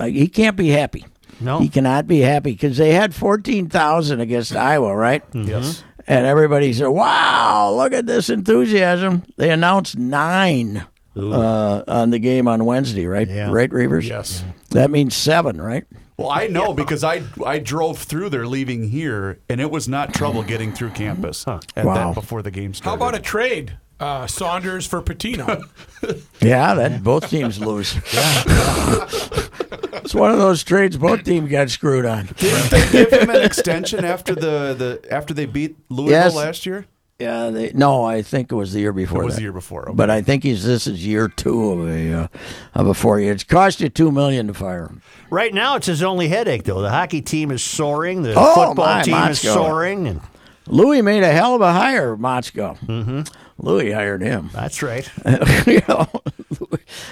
[0.00, 1.04] he can't be happy.
[1.40, 1.58] No.
[1.60, 5.22] He cannot be happy because they had fourteen thousand against Iowa, right?
[5.32, 5.84] Yes.
[6.06, 10.86] And everybody said, "Wow, look at this enthusiasm!" They announced nine
[11.16, 13.28] uh, on the game on Wednesday, right?
[13.28, 13.50] Yeah.
[13.50, 14.08] Right, Reavers.
[14.08, 14.44] Yes.
[14.70, 15.84] That means seven, right?
[16.18, 20.12] Well, I know because I I drove through there leaving here, and it was not
[20.12, 21.94] trouble getting through campus at Wow.
[21.94, 22.90] that before the game started.
[22.90, 23.78] How about a trade?
[24.00, 25.62] Uh, Saunders for Patino.
[26.40, 27.96] Yeah, that both teams lose.
[29.94, 32.26] it's one of those trades both teams got screwed on.
[32.36, 36.34] Didn't they give him an extension after the, the after they beat Louisville Yes.
[36.36, 36.86] last year?
[37.18, 39.22] Yeah, they, no, I think it was the year before.
[39.22, 39.38] It was that.
[39.40, 39.88] the year before.
[39.88, 39.96] Okay.
[39.96, 42.28] But I think he's this is year two of a uh,
[42.74, 43.32] of a four year.
[43.32, 45.02] It's cost you two million to fire him.
[45.28, 46.80] Right now, it's his only headache, though.
[46.80, 48.22] The hockey team is soaring.
[48.22, 50.06] The Oh, football my, team is soaring.
[50.06, 50.20] And
[50.68, 52.78] Louis made a hell of a hire, Motzko.
[52.86, 53.22] Mm-hmm.
[53.66, 54.50] Louis hired him.
[54.52, 55.10] that's right.
[55.66, 56.06] you know,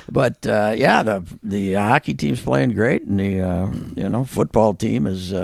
[0.09, 4.73] but uh, yeah, the the hockey team's playing great, and the uh, you know football
[4.73, 5.35] team is.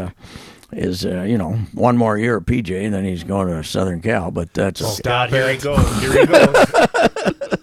[0.72, 4.00] Is uh, you know one more year of PJ and then he's going to Southern
[4.00, 6.00] Cal, but that's God, here he goes.
[6.00, 6.66] Here he goes.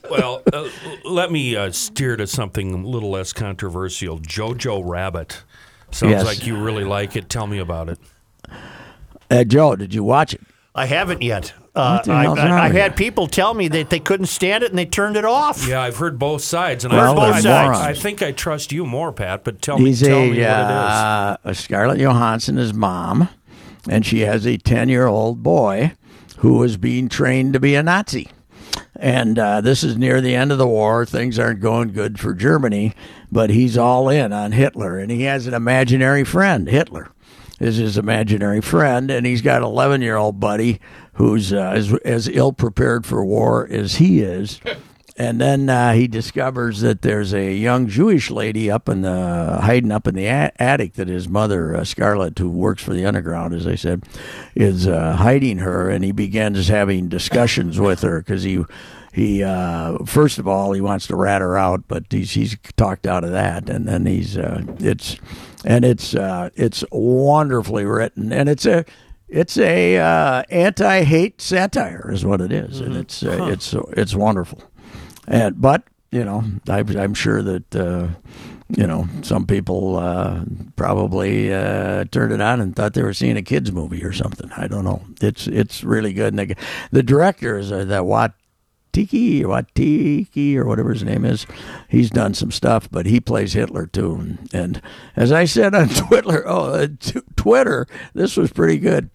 [0.10, 0.68] Well, uh,
[1.06, 4.18] let me uh, steer to something a little less controversial.
[4.20, 5.44] Jojo Rabbit.
[5.92, 6.26] Sounds Yes.
[6.26, 7.30] like you really like it.
[7.30, 8.00] Tell me about it.
[9.30, 9.76] uh, Joe.
[9.76, 10.42] Did you watch it?
[10.74, 11.54] I haven't yet.
[11.76, 14.86] Uh, I, I, I, had people tell me that they couldn't stand it and they
[14.86, 15.68] turned it off.
[15.68, 19.14] Yeah, I've heard both sides, and Well, I, they're I, think I trust you more,
[19.14, 19.44] Pat.
[19.44, 20.48] But tell me, He's tell a, me what it is.
[20.48, 23.30] uh, a Scarlett Johansson is mom,
[23.88, 25.94] and she has a ten-year-old boy
[26.38, 28.30] who is being trained to be a Nazi.
[28.96, 31.06] And uh, this is near the end of the war.
[31.06, 32.94] Things aren't going good for Germany,
[33.32, 36.68] but he's all in on Hitler, and he has an imaginary friend.
[36.68, 37.10] Hitler
[37.60, 40.80] is his imaginary friend, and he's got an 11 year old buddy
[41.14, 44.60] who's uh, as, as ill prepared for war as he is.
[45.20, 49.92] And then uh, he discovers that there's a young Jewish lady up in the hiding
[49.92, 53.68] up in the attic that his mother, uh, Scarlett, who works for the underground, as
[53.68, 54.04] I said,
[54.56, 55.90] is uh, hiding her.
[55.90, 58.64] And he begins having discussions with her because he
[59.12, 63.06] he uh, first of all he wants to rat her out, but he's he's talked
[63.06, 63.70] out of that.
[63.70, 65.18] And then he's uh, it's
[65.66, 68.86] and it's uh, it's wonderfully written, and it's a
[69.28, 74.62] it's a uh, anti-hate satire, is what it is, and it's uh, it's it's wonderful.
[75.28, 78.08] And but you know, I, I'm sure that uh,
[78.76, 80.44] you know some people uh,
[80.76, 84.52] probably uh, turned it on and thought they were seeing a kids movie or something.
[84.58, 85.04] I don't know.
[85.22, 86.34] It's it's really good.
[86.34, 86.56] And the,
[86.92, 88.34] the director is uh, that Wat.
[89.00, 91.46] Tiki or Watiki or whatever his name is,
[91.88, 94.38] he's done some stuff, but he plays Hitler too.
[94.54, 94.82] And,
[95.16, 99.10] as I said on Twitter, oh, uh, t- Twitter, this was pretty good.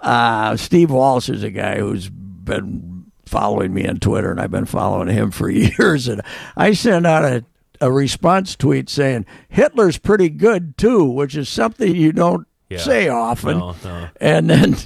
[0.00, 4.66] Uh, Steve Walsh is a guy who's been following me on Twitter, and I've been
[4.66, 5.48] following him for
[5.78, 6.08] years.
[6.08, 6.20] And
[6.56, 7.44] I sent out a,
[7.80, 12.78] a response tweet saying Hitler's pretty good too, which is something you don't Yeah.
[12.78, 13.58] say often.
[13.58, 14.08] No, no.
[14.20, 14.76] And then,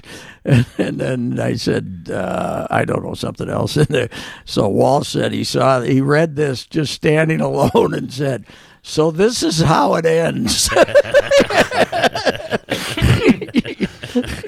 [0.44, 4.10] and then I said, uh, I don't know something else in there.
[4.44, 8.44] So Walsh said he saw, he read this just standing alone and said,
[8.82, 10.68] "So this is how it ends."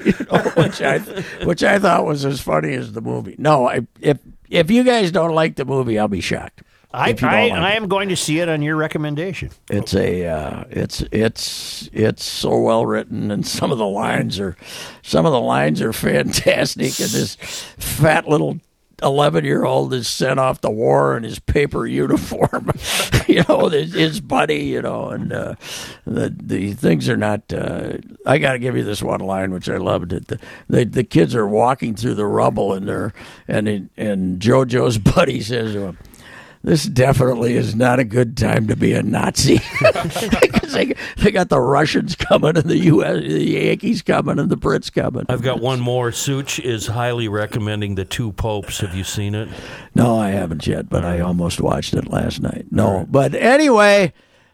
[0.05, 0.99] you know, which I
[1.43, 3.35] which I thought was as funny as the movie.
[3.37, 4.19] No, I, if
[4.49, 6.61] if you guys don't like the movie, I'll be shocked.
[6.93, 9.49] I, If you don't I, like I am going to see it on your recommendation.
[9.69, 14.55] It's a uh, it's it's it's so well written, and some of the lines are
[15.01, 16.99] some of the lines are fantastic.
[16.99, 17.35] And this
[17.79, 18.59] fat little
[19.01, 22.71] eleven year old is sent off to war in his paper uniform,
[23.27, 25.55] you know, his, his buddy, you know, and uh,
[26.05, 27.51] the the things are not.
[27.51, 27.93] Uh,
[28.25, 30.13] I got to give you this one line which I loved.
[30.13, 30.39] It the,
[30.69, 33.13] the the kids are walking through the rubble, and they're
[33.47, 35.97] and it, and JoJo's buddy says to him
[36.63, 41.49] this definitely is not a good time to be a Nazi because they, they got
[41.49, 43.21] the Russians coming and the U.S.
[43.21, 45.25] the Yankees coming and the Brits coming.
[45.27, 46.11] I've got one more.
[46.11, 48.79] Such is highly recommending the two popes.
[48.79, 49.49] Have you seen it?
[49.93, 52.67] No, I haven't yet, but I almost watched it last night.
[52.71, 54.13] No, but anyway,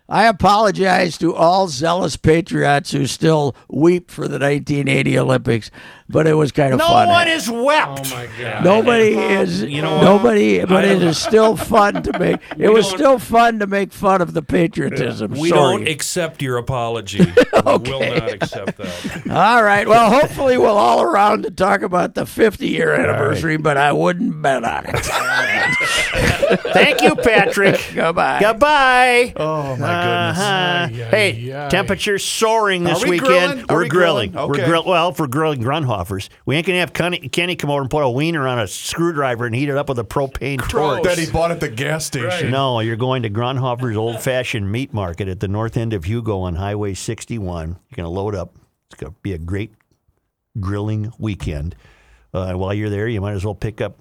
[0.09, 5.69] I apologize to all zealous patriots who still weep for the 1980 Olympics,
[6.09, 7.07] but it was kind of No fun.
[7.07, 8.11] one is wept.
[8.11, 8.63] Oh my God.
[8.63, 12.39] Nobody is, you know, nobody, but it is still fun to make.
[12.57, 15.31] It was still fun to make fun of the patriotism.
[15.31, 15.77] We Sorry.
[15.77, 17.25] don't accept your apology.
[17.59, 19.27] We will not accept that.
[19.29, 19.85] All right.
[19.87, 24.41] Well, hopefully we'll all around to talk about the 50 year anniversary, but I wouldn't
[24.41, 24.95] bet on it.
[26.73, 27.79] Thank you, Patrick.
[27.93, 28.39] Goodbye.
[28.39, 29.33] Goodbye.
[29.35, 30.37] Oh my goodness.
[30.39, 30.87] Uh-huh.
[31.11, 31.69] Hey, Ay, ay.
[31.69, 33.27] temperatures soaring this Are we weekend.
[33.29, 33.65] grilling?
[33.69, 34.31] We're we grilling.
[34.31, 34.49] grilling?
[34.49, 34.65] We're Okay.
[34.65, 34.83] grill.
[34.85, 35.61] Well, if we're grilling
[35.99, 38.67] Grunhoffers, we ain't gonna have Kenny, Kenny come over and put a wiener on a
[38.67, 41.03] screwdriver and heat it up with a propane torch.
[41.03, 42.51] That he bought at the gas station.
[42.51, 46.39] No, you're going to Grunhofer's Old Fashioned Meat Market at the north end of Hugo
[46.39, 47.69] on Highway 61.
[47.69, 48.55] You're going to load up.
[48.91, 49.73] It's going to be a great
[50.59, 51.75] grilling weekend.
[52.33, 53.99] Uh, while you're there, you might as well pick up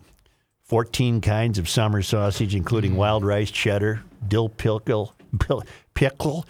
[0.64, 5.14] 14 kinds of summer sausage, including wild rice, cheddar, dill pickle,
[5.94, 6.44] pickle.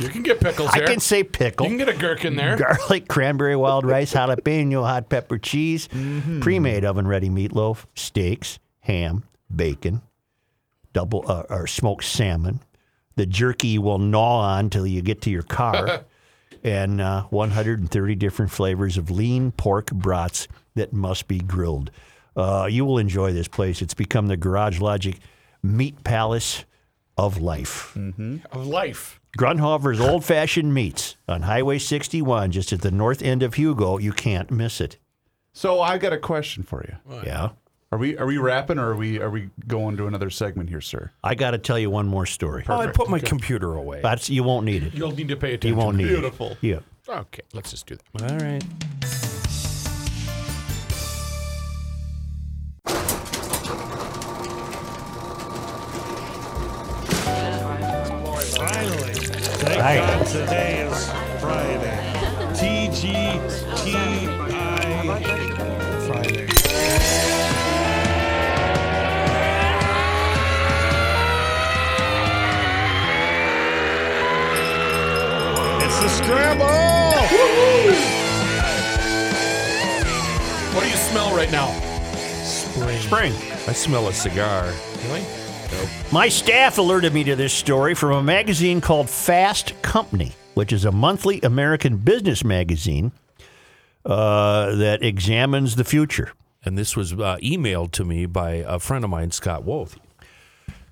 [0.00, 0.88] You can get pickles I there.
[0.88, 1.66] can say pickle.
[1.66, 2.56] You can get a gherkin there.
[2.56, 5.88] Garlic, cranberry, wild rice, jalapeno, hot pepper, cheese,
[6.40, 9.24] pre-made oven-ready meatloaf, steaks, ham,
[9.54, 10.02] bacon,
[10.92, 12.60] double uh, or smoked salmon.
[13.16, 16.04] The jerky you will gnaw on till you get to your car,
[16.62, 21.90] and uh, 130 different flavors of lean pork brats that must be grilled.
[22.36, 23.82] Uh, you will enjoy this place.
[23.82, 25.18] It's become the Garage Logic
[25.62, 26.64] Meat Palace
[27.16, 27.96] of life.
[28.52, 29.17] Of life.
[29.36, 33.98] Grunhofer's Old Fashioned Meats on Highway 61, just at the north end of Hugo.
[33.98, 34.96] You can't miss it.
[35.52, 37.20] So I got a question for you.
[37.24, 37.50] Yeah.
[37.90, 40.80] Are we are we wrapping or are we are we going to another segment here,
[40.80, 41.10] sir?
[41.24, 42.62] I got to tell you one more story.
[42.68, 44.00] Oh, I put my computer away.
[44.02, 44.94] That's, you won't need it.
[44.94, 45.76] You'll need to pay You attention.
[45.78, 46.50] won't need Beautiful.
[46.52, 46.58] it.
[46.60, 46.78] Yeah.
[47.08, 48.30] Okay, let's just do that.
[48.30, 48.62] All right.
[60.38, 61.10] Today is
[61.40, 61.98] Friday.
[62.54, 63.42] TGTI
[66.06, 66.46] Friday.
[75.84, 76.66] It's the scramble!
[80.72, 81.72] What do you smell right now?
[82.44, 83.00] Spring.
[83.00, 83.32] Spring.
[83.66, 84.72] I smell a cigar.
[85.02, 85.37] Really?
[86.12, 90.84] My staff alerted me to this story from a magazine called Fast Company, which is
[90.84, 93.12] a monthly American business magazine
[94.06, 96.32] uh, that examines the future.
[96.64, 99.98] And this was uh, emailed to me by a friend of mine, Scott Wolf.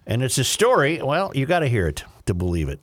[0.06, 2.80] And it's a story, well, you got to hear it to believe it.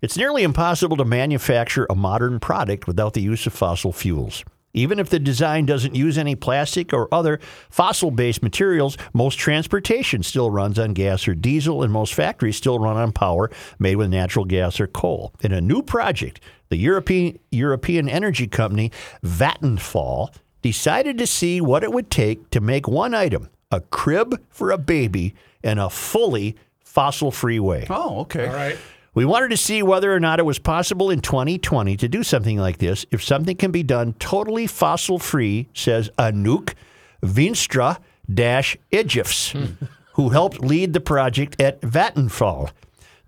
[0.00, 4.44] It's nearly impossible to manufacture a modern product without the use of fossil fuels.
[4.74, 7.40] Even if the design doesn't use any plastic or other
[7.70, 12.78] fossil based materials, most transportation still runs on gas or diesel, and most factories still
[12.78, 15.32] run on power made with natural gas or coal.
[15.40, 18.90] In a new project, the European, European energy company
[19.24, 24.70] Vattenfall decided to see what it would take to make one item, a crib for
[24.70, 27.86] a baby, and a fully fossil free way.
[27.90, 28.46] Oh, okay.
[28.46, 28.78] All right.
[29.14, 32.58] We wanted to see whether or not it was possible in 2020 to do something
[32.58, 33.06] like this.
[33.12, 36.74] If something can be done totally fossil free, says Anouk
[37.22, 37.98] Vinstra
[38.32, 39.84] dash Ijifs, hmm.
[40.14, 42.72] who helped lead the project at Vattenfall.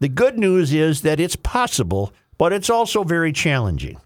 [0.00, 3.98] The good news is that it's possible, but it's also very challenging.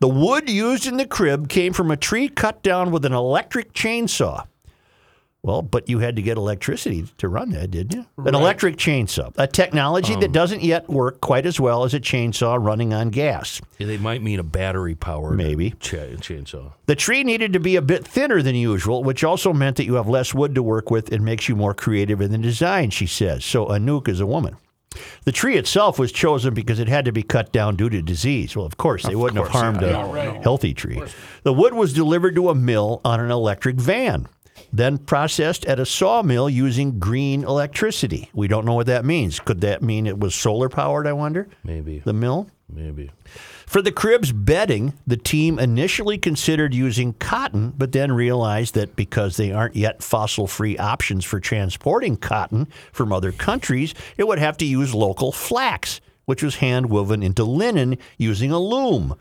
[0.00, 3.74] The wood used in the crib came from a tree cut down with an electric
[3.74, 4.46] chainsaw.
[5.48, 8.06] Well, but you had to get electricity to run that, didn't you?
[8.26, 10.32] An electric chainsaw, a technology that um.
[10.32, 13.62] doesn't yet work quite as well as a chainsaw running on gas.
[13.78, 15.70] Yeah, they might mean a battery powered Maybe.
[15.80, 16.74] cha- chainsaw.
[16.84, 19.94] The tree needed to be a bit thinner than usual, which also meant that you
[19.94, 23.06] have less wood to work with and makes you more creative in the design, she
[23.06, 23.42] says.
[23.42, 24.58] So Anouk is a woman.
[25.24, 28.56] The tree itself was chosen because it had to be cut down due to disease.
[28.56, 31.00] Well, of course, they wouldn't have harmed a healthy tree.
[31.42, 34.28] The wood was delivered to a mill on an electric van,
[34.72, 38.30] then processed at a sawmill using green electricity.
[38.32, 39.40] We don't know what that means.
[39.40, 41.48] Could that mean it was solar powered, I wonder?
[41.64, 42.00] Maybe.
[42.00, 42.48] The mill?
[42.70, 43.10] Maybe.
[43.66, 49.36] For the crib's bedding, the team initially considered using cotton, but then realized that because
[49.36, 54.56] they aren't yet fossil free options for transporting cotton from other countries, it would have
[54.58, 59.16] to use local flax, which was hand woven into linen using a loom.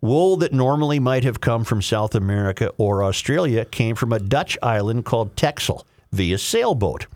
[0.00, 4.58] Wool that normally might have come from South America or Australia came from a Dutch
[4.60, 7.06] island called Texel via sailboat.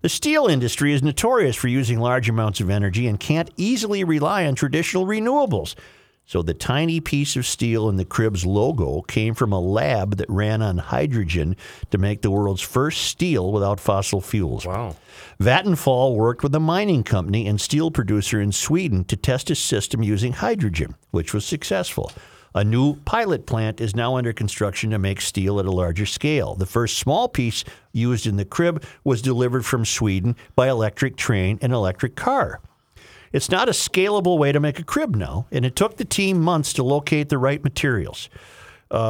[0.00, 4.46] The steel industry is notorious for using large amounts of energy and can't easily rely
[4.46, 5.74] on traditional renewables.
[6.26, 10.28] So the tiny piece of steel in the crib's logo came from a lab that
[10.28, 11.54] ran on hydrogen
[11.90, 14.66] to make the world's first steel without fossil fuels.
[14.66, 14.96] Wow.
[15.40, 20.02] Vattenfall worked with a mining company and steel producer in Sweden to test a system
[20.02, 22.10] using hydrogen, which was successful.
[22.56, 26.56] A new pilot plant is now under construction to make steel at a larger scale.
[26.56, 27.62] The first small piece
[27.92, 32.60] used in the crib was delivered from Sweden by electric train and electric car.
[33.36, 36.40] It's not a scalable way to make a crib now, and it took the team
[36.40, 38.30] months to locate the right materials.
[38.90, 39.02] Uh,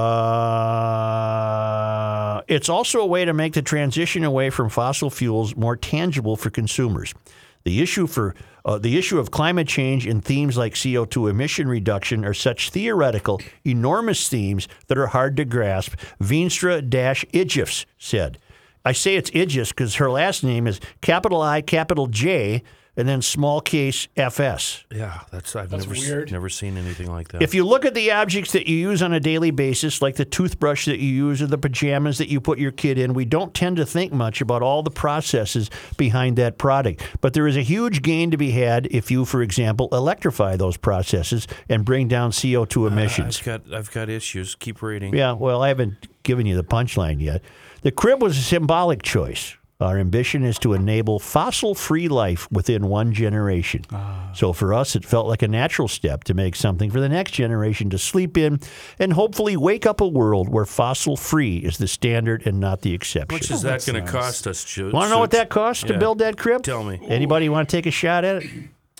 [2.49, 6.51] it's also a way to make the transition away from fossil fuels more tangible for
[6.51, 7.15] consumers.
[7.63, 8.35] The issue for
[8.65, 13.41] uh, the issue of climate change and themes like CO2 emission reduction are such theoretical,
[13.65, 15.95] enormous themes that are hard to grasp.
[16.21, 18.39] Veenstra Ijifs said.
[18.85, 22.65] I say it's Idjis because her last name is capital I, capital J,
[22.97, 24.85] and then small case FS.
[24.91, 26.33] Yeah, that's I've never s- weird.
[26.33, 27.43] never seen anything like that.
[27.43, 30.25] If you look at the objects that you use on a daily basis, like the
[30.25, 33.53] toothbrush that you use or the pajamas that you put your kid in, we don't
[33.53, 37.03] tend to think much about all the processes behind that product.
[37.21, 40.77] But there is a huge gain to be had if you, for example, electrify those
[40.77, 43.39] processes and bring down CO2 uh, emissions.
[43.41, 44.55] I've got I've got issues.
[44.55, 45.15] Keep reading.
[45.15, 47.43] Yeah, well, I haven't given you the punchline yet.
[47.83, 49.57] The crib was a symbolic choice.
[49.79, 53.85] Our ambition is to enable fossil free life within one generation.
[53.93, 54.31] Ah.
[54.35, 57.33] So for us, it felt like a natural step to make something for the next
[57.33, 58.61] generation to sleep in
[58.99, 62.95] and hopefully wake up a world where fossil free is the standard and not the
[62.95, 63.29] exception.
[63.29, 65.51] How much is oh, that going to cost us, Ju- Want to know what that
[65.51, 66.63] costs to build that crib?
[66.63, 66.99] Tell me.
[67.07, 68.51] Anybody want to take a shot at it?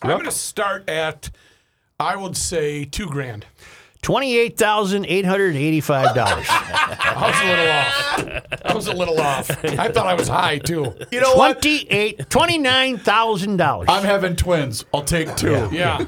[0.03, 1.31] I'm going to start at,
[1.99, 3.47] I would say, two grand.
[4.07, 6.47] Twenty-eight thousand eight hundred eighty-five dollars.
[6.49, 8.65] I was a little off.
[8.65, 9.51] I was a little off.
[9.81, 10.95] I thought I was high too.
[11.11, 11.61] You know what?
[11.61, 13.89] Twenty-eight, twenty-nine thousand dollars.
[13.91, 14.85] I'm having twins.
[14.95, 15.69] I'll take two.
[15.73, 16.05] Yeah.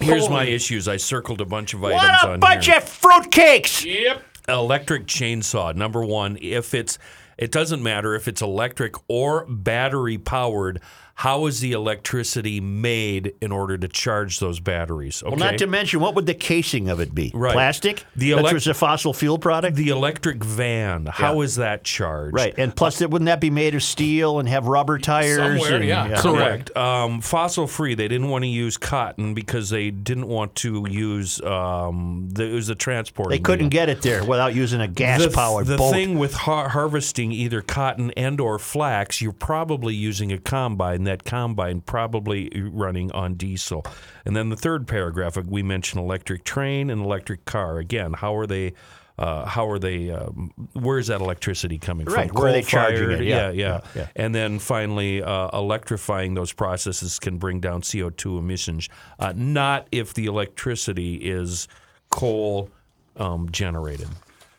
[0.00, 0.86] Here's my issues.
[0.86, 2.76] I circled a bunch of items What a on bunch here.
[2.76, 3.86] of fruitcakes!
[3.86, 4.22] Yep.
[4.50, 6.98] electric chainsaw number one if it's
[7.38, 10.82] it doesn't matter if it's electric or battery powered
[11.16, 15.66] how is the electricity made in order to charge those batteries okay Well, not to
[15.66, 17.30] mention, what would the casing of it be?
[17.34, 17.52] Right.
[17.52, 18.04] Plastic?
[18.16, 19.76] The That elec- was a fossil fuel product?
[19.76, 22.54] the electric van how is that charged right.
[22.58, 25.36] And plus, it wouldn't that be made of steel and have rubber tires?
[25.36, 26.20] Somewhere, and, yeah.
[26.20, 26.76] Correct.
[26.76, 27.94] Um, fossil free.
[27.94, 32.52] They didn't want to use cotton because they didn't want to use um, the, it
[32.54, 33.30] was a transport.
[33.30, 35.92] They couldn't get it there without using a gas powered the boat.
[35.92, 41.03] thing with har- harvesting either cotton and or flax, you're probably using a combine.
[41.04, 43.84] That combine probably running on diesel.
[44.24, 47.78] And then the third paragraph, we mentioned electric train and electric car.
[47.78, 48.72] Again, how are they?
[49.16, 50.10] Uh, how are they?
[50.10, 52.36] Um, where is that electricity coming Right, from?
[52.40, 53.20] where are they charging Coal-fired?
[53.20, 53.26] it?
[53.28, 54.06] Yeah, Yeah, yeah, yeah, yeah.
[54.16, 58.88] And then finally, uh, electrifying those processes can bring down CO2 emissions.
[59.20, 61.68] Uh, not if the electricity is
[62.10, 62.70] coal
[63.16, 64.08] um, generated.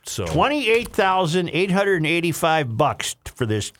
[0.03, 3.73] So Twenty-eight thousand eight hundred and eighty-five bucks for this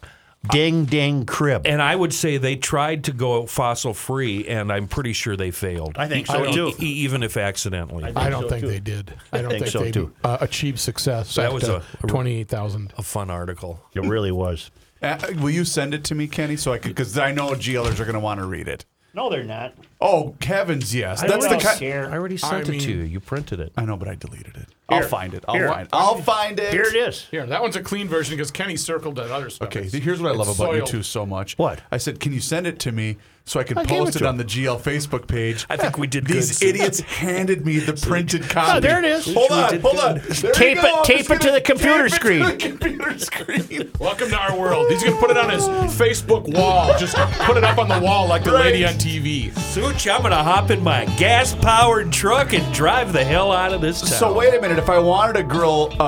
[0.52, 1.66] ding ding crib.
[1.66, 5.52] And I would say they tried to go fossil free, and I'm pretty sure they
[5.52, 5.98] failed.
[5.98, 6.74] I think so, E- too.
[6.80, 8.04] e- even if accidentally.
[8.16, 8.68] I don't so, think too.
[8.68, 9.14] they did.
[9.32, 10.14] I don't think think, so, they too.
[10.24, 11.36] Uh, achieved success.
[11.36, 12.94] That was uh, a- twenty-eight thousand.
[12.98, 13.80] a fun article.
[13.94, 14.72] It really was.
[15.02, 16.90] Uh, will you send it to me, Kenny, so I could?
[16.90, 18.86] Because I know GLers are going to want to read it.
[19.14, 19.74] No, they're not.
[20.08, 21.24] Oh, heavens, yes.
[21.24, 21.80] I That's don't the kind.
[21.80, 22.10] care.
[22.10, 22.98] I already sent I it to mean- you.
[23.04, 23.74] You printed it.
[23.76, 24.68] I know, but I deleted it.
[24.88, 25.08] I'll Here.
[25.08, 25.44] find it.
[25.48, 25.68] I'll Here.
[25.68, 25.90] find it.
[25.94, 26.72] I'll find it.
[26.72, 27.26] Here it is.
[27.32, 29.70] Here, that one's a clean version because Kenny circled that other stuff.
[29.70, 30.90] Okay, It's- here's what I love it's about you soiled.
[30.90, 31.58] two so much.
[31.58, 31.82] What?
[31.92, 34.18] I said, can you send it to me so I can I gave post it
[34.18, 35.66] it, to on the GL Facebook page?
[35.72, 36.68] I think we did These good.
[36.76, 38.78] idiots handed me the printed copy.
[38.78, 39.26] Oh, there it is.
[39.34, 40.16] Hold on, hold on.
[40.20, 40.88] There Tape you go.
[40.88, 42.46] it- I'm tape just it to gonna the computer tape it screen.
[42.46, 43.92] To the computer screen.
[44.00, 44.92] Welcome to our world.
[44.92, 45.64] He's gonna put it on his
[45.98, 46.96] Facebook wall.
[47.00, 49.52] Just put it up on the wall like the lady on TV.
[49.98, 54.02] Such, I'm gonna hop in my gas-powered truck and drive the hell out of this
[54.02, 54.10] town.
[54.10, 54.78] So wait a minute.
[54.78, 56.04] If I wanted to grill uh,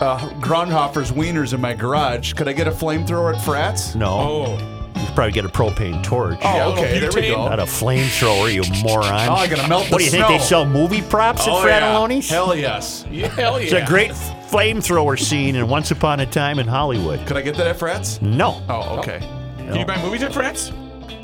[0.00, 3.94] uh, Grunhofer's wieners in my garage, could I get a flamethrower at Frats?
[3.96, 6.38] No, Oh, you could probably get a propane torch.
[6.42, 7.00] Oh, Yeah, okay.
[7.00, 7.34] There little we butane.
[7.34, 7.48] go.
[7.48, 9.28] Not a flamethrower, you moron.
[9.28, 10.44] Oh, I gotta melt What the do you think they snow.
[10.46, 11.80] sell movie props at Oh, yeah.
[11.80, 12.30] Fratelloni's?
[12.30, 13.04] Hell yes.
[13.10, 13.64] yeah, hell yeah.
[13.64, 17.26] It's a great flamethrower scene in Once Upon a Time in Hollywood.
[17.26, 18.22] Could I get that at Frats?
[18.22, 18.62] No.
[18.68, 19.18] Oh, okay.
[19.58, 20.70] Can you buy movies at France?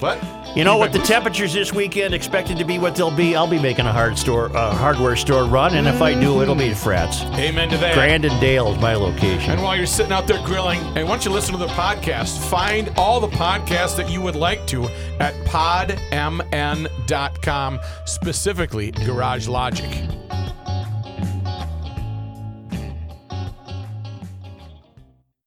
[0.01, 0.19] What?
[0.57, 0.93] You know what?
[0.93, 3.37] The temperatures this weekend expected to be what they'll be.
[3.37, 6.57] I'll be making a hard store, uh, hardware store run, and if I do, it'll
[6.57, 7.23] be at Frats.
[7.35, 7.95] Amen to that.
[7.95, 9.53] Grandin Dale is my location.
[9.53, 12.91] And while you're sitting out there grilling, and once you listen to the podcast, find
[12.97, 14.87] all the podcasts that you would like to
[15.21, 16.91] at podmn.com,
[18.05, 19.89] specifically Garage Logic.